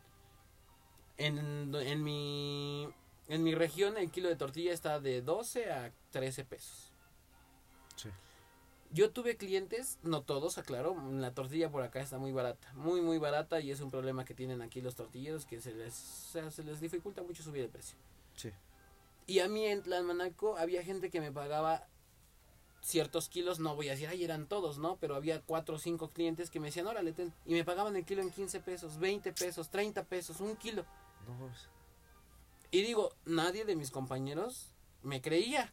En, 1.19 1.75
en, 1.75 2.03
mi, 2.03 2.89
en 3.29 3.43
mi 3.43 3.55
región 3.55 3.99
el 3.99 4.11
kilo 4.11 4.29
de 4.29 4.37
tortilla 4.37 4.73
está 4.73 4.99
de 4.99 5.21
12 5.21 5.71
a 5.71 5.93
13 6.11 6.45
pesos. 6.47 6.91
Sí. 7.97 8.09
Yo 8.91 9.11
tuve 9.11 9.37
clientes, 9.37 9.99
no 10.03 10.23
todos, 10.23 10.57
aclaro, 10.57 10.97
la 11.13 11.33
tortilla 11.35 11.71
por 11.71 11.83
acá 11.83 12.01
está 12.01 12.19
muy 12.19 12.33
barata, 12.33 12.73
muy 12.73 13.03
muy 13.03 13.19
barata 13.19 13.61
y 13.61 13.71
es 13.71 13.81
un 13.81 13.91
problema 13.91 14.25
que 14.25 14.35
tienen 14.35 14.63
aquí 14.63 14.81
los 14.81 14.95
tortilleros 14.95 15.45
que 15.45 15.61
se 15.61 15.75
les, 15.75 15.93
se 15.95 16.65
les 16.65 16.81
dificulta 16.81 17.23
mucho 17.23 17.43
subir 17.43 17.65
el 17.65 17.69
precio. 17.69 17.99
Sí. 18.35 18.51
Y 19.27 19.39
a 19.41 19.49
mí 19.49 19.65
en 19.67 19.83
Tlalmanaco 19.83 20.57
había 20.57 20.83
gente 20.83 21.11
que 21.11 21.21
me 21.21 21.33
pagaba 21.33 21.87
ciertos 22.83 23.29
kilos, 23.29 23.61
no 23.61 23.77
voy 23.77 23.89
a 23.89 23.93
decir, 23.93 24.09
ay, 24.09 24.25
eran 24.25 24.49
todos, 24.49 24.79
¿no? 24.79 24.97
Pero 24.97 25.15
había 25.15 25.41
cuatro 25.41 25.77
o 25.77 25.79
cinco 25.79 26.11
clientes 26.11 26.51
que 26.51 26.59
me 26.59 26.67
decían, 26.69 26.89
órale, 26.89 27.13
ten, 27.13 27.33
y 27.47 27.53
me 27.55 27.65
pagaban 27.65 27.95
el 27.95 28.05
kilo 28.05 28.23
en 28.23 28.31
15 28.31 28.61
pesos, 28.61 28.99
20 28.99 29.33
pesos, 29.33 29.71
30 29.71 30.05
pesos, 30.05 30.41
un 30.41 30.57
kilo. 30.57 30.85
No. 31.27 31.51
Y 32.73 32.83
digo, 32.83 33.15
nadie 33.25 33.65
de 33.65 33.77
mis 33.77 33.91
compañeros 33.91 34.75
me 35.03 35.21
creía. 35.21 35.73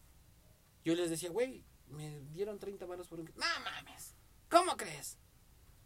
Yo 0.86 0.94
les 0.96 1.10
decía, 1.10 1.32
güey, 1.32 1.64
me 1.88 2.20
dieron 2.32 2.60
30 2.60 2.86
varos 2.86 3.08
por 3.08 3.20
un 3.20 3.26
kilo. 3.26 3.40
No 3.40 3.64
mames, 3.64 4.14
¿cómo 4.50 4.78
crees? 4.78 5.18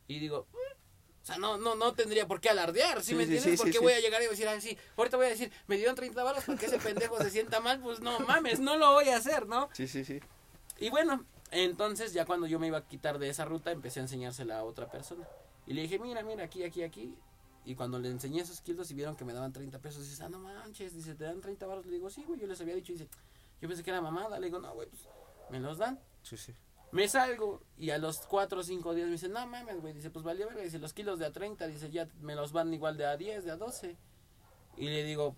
Y 0.07 0.19
digo, 0.19 0.47
"Mm". 0.51 0.82
O 1.23 1.25
sea, 1.25 1.37
no, 1.37 1.57
no, 1.57 1.75
no 1.75 1.93
tendría 1.93 2.27
por 2.27 2.41
qué 2.41 2.49
alardear, 2.49 2.99
¿sí, 2.99 3.11
Sí, 3.11 3.15
me 3.15 3.23
entiendes? 3.23 3.51
sí, 3.51 3.57
Porque 3.57 3.79
voy 3.79 3.93
a 3.93 3.99
llegar 4.01 4.21
y 4.21 4.27
decir, 4.27 4.45
ah, 4.47 4.59
sí, 4.59 4.77
ahorita 4.97 5.15
voy 5.15 5.27
a 5.27 5.29
decir, 5.29 5.51
me 5.67 5.77
dieron 5.77 5.95
30 5.95 6.21
varos 6.21 6.43
para 6.43 6.59
que 6.59 6.65
ese 6.65 6.79
pendejo 6.79 7.17
se 7.17 7.29
sienta 7.29 7.61
mal, 7.61 7.79
pues 7.79 8.01
no 8.01 8.19
mames, 8.19 8.59
no 8.59 8.75
lo 8.75 8.91
voy 8.91 9.07
a 9.07 9.15
hacer, 9.17 9.47
¿no? 9.47 9.69
Sí, 9.71 9.87
sí, 9.87 10.03
sí. 10.03 10.19
Y 10.79 10.89
bueno, 10.89 11.25
entonces 11.51 12.11
ya 12.11 12.25
cuando 12.25 12.45
yo 12.45 12.59
me 12.59 12.67
iba 12.67 12.79
a 12.79 12.85
quitar 12.85 13.19
de 13.19 13.29
esa 13.29 13.45
ruta, 13.45 13.71
empecé 13.71 14.01
a 14.01 14.03
enseñársela 14.03 14.59
a 14.59 14.63
otra 14.65 14.91
persona. 14.91 15.25
Y 15.65 15.73
le 15.73 15.83
dije, 15.83 15.97
mira, 15.97 16.23
mira, 16.23 16.43
aquí, 16.43 16.63
aquí, 16.65 16.83
aquí. 16.83 17.15
Y 17.63 17.75
cuando 17.75 17.99
le 17.99 18.09
enseñé 18.09 18.41
esos 18.41 18.59
kilos 18.59 18.91
y 18.91 18.93
vieron 18.93 19.15
que 19.15 19.23
me 19.23 19.31
daban 19.31 19.53
30 19.53 19.79
pesos, 19.79 20.03
dices, 20.03 20.19
ah, 20.19 20.27
no 20.27 20.39
manches, 20.39 20.93
dice, 20.93 21.15
¿te 21.15 21.23
dan 21.23 21.39
30 21.39 21.65
baros? 21.65 21.85
Le 21.85 21.93
digo, 21.93 22.09
sí, 22.09 22.25
güey, 22.27 22.37
yo 22.37 22.47
les 22.47 22.59
había 22.59 22.75
dicho. 22.75 22.91
Dice, 22.91 23.07
yo 23.61 23.69
pensé 23.69 23.81
que 23.81 23.91
era 23.91 24.01
mamada. 24.01 24.37
Le 24.39 24.47
digo, 24.47 24.59
no, 24.59 24.73
güey, 24.73 24.89
pues 24.89 25.03
me 25.49 25.61
los 25.61 25.77
dan. 25.77 25.97
Sí, 26.21 26.35
sí. 26.35 26.53
Me 26.93 27.07
salgo 27.07 27.59
y 27.75 27.89
a 27.89 27.97
los 27.97 28.19
4 28.19 28.59
o 28.59 28.63
5 28.63 28.93
días 28.93 29.07
me 29.07 29.13
dice, 29.13 29.27
no 29.27 29.45
mames, 29.47 29.81
güey. 29.81 29.93
Dice, 29.93 30.11
pues 30.11 30.23
valió 30.23 30.47
verga. 30.47 30.61
Dice, 30.61 30.77
los 30.77 30.93
kilos 30.93 31.17
de 31.17 31.25
a 31.25 31.31
30, 31.31 31.65
dice, 31.65 31.89
ya 31.89 32.07
me 32.21 32.35
los 32.35 32.51
van 32.51 32.71
igual 32.71 32.97
de 32.97 33.07
a 33.07 33.17
10, 33.17 33.45
de 33.45 33.51
a 33.51 33.57
12. 33.57 33.97
Y 34.77 34.85
le 34.85 35.03
digo, 35.03 35.35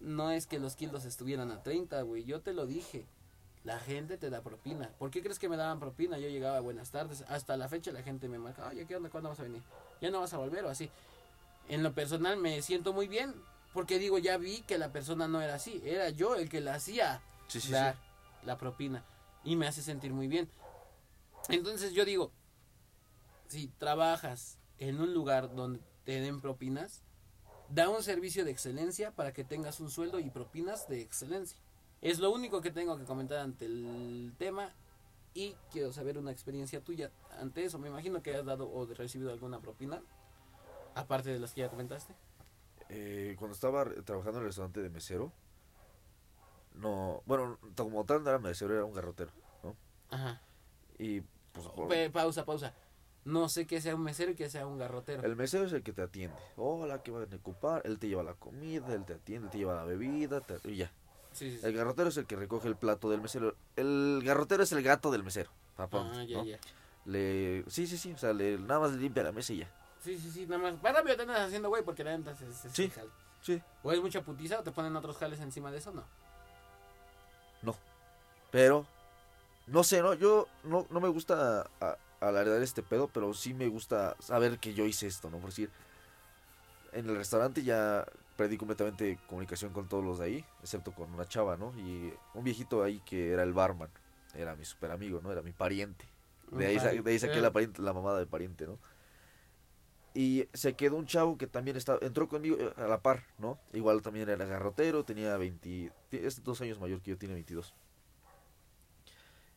no 0.00 0.30
es 0.30 0.46
que 0.46 0.58
los 0.58 0.74
kilos 0.74 1.04
estuvieran 1.04 1.50
a 1.50 1.62
30, 1.62 2.00
güey. 2.02 2.24
Yo 2.24 2.40
te 2.40 2.54
lo 2.54 2.66
dije. 2.66 3.06
La 3.64 3.78
gente 3.78 4.16
te 4.16 4.30
da 4.30 4.40
propina. 4.40 4.88
¿Por 4.98 5.10
qué 5.10 5.22
crees 5.22 5.38
que 5.38 5.48
me 5.48 5.56
daban 5.56 5.78
propina? 5.78 6.18
Yo 6.18 6.28
llegaba, 6.28 6.58
buenas 6.60 6.90
tardes. 6.90 7.22
Hasta 7.28 7.56
la 7.56 7.68
fecha 7.68 7.92
la 7.92 8.02
gente 8.02 8.28
me 8.28 8.38
marca, 8.38 8.66
oye, 8.66 8.86
¿qué 8.86 8.96
onda? 8.96 9.10
¿Cuándo 9.10 9.28
vas 9.28 9.38
a 9.40 9.44
venir? 9.44 9.62
¿Ya 10.00 10.10
no 10.10 10.20
vas 10.20 10.32
a 10.32 10.38
volver 10.38 10.64
o 10.64 10.70
así? 10.70 10.90
En 11.68 11.82
lo 11.82 11.92
personal 11.92 12.38
me 12.38 12.60
siento 12.62 12.94
muy 12.94 13.08
bien. 13.08 13.34
Porque 13.74 13.98
digo, 13.98 14.18
ya 14.18 14.38
vi 14.38 14.62
que 14.62 14.78
la 14.78 14.90
persona 14.90 15.28
no 15.28 15.42
era 15.42 15.54
así. 15.54 15.82
Era 15.84 16.08
yo 16.08 16.34
el 16.34 16.48
que 16.48 16.60
la 16.60 16.74
hacía 16.74 17.20
Sí, 17.46 17.60
sí, 17.60 17.72
dar 17.72 17.94
la 18.44 18.56
propina. 18.56 19.04
Y 19.44 19.56
me 19.56 19.66
hace 19.66 19.82
sentir 19.82 20.12
muy 20.12 20.28
bien. 20.28 20.48
Entonces 21.48 21.92
yo 21.92 22.04
digo, 22.04 22.32
si 23.48 23.68
trabajas 23.68 24.58
en 24.78 25.00
un 25.00 25.12
lugar 25.14 25.54
donde 25.54 25.80
te 26.04 26.20
den 26.20 26.40
propinas, 26.40 27.02
da 27.68 27.88
un 27.88 28.02
servicio 28.02 28.44
de 28.44 28.50
excelencia 28.50 29.12
para 29.12 29.32
que 29.32 29.44
tengas 29.44 29.80
un 29.80 29.90
sueldo 29.90 30.18
y 30.18 30.30
propinas 30.30 30.88
de 30.88 31.00
excelencia. 31.00 31.58
Es 32.00 32.18
lo 32.18 32.30
único 32.30 32.60
que 32.60 32.70
tengo 32.70 32.98
que 32.98 33.04
comentar 33.04 33.38
ante 33.38 33.66
el 33.66 34.34
tema 34.38 34.72
y 35.34 35.54
quiero 35.70 35.92
saber 35.92 36.18
una 36.18 36.30
experiencia 36.30 36.82
tuya 36.82 37.10
ante 37.38 37.64
eso. 37.64 37.78
Me 37.78 37.88
imagino 37.88 38.22
que 38.22 38.34
has 38.34 38.44
dado 38.44 38.70
o 38.70 38.86
recibido 38.86 39.32
alguna 39.32 39.60
propina, 39.60 40.02
aparte 40.94 41.30
de 41.30 41.38
las 41.38 41.52
que 41.52 41.60
ya 41.62 41.70
comentaste. 41.70 42.14
Eh, 42.88 43.36
cuando 43.38 43.54
estaba 43.54 43.84
trabajando 44.04 44.38
en 44.38 44.42
el 44.42 44.48
restaurante 44.48 44.82
de 44.82 44.90
mesero, 44.90 45.32
no, 46.74 47.22
bueno, 47.26 47.58
como 47.76 48.04
tal 48.04 48.22
no 48.22 48.30
era 48.30 48.38
mesero, 48.38 48.74
era 48.74 48.84
un 48.84 48.92
garrotero, 48.92 49.32
¿no? 49.62 49.76
Ajá. 50.10 50.42
Y 50.98 51.22
pues 51.52 51.66
por- 51.68 51.88
Pe- 51.88 52.10
pausa, 52.10 52.44
pausa. 52.44 52.74
No 53.24 53.48
sé 53.48 53.66
que 53.66 53.80
sea 53.80 53.94
un 53.94 54.02
mesero 54.02 54.32
y 54.32 54.34
que 54.34 54.50
sea 54.50 54.66
un 54.66 54.78
garrotero. 54.78 55.22
el 55.24 55.36
mesero 55.36 55.64
es 55.64 55.72
el 55.72 55.82
que 55.82 55.92
te 55.92 56.02
atiende. 56.02 56.36
Hola, 56.56 57.02
¿qué 57.02 57.10
van 57.12 57.28
a 57.32 57.36
ocupar? 57.36 57.82
Él 57.84 57.98
te 57.98 58.08
lleva 58.08 58.22
la 58.24 58.34
comida, 58.34 58.92
él 58.94 59.04
te 59.04 59.14
atiende, 59.14 59.48
te 59.48 59.58
lleva 59.58 59.74
la 59.76 59.84
bebida, 59.84 60.40
te- 60.40 60.58
y 60.68 60.76
ya. 60.76 60.90
Sí, 61.32 61.50
sí, 61.50 61.58
sí. 61.58 61.66
El 61.66 61.72
garrotero 61.74 62.08
es 62.08 62.16
el 62.16 62.26
que 62.26 62.34
recoge 62.36 62.66
el 62.68 62.76
plato 62.76 63.08
del 63.08 63.20
mesero. 63.20 63.54
El 63.76 64.20
garrotero 64.24 64.62
es 64.64 64.72
el 64.72 64.82
gato 64.82 65.10
del 65.10 65.22
mesero. 65.22 65.50
pa' 65.76 65.86
pronto, 65.88 66.18
Ah, 66.18 66.24
ya, 66.24 66.36
¿no? 66.38 66.44
ya. 66.44 66.58
Le, 67.06 67.64
sí, 67.68 67.86
sí, 67.86 67.96
sí, 67.96 68.12
o 68.12 68.18
sea, 68.18 68.32
le, 68.34 68.58
nada 68.58 68.80
más 68.80 68.92
le 68.92 68.98
limpia 68.98 69.22
la 69.22 69.32
mesa 69.32 69.52
y 69.54 69.58
ya. 69.58 69.70
Sí, 70.00 70.18
sí, 70.18 70.30
sí, 70.30 70.46
nada 70.46 70.58
más. 70.60 70.74
Va 70.84 70.92
rápido 70.92 71.16
te 71.16 71.22
andas 71.22 71.40
haciendo, 71.40 71.68
güey, 71.70 71.82
porque 71.82 72.04
la 72.04 72.16
neta 72.18 72.32
es, 72.32 72.42
es- 72.42 72.72
Sí. 72.72 72.92
Sí. 73.40 73.62
O 73.82 73.90
es 73.92 74.00
mucha 74.00 74.22
putiza 74.22 74.60
o 74.60 74.62
te 74.62 74.70
ponen 74.72 74.94
otros 74.96 75.16
jales 75.16 75.40
encima 75.40 75.70
de 75.72 75.78
eso, 75.78 75.92
no. 75.92 76.04
Pero, 78.50 78.84
no 79.66 79.84
sé, 79.84 80.02
¿no? 80.02 80.14
Yo 80.14 80.48
no, 80.64 80.86
no 80.90 81.00
me 81.00 81.08
gusta 81.08 81.68
alardear 82.20 82.62
este 82.62 82.82
pedo, 82.82 83.08
pero 83.08 83.34
sí 83.34 83.54
me 83.54 83.68
gusta 83.68 84.16
saber 84.20 84.58
que 84.58 84.74
yo 84.74 84.86
hice 84.86 85.06
esto, 85.06 85.30
¿no? 85.30 85.38
Por 85.38 85.50
decir, 85.50 85.70
en 86.92 87.08
el 87.08 87.16
restaurante 87.16 87.62
ya 87.62 88.06
perdí 88.36 88.56
completamente 88.56 89.18
comunicación 89.28 89.72
con 89.72 89.88
todos 89.88 90.04
los 90.04 90.18
de 90.18 90.24
ahí, 90.26 90.44
excepto 90.62 90.92
con 90.92 91.12
una 91.12 91.26
chava, 91.26 91.56
¿no? 91.56 91.72
Y 91.78 92.12
un 92.34 92.44
viejito 92.44 92.82
ahí 92.82 93.00
que 93.04 93.32
era 93.32 93.42
el 93.42 93.52
barman, 93.52 93.90
era 94.34 94.56
mi 94.56 94.64
super 94.64 94.90
amigo, 94.90 95.20
¿no? 95.22 95.32
Era 95.32 95.42
mi 95.42 95.52
pariente. 95.52 96.06
De 96.50 96.66
ahí, 96.66 97.00
de 97.00 97.10
ahí 97.10 97.18
saqué 97.18 97.40
la, 97.40 97.50
pariente, 97.50 97.80
la 97.80 97.94
mamada 97.94 98.18
de 98.18 98.26
pariente, 98.26 98.66
¿no? 98.66 98.78
Y 100.14 100.46
se 100.52 100.74
quedó 100.74 100.96
un 100.96 101.06
chavo 101.06 101.38
que 101.38 101.46
también 101.46 101.78
estaba, 101.78 101.98
entró 102.02 102.28
conmigo 102.28 102.56
eh, 102.58 102.72
a 102.76 102.86
la 102.86 103.00
par, 103.00 103.24
¿no? 103.38 103.58
Igual 103.72 104.02
también 104.02 104.28
era 104.28 104.44
garrotero, 104.44 105.04
tenía 105.04 105.36
20, 105.38 105.90
es 106.10 106.44
dos 106.44 106.60
años 106.60 106.78
mayor 106.78 107.00
que 107.00 107.12
yo, 107.12 107.18
tiene 107.18 107.32
22. 107.34 107.72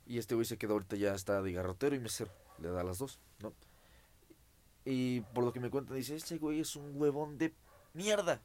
Y 0.06 0.18
este 0.20 0.36
güey 0.36 0.46
se 0.46 0.58
quedó 0.58 0.74
ahorita 0.74 0.96
ya 0.96 1.16
está 1.16 1.42
de 1.42 1.52
garrotero 1.52 1.96
y 1.96 2.00
mesero, 2.00 2.32
le 2.60 2.70
da 2.70 2.84
las 2.84 3.00
dos, 3.00 3.20
¿no? 3.40 3.54
Y 4.86 5.22
por 5.22 5.44
lo 5.44 5.52
que 5.52 5.60
me 5.60 5.70
cuentan, 5.72 5.98
dice, 5.98 6.16
este 6.16 6.38
güey 6.38 6.60
es 6.60 6.76
un 6.76 6.92
huevón 7.02 7.38
de 7.40 7.54
mierda. 7.94 8.40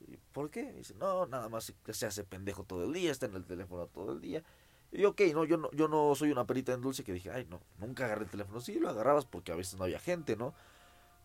¿Y 0.00 0.16
¿Por 0.32 0.50
qué? 0.50 0.72
Dice, 0.72 0.94
no, 0.94 1.26
nada 1.26 1.48
más 1.48 1.72
se 1.88 2.06
hace 2.06 2.24
pendejo 2.24 2.64
todo 2.64 2.84
el 2.84 2.92
día, 2.92 3.12
está 3.12 3.26
en 3.26 3.36
el 3.36 3.44
teléfono 3.44 3.86
todo 3.86 4.12
el 4.12 4.20
día. 4.20 4.42
Y 4.90 5.04
ok, 5.04 5.20
no, 5.32 5.44
yo 5.44 5.56
no, 5.56 5.70
yo 5.70 5.86
no 5.86 6.12
soy 6.16 6.32
una 6.32 6.44
perita 6.46 6.72
en 6.72 6.80
dulce 6.80 7.04
que 7.04 7.12
dije, 7.12 7.30
ay, 7.30 7.46
no, 7.48 7.60
nunca 7.78 8.06
agarré 8.06 8.24
el 8.24 8.30
teléfono. 8.30 8.60
Sí, 8.60 8.80
lo 8.80 8.88
agarrabas 8.88 9.24
porque 9.26 9.52
a 9.52 9.54
veces 9.54 9.78
no 9.78 9.84
había 9.84 10.00
gente, 10.00 10.34
¿no? 10.36 10.52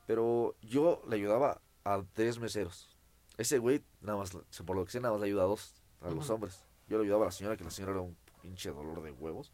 Pero 0.05 0.55
yo 0.61 1.01
le 1.09 1.15
ayudaba 1.15 1.61
a 1.83 2.03
tres 2.13 2.37
meseros. 2.37 2.95
Ese 3.37 3.57
güey, 3.57 3.83
nada 4.01 4.19
más, 4.19 4.31
por 4.65 4.75
lo 4.75 4.85
que 4.85 4.91
sé, 4.91 4.99
nada 4.99 5.13
más 5.13 5.21
le 5.21 5.27
ayuda 5.27 5.43
a 5.43 5.47
dos, 5.47 5.73
a 6.01 6.11
los 6.11 6.25
Ujú. 6.25 6.33
hombres. 6.33 6.63
Yo 6.87 6.99
le 6.99 7.05
ayudaba 7.05 7.23
a 7.23 7.27
la 7.27 7.31
señora, 7.31 7.57
que 7.57 7.63
la 7.63 7.71
señora 7.71 7.93
era 7.93 8.01
un 8.01 8.15
pinche 8.45 8.71
dolor 8.71 9.01
de 9.01 9.11
huevos. 9.11 9.51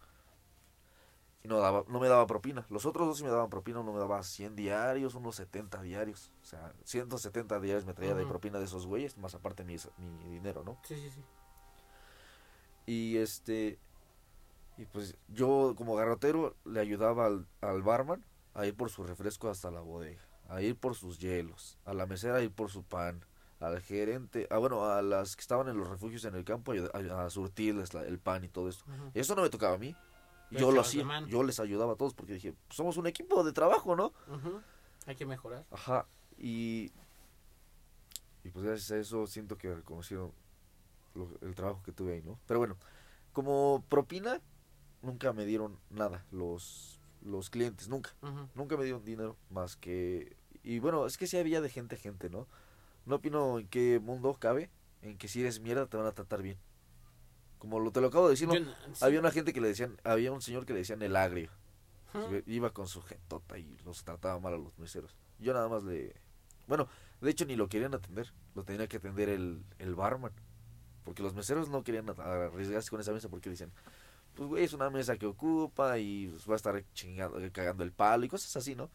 Y 1.44 1.48
no, 1.48 1.58
daba, 1.58 1.86
no 1.88 2.00
me 2.00 2.10
daba 2.10 2.28
propina. 2.28 2.66
Los 2.70 2.86
otros 2.86 3.08
dos 3.08 3.18
sí 3.18 3.24
me 3.24 3.30
daban 3.30 3.50
propina, 3.50 3.80
uno 3.80 3.94
me 3.94 4.00
daba 4.00 4.22
100 4.22 4.56
diarios, 4.56 5.16
unos 5.16 5.38
70 5.38 5.82
diarios. 5.82 6.32
O 6.42 6.46
sea, 6.46 6.74
170 6.84 7.60
diarios 7.62 7.86
me 7.86 7.94
traía 7.94 8.14
de 8.14 8.26
propina 8.26 8.60
de 8.60 8.66
esos 8.66 8.86
güeyes, 8.86 9.18
más 9.18 9.34
aparte 9.34 9.64
mi, 9.64 9.78
mi 9.98 10.30
dinero, 10.30 10.64
¿no? 10.64 10.78
Sí, 10.84 10.96
sí, 10.96 11.10
sí. 11.10 11.24
Y 12.86 13.18
este. 13.18 13.80
Y 14.78 14.86
pues 14.86 15.16
yo, 15.30 15.74
como 15.78 15.96
garrotero, 15.96 16.56
le 16.66 16.80
ayudaba 16.80 17.28
al, 17.28 17.48
al 17.62 17.82
barman 17.82 18.24
a 18.54 18.66
ir 18.66 18.76
por 18.76 18.90
su 18.90 19.04
refresco 19.04 19.50
hasta 19.50 19.72
la 19.72 19.82
bodega, 19.82 20.22
a 20.50 20.62
ir 20.62 20.76
por 20.76 20.96
sus 20.96 21.18
hielos, 21.18 21.78
a 21.86 21.94
la 21.94 22.06
mesera 22.06 22.38
a 22.38 22.42
ir 22.42 22.52
por 22.52 22.70
su 22.70 22.84
pan, 22.84 23.26
al 23.62 23.80
gerente, 23.82 24.48
ah, 24.50 24.58
bueno, 24.58 24.86
a 24.86 25.02
las 25.02 25.36
que 25.36 25.42
estaban 25.42 25.68
en 25.70 25.78
los 25.78 25.88
refugios 25.90 26.26
en 26.26 26.36
el 26.36 26.44
campo, 26.44 26.74
a, 26.74 27.26
a 27.26 27.30
surtirles 27.30 27.94
la- 27.94 28.04
el 28.06 28.20
pan 28.20 28.44
y 28.44 28.50
todo 28.50 28.68
eso. 28.68 28.84
Eso 29.14 29.36
no 29.36 29.44
me 29.44 29.50
tocaba 29.50 29.76
a 29.76 29.78
mí. 29.78 29.96
Le 30.50 30.60
Yo 30.60 30.72
lo 30.72 30.82
hacía, 30.82 31.04
yo 31.30 31.44
les 31.44 31.60
ayudaba 31.60 31.94
a 31.94 31.96
todos 31.96 32.14
porque 32.14 32.34
dije, 32.34 32.54
"Pues 32.68 32.76
somos 32.76 32.98
un 32.98 33.08
equipo 33.08 33.44
de 33.44 33.54
trabajo, 33.54 33.96
¿no? 33.96 34.14
Ujú. 34.28 34.62
Hay 35.06 35.16
que 35.16 35.26
mejorar. 35.26 35.66
Ajá, 35.72 36.06
y, 36.38 36.92
y 38.44 38.50
pues 38.50 38.66
gracias 38.66 38.92
a 38.92 38.98
eso 38.98 39.28
siento 39.28 39.58
que 39.58 39.74
reconocieron 39.74 40.32
lo- 41.14 41.30
el 41.42 41.56
trabajo 41.56 41.82
que 41.84 41.92
tuve 41.92 42.14
ahí, 42.16 42.22
¿no? 42.22 42.40
Pero 42.48 42.60
bueno, 42.60 42.78
como 43.34 43.84
propina, 43.90 44.42
nunca 45.02 45.32
me 45.34 45.46
dieron 45.46 45.80
nada 45.90 46.26
los, 46.32 47.00
los 47.22 47.50
clientes, 47.50 47.88
nunca, 47.88 48.12
nunca 48.56 48.76
me 48.78 48.84
dieron 48.84 49.06
dinero 49.06 49.38
más 49.50 49.76
que... 49.76 50.36
Y 50.64 50.80
bueno, 50.80 51.06
es 51.06 51.18
que 51.18 51.28
sí 51.28 51.38
había 51.38 51.62
de 51.62 51.70
gente 51.70 51.96
a 51.96 52.00
gente, 52.00 52.30
¿no? 52.30 52.48
No 53.06 53.16
opino 53.16 53.60
en 53.60 53.68
qué 53.68 54.00
mundo 54.00 54.36
cabe, 54.40 54.70
en 55.02 55.18
que 55.18 55.28
si 55.28 55.42
eres 55.42 55.60
mierda 55.60 55.88
te 55.88 55.98
van 55.98 56.06
a 56.06 56.12
tratar 56.12 56.42
bien. 56.42 56.58
Como 57.58 57.80
lo, 57.80 57.92
te 57.92 58.02
lo 58.02 58.08
acabo 58.08 58.26
de 58.28 58.32
decir, 58.32 58.48
¿no? 58.48 58.54
Yo 58.56 58.66
no- 58.66 58.72
sí. 58.94 59.04
Había 59.06 59.20
una 59.20 59.32
gente 59.32 59.54
que 59.54 59.62
le 59.62 59.68
decían, 59.68 60.00
había 60.04 60.32
un 60.32 60.42
señor 60.42 60.66
que 60.66 60.74
le 60.74 60.80
decían 60.80 61.02
el 61.02 61.16
agrio. 61.16 61.50
Iba 62.46 62.72
con 62.72 62.88
su 62.88 63.02
gentota 63.02 63.58
y 63.58 63.78
los 63.86 64.04
trataba 64.04 64.40
mal 64.40 64.54
a 64.54 64.58
los 64.58 64.78
meseros. 64.78 65.16
Yo 65.40 65.54
nada 65.54 65.70
más 65.70 65.84
le... 65.84 66.14
Bueno, 66.68 66.88
de 67.22 67.30
hecho 67.32 67.46
ni 67.46 67.56
lo 67.56 67.70
querían 67.70 67.94
atender, 67.94 68.34
lo 68.56 68.64
tenía 68.64 68.88
que 68.88 68.98
atender 68.98 69.30
el, 69.30 69.64
el 69.80 69.96
barman. 69.96 70.32
Porque 71.04 71.24
los 71.24 71.34
meseros 71.34 71.70
no 71.70 71.84
querían 71.84 72.10
arriesgarse 72.10 72.90
con 72.90 73.00
esa 73.00 73.12
mesa 73.14 73.30
porque 73.30 73.50
dicen, 73.50 73.72
pues 74.36 74.48
güey, 74.50 74.64
es 74.64 74.74
una 74.74 74.90
mesa 74.90 75.18
que 75.18 75.26
ocupa 75.26 75.98
y 76.00 76.28
pues, 76.28 76.48
va 76.50 76.54
a 76.54 76.56
estar 76.58 76.84
chingando, 76.94 77.40
cagando 77.52 77.84
el 77.84 77.92
palo 77.92 78.26
y 78.26 78.30
cosas 78.30 78.56
así, 78.58 78.76
¿no? 78.76 78.90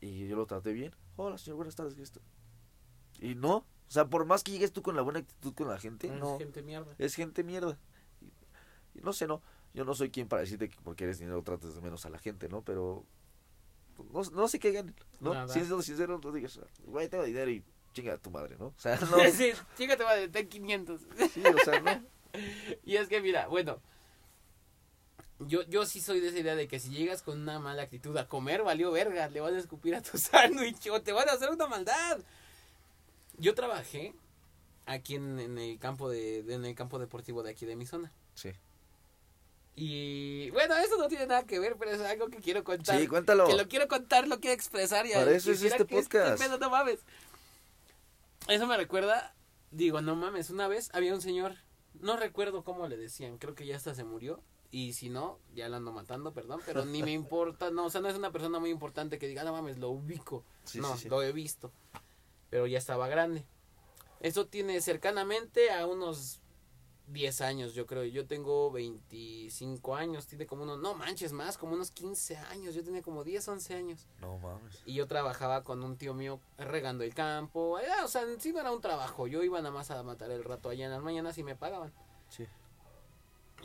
Y 0.00 0.26
yo 0.28 0.36
lo 0.36 0.46
traté 0.46 0.72
bien. 0.72 0.94
Hola, 1.16 1.38
señor, 1.38 1.56
buenas 1.56 1.74
tardes. 1.74 1.94
¿qué 1.94 2.02
esto? 2.02 2.20
Y 3.20 3.34
no, 3.34 3.56
o 3.56 3.64
sea, 3.88 4.06
por 4.06 4.24
más 4.26 4.42
que 4.42 4.52
llegues 4.52 4.72
tú 4.72 4.82
con 4.82 4.94
la 4.96 5.02
buena 5.02 5.20
actitud 5.20 5.54
con 5.54 5.68
la 5.68 5.78
gente, 5.78 6.08
Es 6.08 6.12
no, 6.14 6.38
gente 6.38 6.62
mierda. 6.62 6.94
es 6.98 7.14
gente 7.14 7.42
mierda. 7.44 7.78
Y, 8.20 8.26
y 8.98 9.00
no 9.02 9.12
sé, 9.12 9.26
no, 9.26 9.42
yo 9.72 9.84
no 9.84 9.94
soy 9.94 10.10
quien 10.10 10.28
para 10.28 10.42
decirte 10.42 10.68
que 10.68 10.78
porque 10.82 11.04
eres 11.04 11.18
dinero 11.18 11.42
trates 11.42 11.74
de 11.74 11.80
menos 11.80 12.04
a 12.04 12.10
la 12.10 12.18
gente, 12.18 12.48
¿no? 12.48 12.62
Pero 12.62 13.04
no, 14.12 14.22
no 14.22 14.48
sé 14.48 14.58
qué 14.58 14.72
ganen, 14.72 14.94
¿no? 15.20 15.32
Nada. 15.32 15.48
Si 15.48 15.60
es 15.60 15.68
sincero, 15.84 16.20
no 16.22 16.32
digas, 16.32 16.60
güey, 16.84 17.08
tengo 17.08 17.24
dinero 17.24 17.50
y 17.50 17.64
chinga 17.94 18.14
a 18.14 18.18
tu 18.18 18.30
madre, 18.30 18.56
¿no? 18.58 18.66
O 18.66 18.74
sea, 18.76 18.98
no, 19.00 19.18
sí, 19.32 19.52
chícate, 19.76 20.04
madre, 20.04 20.28
ten 20.28 20.48
500. 20.48 21.00
sí, 21.32 21.42
o 21.42 21.64
sea, 21.64 21.80
no. 21.80 22.02
Y 22.84 22.96
es 22.96 23.08
que 23.08 23.22
mira, 23.22 23.46
bueno, 23.46 23.80
yo, 25.40 25.62
yo 25.64 25.84
sí 25.86 26.00
soy 26.00 26.20
de 26.20 26.28
esa 26.28 26.38
idea 26.38 26.54
de 26.56 26.66
que 26.68 26.78
si 26.80 26.90
llegas 26.90 27.22
con 27.22 27.40
una 27.40 27.58
mala 27.58 27.82
actitud 27.82 28.16
a 28.16 28.26
comer, 28.28 28.62
valió 28.62 28.90
verga, 28.90 29.28
le 29.28 29.40
vas 29.40 29.52
a 29.52 29.58
escupir 29.58 29.94
a 29.94 30.02
tu 30.02 30.16
sándwich 30.18 30.88
o 30.90 31.02
te 31.02 31.12
van 31.12 31.28
a 31.28 31.32
hacer 31.32 31.50
una 31.50 31.66
maldad. 31.66 32.18
Yo 33.38 33.54
trabajé 33.54 34.14
aquí 34.86 35.16
en, 35.16 35.38
en 35.38 35.58
el 35.58 35.78
campo 35.78 36.08
de, 36.08 36.38
en 36.38 36.64
el 36.64 36.74
campo 36.74 36.98
deportivo 36.98 37.42
de 37.42 37.50
aquí 37.50 37.66
de 37.66 37.76
mi 37.76 37.84
zona. 37.86 38.12
Sí, 38.34 38.50
Y 39.74 40.50
bueno, 40.50 40.74
eso 40.76 40.96
no 40.96 41.08
tiene 41.08 41.26
nada 41.26 41.44
que 41.44 41.58
ver, 41.58 41.76
pero 41.78 41.90
es 41.90 42.00
algo 42.00 42.28
que 42.28 42.38
quiero 42.38 42.64
contar. 42.64 42.98
sí 42.98 43.06
cuéntalo. 43.06 43.46
Que 43.46 43.54
lo 43.54 43.68
quiero 43.68 43.88
contar, 43.88 44.26
lo 44.26 44.40
quiero 44.40 44.54
expresar 44.54 45.06
y 45.06 45.12
Para 45.12 45.30
eso 45.32 45.50
es 45.52 45.62
este 45.62 45.84
podcast. 45.84 46.42
pedo, 46.42 46.58
no 46.58 46.70
mames. 46.70 47.00
Eso 48.48 48.66
me 48.66 48.76
recuerda, 48.76 49.34
digo, 49.70 50.00
no 50.00 50.14
mames, 50.16 50.50
una 50.50 50.68
vez 50.68 50.88
había 50.94 51.12
un 51.14 51.20
señor, 51.20 51.56
no 51.94 52.16
recuerdo 52.16 52.62
cómo 52.64 52.86
le 52.88 52.96
decían, 52.96 53.38
creo 53.38 53.54
que 53.54 53.66
ya 53.66 53.76
hasta 53.76 53.94
se 53.94 54.04
murió. 54.04 54.40
Y 54.70 54.92
si 54.92 55.08
no, 55.08 55.38
ya 55.54 55.68
lo 55.68 55.76
ando 55.76 55.92
matando, 55.92 56.32
perdón, 56.32 56.60
pero 56.66 56.84
ni 56.84 57.02
me 57.02 57.12
importa, 57.12 57.70
no, 57.70 57.86
o 57.86 57.90
sea, 57.90 58.00
no 58.00 58.08
es 58.08 58.16
una 58.16 58.32
persona 58.32 58.58
muy 58.58 58.70
importante 58.70 59.18
que 59.18 59.28
diga, 59.28 59.44
no 59.44 59.52
mames, 59.52 59.78
lo 59.78 59.90
ubico. 59.90 60.44
Sí, 60.64 60.80
no, 60.80 60.94
sí, 60.94 61.04
sí. 61.04 61.08
lo 61.08 61.22
he 61.22 61.32
visto, 61.32 61.72
pero 62.50 62.66
ya 62.66 62.78
estaba 62.78 63.08
grande. 63.08 63.44
Eso 64.20 64.46
tiene 64.46 64.80
cercanamente 64.80 65.70
a 65.70 65.86
unos 65.86 66.40
10 67.08 67.40
años, 67.42 67.74
yo 67.74 67.86
creo. 67.86 68.04
Yo 68.04 68.26
tengo 68.26 68.70
25 68.70 69.94
años, 69.94 70.26
tiene 70.26 70.46
como 70.46 70.64
unos, 70.64 70.78
no 70.78 70.94
manches 70.94 71.32
más, 71.32 71.56
como 71.58 71.74
unos 71.74 71.90
15 71.90 72.36
años. 72.36 72.74
Yo 72.74 72.82
tenía 72.82 73.02
como 73.02 73.24
10, 73.24 73.46
11 73.48 73.74
años. 73.74 74.06
No 74.20 74.38
mames. 74.38 74.82
Y 74.84 74.94
yo 74.94 75.06
trabajaba 75.06 75.62
con 75.62 75.82
un 75.82 75.96
tío 75.96 76.14
mío 76.14 76.40
regando 76.58 77.04
el 77.04 77.14
campo. 77.14 77.78
Era, 77.78 78.04
o 78.04 78.08
sea, 78.08 78.22
sí 78.38 78.52
no 78.52 78.60
era 78.60 78.72
un 78.72 78.80
trabajo. 78.80 79.26
Yo 79.26 79.42
iba 79.42 79.58
nada 79.58 79.72
más 79.72 79.90
a 79.90 80.02
matar 80.02 80.30
el 80.30 80.44
rato 80.44 80.68
allá 80.68 80.86
en 80.86 80.90
las 80.90 81.02
mañanas 81.02 81.38
y 81.38 81.44
me 81.44 81.54
pagaban. 81.54 81.92
Sí. 82.28 82.46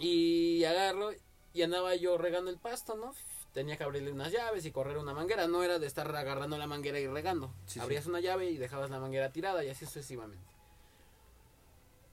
Y 0.01 0.63
agarro 0.65 1.11
y 1.53 1.61
andaba 1.61 1.95
yo 1.95 2.17
regando 2.17 2.49
el 2.49 2.57
pasto, 2.57 2.95
¿no? 2.95 3.13
Tenía 3.53 3.77
que 3.77 3.83
abrirle 3.83 4.11
unas 4.11 4.31
llaves 4.31 4.65
y 4.65 4.71
correr 4.71 4.97
una 4.97 5.13
manguera. 5.13 5.47
No 5.47 5.63
era 5.63 5.77
de 5.77 5.87
estar 5.87 6.13
agarrando 6.15 6.57
la 6.57 6.67
manguera 6.67 6.99
y 6.99 7.07
regando. 7.07 7.53
Sí, 7.65 7.73
sí. 7.73 7.79
Abrías 7.79 8.05
una 8.05 8.19
llave 8.19 8.49
y 8.49 8.57
dejabas 8.57 8.89
la 8.89 8.99
manguera 8.99 9.31
tirada 9.31 9.63
y 9.63 9.69
así 9.69 9.85
sucesivamente. 9.85 10.51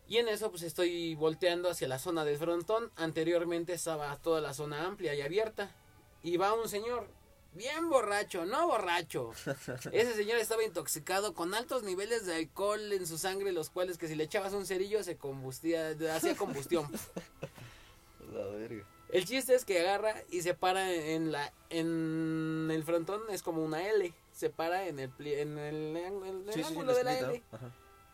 Y 0.09 0.17
en 0.17 0.29
eso 0.29 0.51
pues 0.51 0.63
estoy 0.63 1.15
volteando 1.15 1.69
hacia 1.69 1.87
la 1.87 1.99
zona 1.99 2.25
del 2.25 2.39
frontón. 2.39 2.91
Anteriormente 2.97 3.75
estaba 3.75 4.17
toda 4.17 4.41
la 4.41 4.55
zona 4.55 4.87
amplia 4.87 5.15
y 5.15 5.21
abierta. 5.21 5.71
Y 6.23 6.37
va 6.37 6.55
un 6.55 6.69
señor 6.69 7.07
bien 7.53 7.89
borracho, 7.89 8.45
no 8.45 8.67
borracho. 8.67 9.33
Ese 9.93 10.15
señor 10.15 10.39
estaba 10.39 10.65
intoxicado 10.65 11.35
con 11.35 11.55
altos 11.55 11.83
niveles 11.83 12.27
de 12.27 12.35
alcohol 12.37 12.93
en 12.93 13.07
su 13.07 13.19
sangre, 13.19 13.53
los 13.53 13.71
cuales 13.71 13.99
que 13.99 14.09
si 14.09 14.15
le 14.15 14.25
echabas 14.25 14.55
un 14.55 14.67
cerillo 14.67 15.05
se 15.05 15.17
combustía, 15.17 15.95
hacía 16.13 16.37
combustión. 16.37 16.91
La 18.39 18.47
verga. 18.47 18.85
El 19.11 19.25
chiste 19.25 19.55
es 19.55 19.65
que 19.65 19.81
agarra 19.81 20.15
y 20.31 20.43
se 20.43 20.55
para 20.55 20.93
en 20.93 21.33
la 21.33 21.53
en 21.71 22.69
el 22.71 22.85
frontón 22.85 23.23
es 23.31 23.43
como 23.43 23.65
una 23.65 23.87
L, 23.89 24.13
se 24.33 24.51
para 24.51 24.87
en 24.87 24.99
el 24.99 25.11
pli- 25.11 25.39
en 25.39 25.57
el, 25.59 25.97
en 25.97 26.23
el 26.25 26.45
Sí, 26.53 26.53
sí, 26.53 26.63
sí, 26.63 26.69
ángulo 26.69 26.95
de 26.95 27.05
la 27.05 27.19
L 27.19 27.43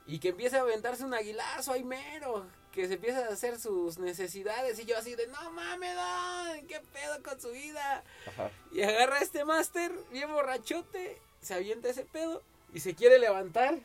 y 0.06 0.18
que 0.18 0.28
empieza 0.28 0.58
a 0.58 0.60
aventarse 0.60 1.04
un 1.04 1.14
aguilazo 1.14 1.72
ahí 1.72 1.82
mero, 1.82 2.46
que 2.72 2.86
se 2.86 2.94
empieza 2.94 3.26
a 3.26 3.32
hacer 3.32 3.58
sus 3.58 3.98
necesidades 3.98 4.78
y 4.78 4.84
yo 4.84 4.96
así 4.98 5.14
de 5.16 5.26
no 5.28 5.50
mames, 5.50 5.96
don, 5.96 6.66
qué 6.68 6.80
pedo 6.92 7.22
con 7.22 7.40
su 7.40 7.50
vida. 7.50 8.04
Ajá. 8.28 8.50
Y 8.72 8.82
agarra 8.82 9.16
a 9.16 9.22
este 9.22 9.44
máster 9.44 9.92
bien 10.12 10.30
borrachote, 10.30 11.18
se 11.40 11.54
avienta 11.54 11.88
ese 11.88 12.04
pedo 12.04 12.42
y 12.72 12.80
se 12.80 12.94
quiere 12.94 13.18
levantar. 13.18 13.78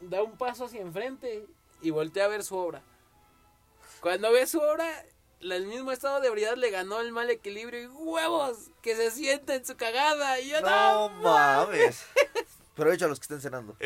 Da 0.00 0.22
un 0.22 0.36
paso 0.36 0.64
hacia 0.64 0.80
enfrente 0.80 1.46
y 1.80 1.90
voltea 1.90 2.24
a 2.24 2.28
ver 2.28 2.42
su 2.42 2.56
obra. 2.56 2.82
Cuando 4.00 4.32
ve 4.32 4.46
su 4.46 4.58
obra, 4.60 4.88
el 5.40 5.66
mismo 5.66 5.92
estado 5.92 6.20
de 6.20 6.28
ebriedad 6.28 6.56
le 6.56 6.70
ganó 6.70 7.00
el 7.00 7.12
mal 7.12 7.30
equilibrio 7.30 7.82
y 7.82 7.86
huevos 7.86 8.70
que 8.82 8.94
se 8.96 9.10
sienta 9.10 9.54
en 9.54 9.64
su 9.64 9.76
cagada. 9.76 10.40
Y 10.40 10.48
yo 10.50 10.60
No 10.60 11.08
no, 11.08 11.22
mames. 11.22 12.04
Pero 12.74 12.92
hecho 12.92 13.06
a 13.06 13.08
los 13.08 13.18
que 13.18 13.24
estén 13.24 13.40
cenando. 13.40 13.76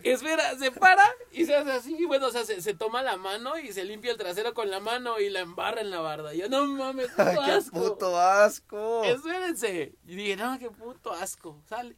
Espera, 0.00 0.54
se 0.58 0.70
para 0.70 1.02
y 1.32 1.46
se 1.46 1.56
hace 1.56 1.72
así. 1.72 2.04
Bueno, 2.04 2.26
o 2.26 2.30
sea, 2.30 2.44
se, 2.44 2.60
se 2.60 2.74
toma 2.74 3.02
la 3.02 3.16
mano 3.16 3.58
y 3.58 3.72
se 3.72 3.84
limpia 3.84 4.10
el 4.12 4.18
trasero 4.18 4.52
con 4.52 4.70
la 4.70 4.78
mano 4.78 5.18
y 5.18 5.30
la 5.30 5.40
embarra 5.40 5.80
en 5.80 5.90
la 5.90 6.00
barda. 6.00 6.34
Y 6.34 6.38
yo, 6.40 6.48
no 6.50 6.66
mames, 6.66 7.08
puto 7.16 7.24
¡Qué 7.24 7.50
asco. 7.50 7.72
puto 7.80 8.20
asco! 8.20 9.04
Espérense. 9.04 9.94
Y 10.06 10.14
dije, 10.14 10.36
no, 10.36 10.58
qué 10.58 10.70
puto 10.70 11.10
asco. 11.12 11.58
Sale. 11.66 11.96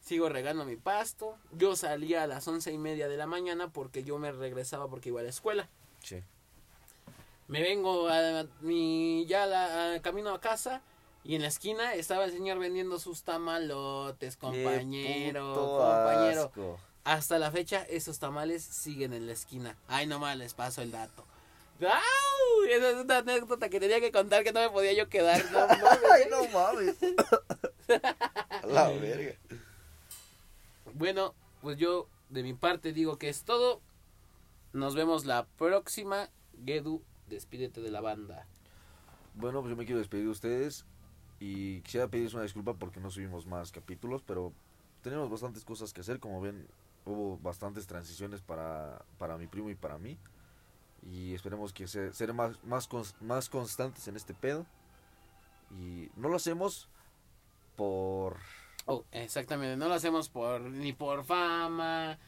Sigo 0.00 0.28
regando 0.28 0.66
mi 0.66 0.76
pasto. 0.76 1.38
Yo 1.52 1.76
salía 1.76 2.24
a 2.24 2.26
las 2.26 2.46
once 2.46 2.70
y 2.70 2.76
media 2.78 3.08
de 3.08 3.16
la 3.16 3.26
mañana 3.26 3.72
porque 3.72 4.04
yo 4.04 4.18
me 4.18 4.30
regresaba 4.30 4.88
porque 4.88 5.08
iba 5.08 5.20
a 5.20 5.24
la 5.24 5.30
escuela. 5.30 5.70
Sí. 6.02 6.22
Me 7.48 7.60
vengo 7.62 8.08
a 8.08 8.44
mi 8.60 9.26
ya 9.26 9.46
la- 9.46 9.94
a 9.94 10.02
camino 10.02 10.30
a 10.34 10.40
casa 10.40 10.80
y 11.24 11.34
en 11.34 11.42
la 11.42 11.48
esquina 11.48 11.94
estaba 11.94 12.24
el 12.24 12.32
señor 12.32 12.58
vendiendo 12.58 12.98
sus 12.98 13.22
tamalotes, 13.22 14.36
compañero, 14.36 15.54
compañero. 15.54 16.42
asco. 16.44 16.78
Hasta 17.04 17.38
la 17.38 17.50
fecha 17.50 17.82
esos 17.82 18.18
tamales 18.20 18.62
siguen 18.62 19.12
en 19.12 19.26
la 19.26 19.32
esquina. 19.32 19.76
Ay, 19.88 20.06
nomás 20.06 20.36
les 20.36 20.54
paso 20.54 20.82
el 20.82 20.92
dato. 20.92 21.24
¡Au! 21.80 22.64
Esa 22.70 22.90
es 22.90 22.96
una 22.96 23.18
anécdota 23.18 23.68
que 23.68 23.80
tenía 23.80 24.00
que 24.00 24.12
contar 24.12 24.44
que 24.44 24.52
no 24.52 24.60
me 24.60 24.70
podía 24.70 24.92
yo 24.92 25.08
quedar. 25.08 25.42
No, 25.50 25.66
mames. 25.66 26.00
Ay, 26.12 26.24
no 26.30 26.48
mames. 26.48 26.96
La 28.68 28.88
verga. 28.90 29.34
Bueno, 30.94 31.34
pues 31.60 31.76
yo 31.76 32.06
de 32.28 32.42
mi 32.42 32.54
parte 32.54 32.92
digo 32.92 33.18
que 33.18 33.28
es 33.28 33.42
todo. 33.42 33.80
Nos 34.72 34.94
vemos 34.94 35.24
la 35.24 35.44
próxima. 35.58 36.30
Gedu, 36.64 37.02
despídete 37.32 37.80
de 37.80 37.90
la 37.90 38.00
banda. 38.00 38.46
Bueno, 39.34 39.60
pues 39.60 39.70
yo 39.70 39.76
me 39.76 39.84
quiero 39.84 39.98
despedir 39.98 40.24
de 40.24 40.30
ustedes 40.30 40.84
y 41.40 41.80
quisiera 41.80 42.08
pedirles 42.08 42.34
una 42.34 42.42
disculpa 42.44 42.74
porque 42.74 43.00
no 43.00 43.10
subimos 43.10 43.46
más 43.46 43.72
capítulos, 43.72 44.22
pero 44.22 44.52
tenemos 45.02 45.28
bastantes 45.30 45.64
cosas 45.64 45.92
que 45.92 46.02
hacer, 46.02 46.20
como 46.20 46.40
ven, 46.40 46.66
hubo 47.04 47.38
bastantes 47.38 47.86
transiciones 47.86 48.40
para, 48.40 49.04
para 49.18 49.36
mi 49.38 49.46
primo 49.46 49.70
y 49.70 49.74
para 49.74 49.98
mí 49.98 50.18
y 51.10 51.34
esperemos 51.34 51.72
que 51.72 51.88
se, 51.88 52.12
ser 52.12 52.32
más, 52.32 52.62
más, 52.62 52.88
cons- 52.88 53.18
más 53.20 53.48
constantes 53.48 54.06
en 54.06 54.14
este 54.14 54.34
pedo 54.34 54.66
y 55.72 56.10
no 56.14 56.28
lo 56.28 56.36
hacemos 56.36 56.88
por... 57.74 58.36
Oh, 58.86 59.04
exactamente, 59.10 59.76
no 59.76 59.88
lo 59.88 59.94
hacemos 59.94 60.28
por 60.28 60.60
ni 60.60 60.92
por 60.92 61.24
fama, 61.24 62.18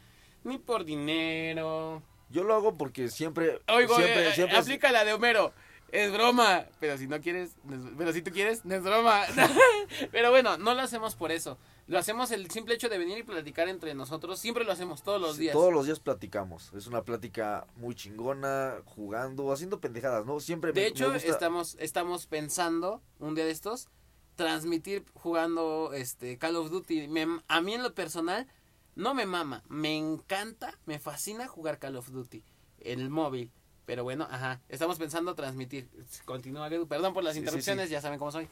ni 0.42 0.58
por 0.58 0.84
dinero. 0.84 2.02
Yo 2.34 2.42
lo 2.44 2.54
hago 2.54 2.74
porque 2.76 3.08
siempre... 3.08 3.60
Oigo, 3.68 3.94
siempre, 3.96 4.28
eh, 4.28 4.32
siempre 4.34 4.58
aplica 4.58 4.90
la 4.92 5.04
de 5.04 5.12
Homero. 5.14 5.52
Es 5.92 6.12
broma, 6.12 6.66
pero 6.80 6.98
si 6.98 7.06
no 7.06 7.20
quieres, 7.20 7.54
pero 7.96 8.12
si 8.12 8.20
tú 8.20 8.32
quieres, 8.32 8.64
no 8.64 8.74
es 8.74 8.82
broma. 8.82 9.22
pero 10.10 10.30
bueno, 10.30 10.58
no 10.58 10.74
lo 10.74 10.80
hacemos 10.82 11.14
por 11.14 11.30
eso. 11.30 11.56
Lo 11.86 11.98
hacemos 12.00 12.32
el 12.32 12.50
simple 12.50 12.74
hecho 12.74 12.88
de 12.88 12.98
venir 12.98 13.18
y 13.18 13.22
platicar 13.22 13.68
entre 13.68 13.94
nosotros. 13.94 14.40
Siempre 14.40 14.64
lo 14.64 14.72
hacemos 14.72 15.04
todos 15.04 15.20
los 15.20 15.36
Sí, 15.36 15.42
días. 15.42 15.52
Todos 15.52 15.72
los 15.72 15.86
días 15.86 16.00
platicamos. 16.00 16.72
Es 16.74 16.88
una 16.88 17.02
plática 17.04 17.68
muy 17.76 17.94
chingona, 17.94 18.78
jugando, 18.86 19.52
haciendo 19.52 19.78
pendejadas, 19.80 20.26
¿no? 20.26 20.40
Siempre 20.40 20.72
me- 20.72 20.80
De 20.80 20.86
me 20.86 20.88
hecho, 20.88 21.12
gusta- 21.12 21.28
estamos, 21.30 21.76
estamos 21.78 22.26
pensando 22.26 23.00
un 23.20 23.36
día 23.36 23.44
de 23.44 23.52
estos 23.52 23.86
transmitir 24.34 25.04
jugando 25.14 25.92
este 25.94 26.38
Call 26.38 26.56
of 26.56 26.70
Duty. 26.70 27.06
Me- 27.06 27.40
a 27.46 27.60
mí 27.60 27.74
en 27.74 27.84
lo 27.84 27.94
personal 27.94 28.48
no 28.96 29.14
me 29.14 29.26
mama, 29.26 29.62
me 29.68 29.96
encanta, 29.96 30.78
me 30.86 30.98
fascina 30.98 31.48
jugar 31.48 31.78
Call 31.78 31.96
of 31.96 32.10
Duty, 32.10 32.42
el 32.80 33.10
móvil. 33.10 33.50
Pero 33.86 34.02
bueno, 34.02 34.26
ajá, 34.30 34.60
estamos 34.68 34.98
pensando 34.98 35.34
transmitir. 35.34 35.88
Continúa. 36.24 36.70
Perdón 36.88 37.12
por 37.12 37.22
las 37.22 37.34
Sí, 37.34 37.40
sí, 37.40 37.44
interrupciones, 37.44 37.90
ya 37.90 38.00
saben 38.00 38.18
cómo 38.18 38.32
soy. 38.32 38.48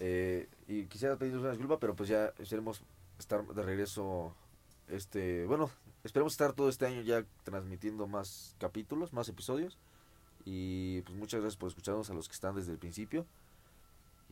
Eh, 0.00 0.48
y 0.66 0.86
quisiera 0.86 1.16
pedirles 1.16 1.42
una 1.42 1.50
disculpa, 1.50 1.78
pero 1.78 1.94
pues 1.94 2.08
ya 2.08 2.32
esperemos 2.38 2.80
estar 3.18 3.46
de 3.46 3.62
regreso. 3.62 4.34
Este, 4.88 5.44
bueno, 5.46 5.70
esperemos 6.04 6.32
estar 6.32 6.54
todo 6.54 6.68
este 6.68 6.86
año 6.86 7.02
ya 7.02 7.24
transmitiendo 7.44 8.06
más 8.06 8.56
capítulos, 8.58 9.12
más 9.12 9.28
episodios. 9.28 9.78
Y 10.44 11.02
pues 11.02 11.16
muchas 11.18 11.40
gracias 11.40 11.58
por 11.58 11.68
escucharnos 11.68 12.08
a 12.10 12.14
los 12.14 12.28
que 12.28 12.34
están 12.34 12.54
desde 12.54 12.72
el 12.72 12.78
principio. 12.78 13.26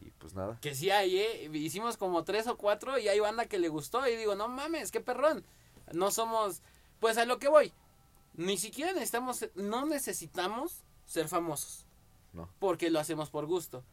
Y 0.03 0.11
pues 0.13 0.35
nada. 0.35 0.59
Que 0.61 0.75
sí 0.75 0.91
hay, 0.91 1.19
¿eh? 1.19 1.51
Hicimos 1.53 1.97
como 1.97 2.25
tres 2.25 2.47
o 2.47 2.57
cuatro 2.57 2.99
y 2.99 3.09
hay 3.09 3.21
banda 3.21 3.47
que 3.47 3.59
le 3.59 3.69
gustó. 3.69 4.07
Y 4.09 4.17
digo, 4.17 4.35
no 4.35 4.49
mames, 4.49 4.91
qué 4.91 5.01
perrón. 5.01 5.45
No 5.93 6.11
somos. 6.11 6.63
Pues 7.01 7.19
a 7.19 7.25
lo 7.27 7.39
que 7.39 7.49
voy. 7.49 7.73
Ni 8.35 8.57
siquiera 8.59 8.93
necesitamos. 8.93 9.47
No 9.55 9.85
necesitamos 9.87 10.85
ser 11.07 11.29
famosos. 11.29 11.85
No. 12.33 12.49
Porque 12.59 12.91
lo 12.91 12.99
hacemos 13.01 13.29
por 13.31 13.47
gusto. 13.47 13.85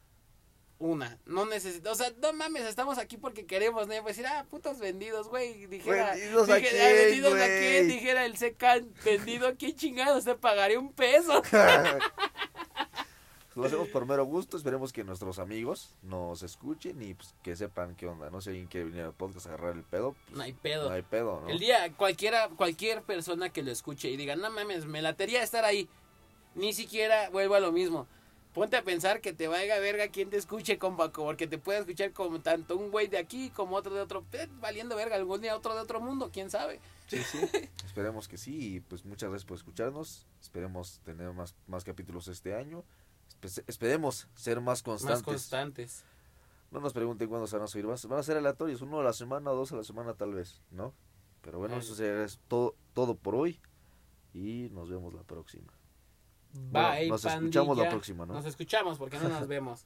Una, 0.79 1.17
no 1.25 1.47
necesitamos, 1.47 1.99
o 1.99 2.03
sea, 2.03 2.13
no 2.21 2.33
mames, 2.33 2.61
estamos 2.65 2.99
aquí 2.99 3.17
porque 3.17 3.47
queremos, 3.47 3.87
¿no? 3.87 3.95
Pues 4.03 4.15
decir, 4.15 4.27
ah, 4.27 4.45
putos 4.47 4.77
vendidos, 4.77 5.27
güey, 5.27 5.65
dijera, 5.65 6.11
¿Vendidos 6.13 6.47
a 6.49 6.55
dije- 6.57 6.69
quién, 6.69 6.81
ah, 6.83 6.85
vendidos 6.93 7.33
a 7.33 7.45
quién, 7.47 7.87
dijera 7.87 8.25
el 8.25 8.37
seca, 8.37 8.79
vendido 9.03 9.55
quién 9.57 9.75
chingados, 9.75 10.23
te 10.25 10.35
pagaría 10.35 10.77
un 10.77 10.93
peso. 10.93 11.41
Lo 13.57 13.65
hacemos 13.65 13.87
por 13.89 14.05
mero 14.05 14.25
gusto. 14.25 14.57
Esperemos 14.57 14.93
que 14.93 15.03
nuestros 15.03 15.39
amigos 15.39 15.95
nos 16.03 16.43
escuchen 16.43 17.01
y 17.01 17.13
pues, 17.13 17.33
que 17.43 17.55
sepan 17.55 17.95
qué 17.95 18.07
onda. 18.07 18.29
No 18.29 18.39
sé 18.41 18.51
alguien 18.51 18.67
quiere 18.67 18.85
venir 18.85 19.03
al 19.03 19.13
podcast 19.13 19.47
a 19.47 19.49
agarrar 19.49 19.75
el 19.75 19.83
pedo. 19.83 20.13
pues, 20.25 20.37
No 20.37 20.43
hay 20.43 20.53
pedo. 20.53 20.89
No 20.89 20.95
hay 20.95 21.01
pedo, 21.01 21.41
¿no? 21.41 21.49
El 21.49 21.59
día, 21.59 21.91
cualquiera, 21.93 22.49
cualquier 22.49 23.01
persona 23.01 23.49
que 23.49 23.63
lo 23.63 23.71
escuche 23.71 24.09
y 24.09 24.17
diga, 24.17 24.35
no 24.35 24.49
mames, 24.51 24.85
me 24.85 25.01
latería 25.01 25.41
estar 25.43 25.65
ahí, 25.65 25.89
ni 26.55 26.73
siquiera 26.73 27.29
vuelvo 27.29 27.55
a 27.55 27.59
lo 27.59 27.71
mismo. 27.71 28.07
Ponte 28.53 28.75
a 28.75 28.83
pensar 28.83 29.21
que 29.21 29.33
te 29.33 29.47
vaya 29.47 29.79
verga 29.79 30.07
quien 30.07 30.31
te 30.31 30.37
escuche, 30.37 30.79
compa, 30.79 31.11
porque 31.11 31.45
te 31.45 31.59
puede 31.59 31.79
escuchar 31.79 32.11
como 32.11 32.39
tanto 32.41 32.75
un 32.75 32.89
güey 32.89 33.07
de 33.07 33.19
aquí 33.19 33.51
como 33.51 33.75
otro 33.75 33.93
de 33.93 34.01
otro, 34.01 34.25
eh, 34.33 34.47
valiendo 34.59 34.95
verga, 34.95 35.15
algún 35.15 35.41
día 35.41 35.55
otro 35.55 35.75
de 35.75 35.81
otro 35.81 35.99
mundo, 35.99 36.31
quién 36.33 36.49
sabe. 36.49 36.79
Sí, 37.07 37.21
sí. 37.23 37.37
Esperemos 37.85 38.27
que 38.27 38.37
sí. 38.37 38.75
Y 38.75 38.79
pues 38.79 39.05
muchas 39.05 39.29
gracias 39.29 39.45
por 39.47 39.57
escucharnos. 39.57 40.25
Esperemos 40.41 41.01
tener 41.05 41.31
más, 41.33 41.55
más 41.67 41.83
capítulos 41.83 42.27
este 42.27 42.55
año. 42.55 42.83
Espe- 43.41 43.63
esperemos 43.67 44.27
ser 44.35 44.59
más 44.61 44.81
constantes. 44.83 45.17
Más 45.19 45.23
constantes. 45.23 46.03
No 46.71 46.79
nos 46.79 46.93
pregunten 46.93 47.29
cuándo 47.29 47.47
se 47.47 47.55
van 47.55 47.63
a 47.65 47.67
subir. 47.67 47.85
Van 47.85 48.19
a 48.19 48.23
ser 48.23 48.37
aleatorios. 48.37 48.81
Uno 48.81 48.99
a 48.99 49.03
la 49.03 49.13
semana 49.13 49.51
dos 49.51 49.71
a 49.71 49.77
la 49.77 49.83
semana 49.83 50.13
tal 50.15 50.33
vez, 50.33 50.61
¿no? 50.71 50.93
Pero 51.41 51.59
bueno, 51.59 51.75
Ay. 51.75 51.79
eso 51.81 51.95
será 51.95 52.23
es 52.25 52.39
todo, 52.47 52.75
todo 52.93 53.15
por 53.15 53.35
hoy. 53.35 53.59
Y 54.33 54.69
nos 54.73 54.89
vemos 54.89 55.13
la 55.13 55.23
próxima. 55.23 55.71
Bye, 56.53 57.07
nos 57.09 57.23
escuchamos 57.23 57.77
la 57.77 57.89
próxima, 57.89 58.25
¿no? 58.25 58.33
Nos 58.33 58.45
escuchamos 58.45 58.97
porque 58.97 59.17
no 59.19 59.29
nos 59.29 59.47
vemos. 59.47 59.85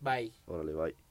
Bye. 0.00 0.32
Órale, 0.46 0.72
bye. 0.74 1.05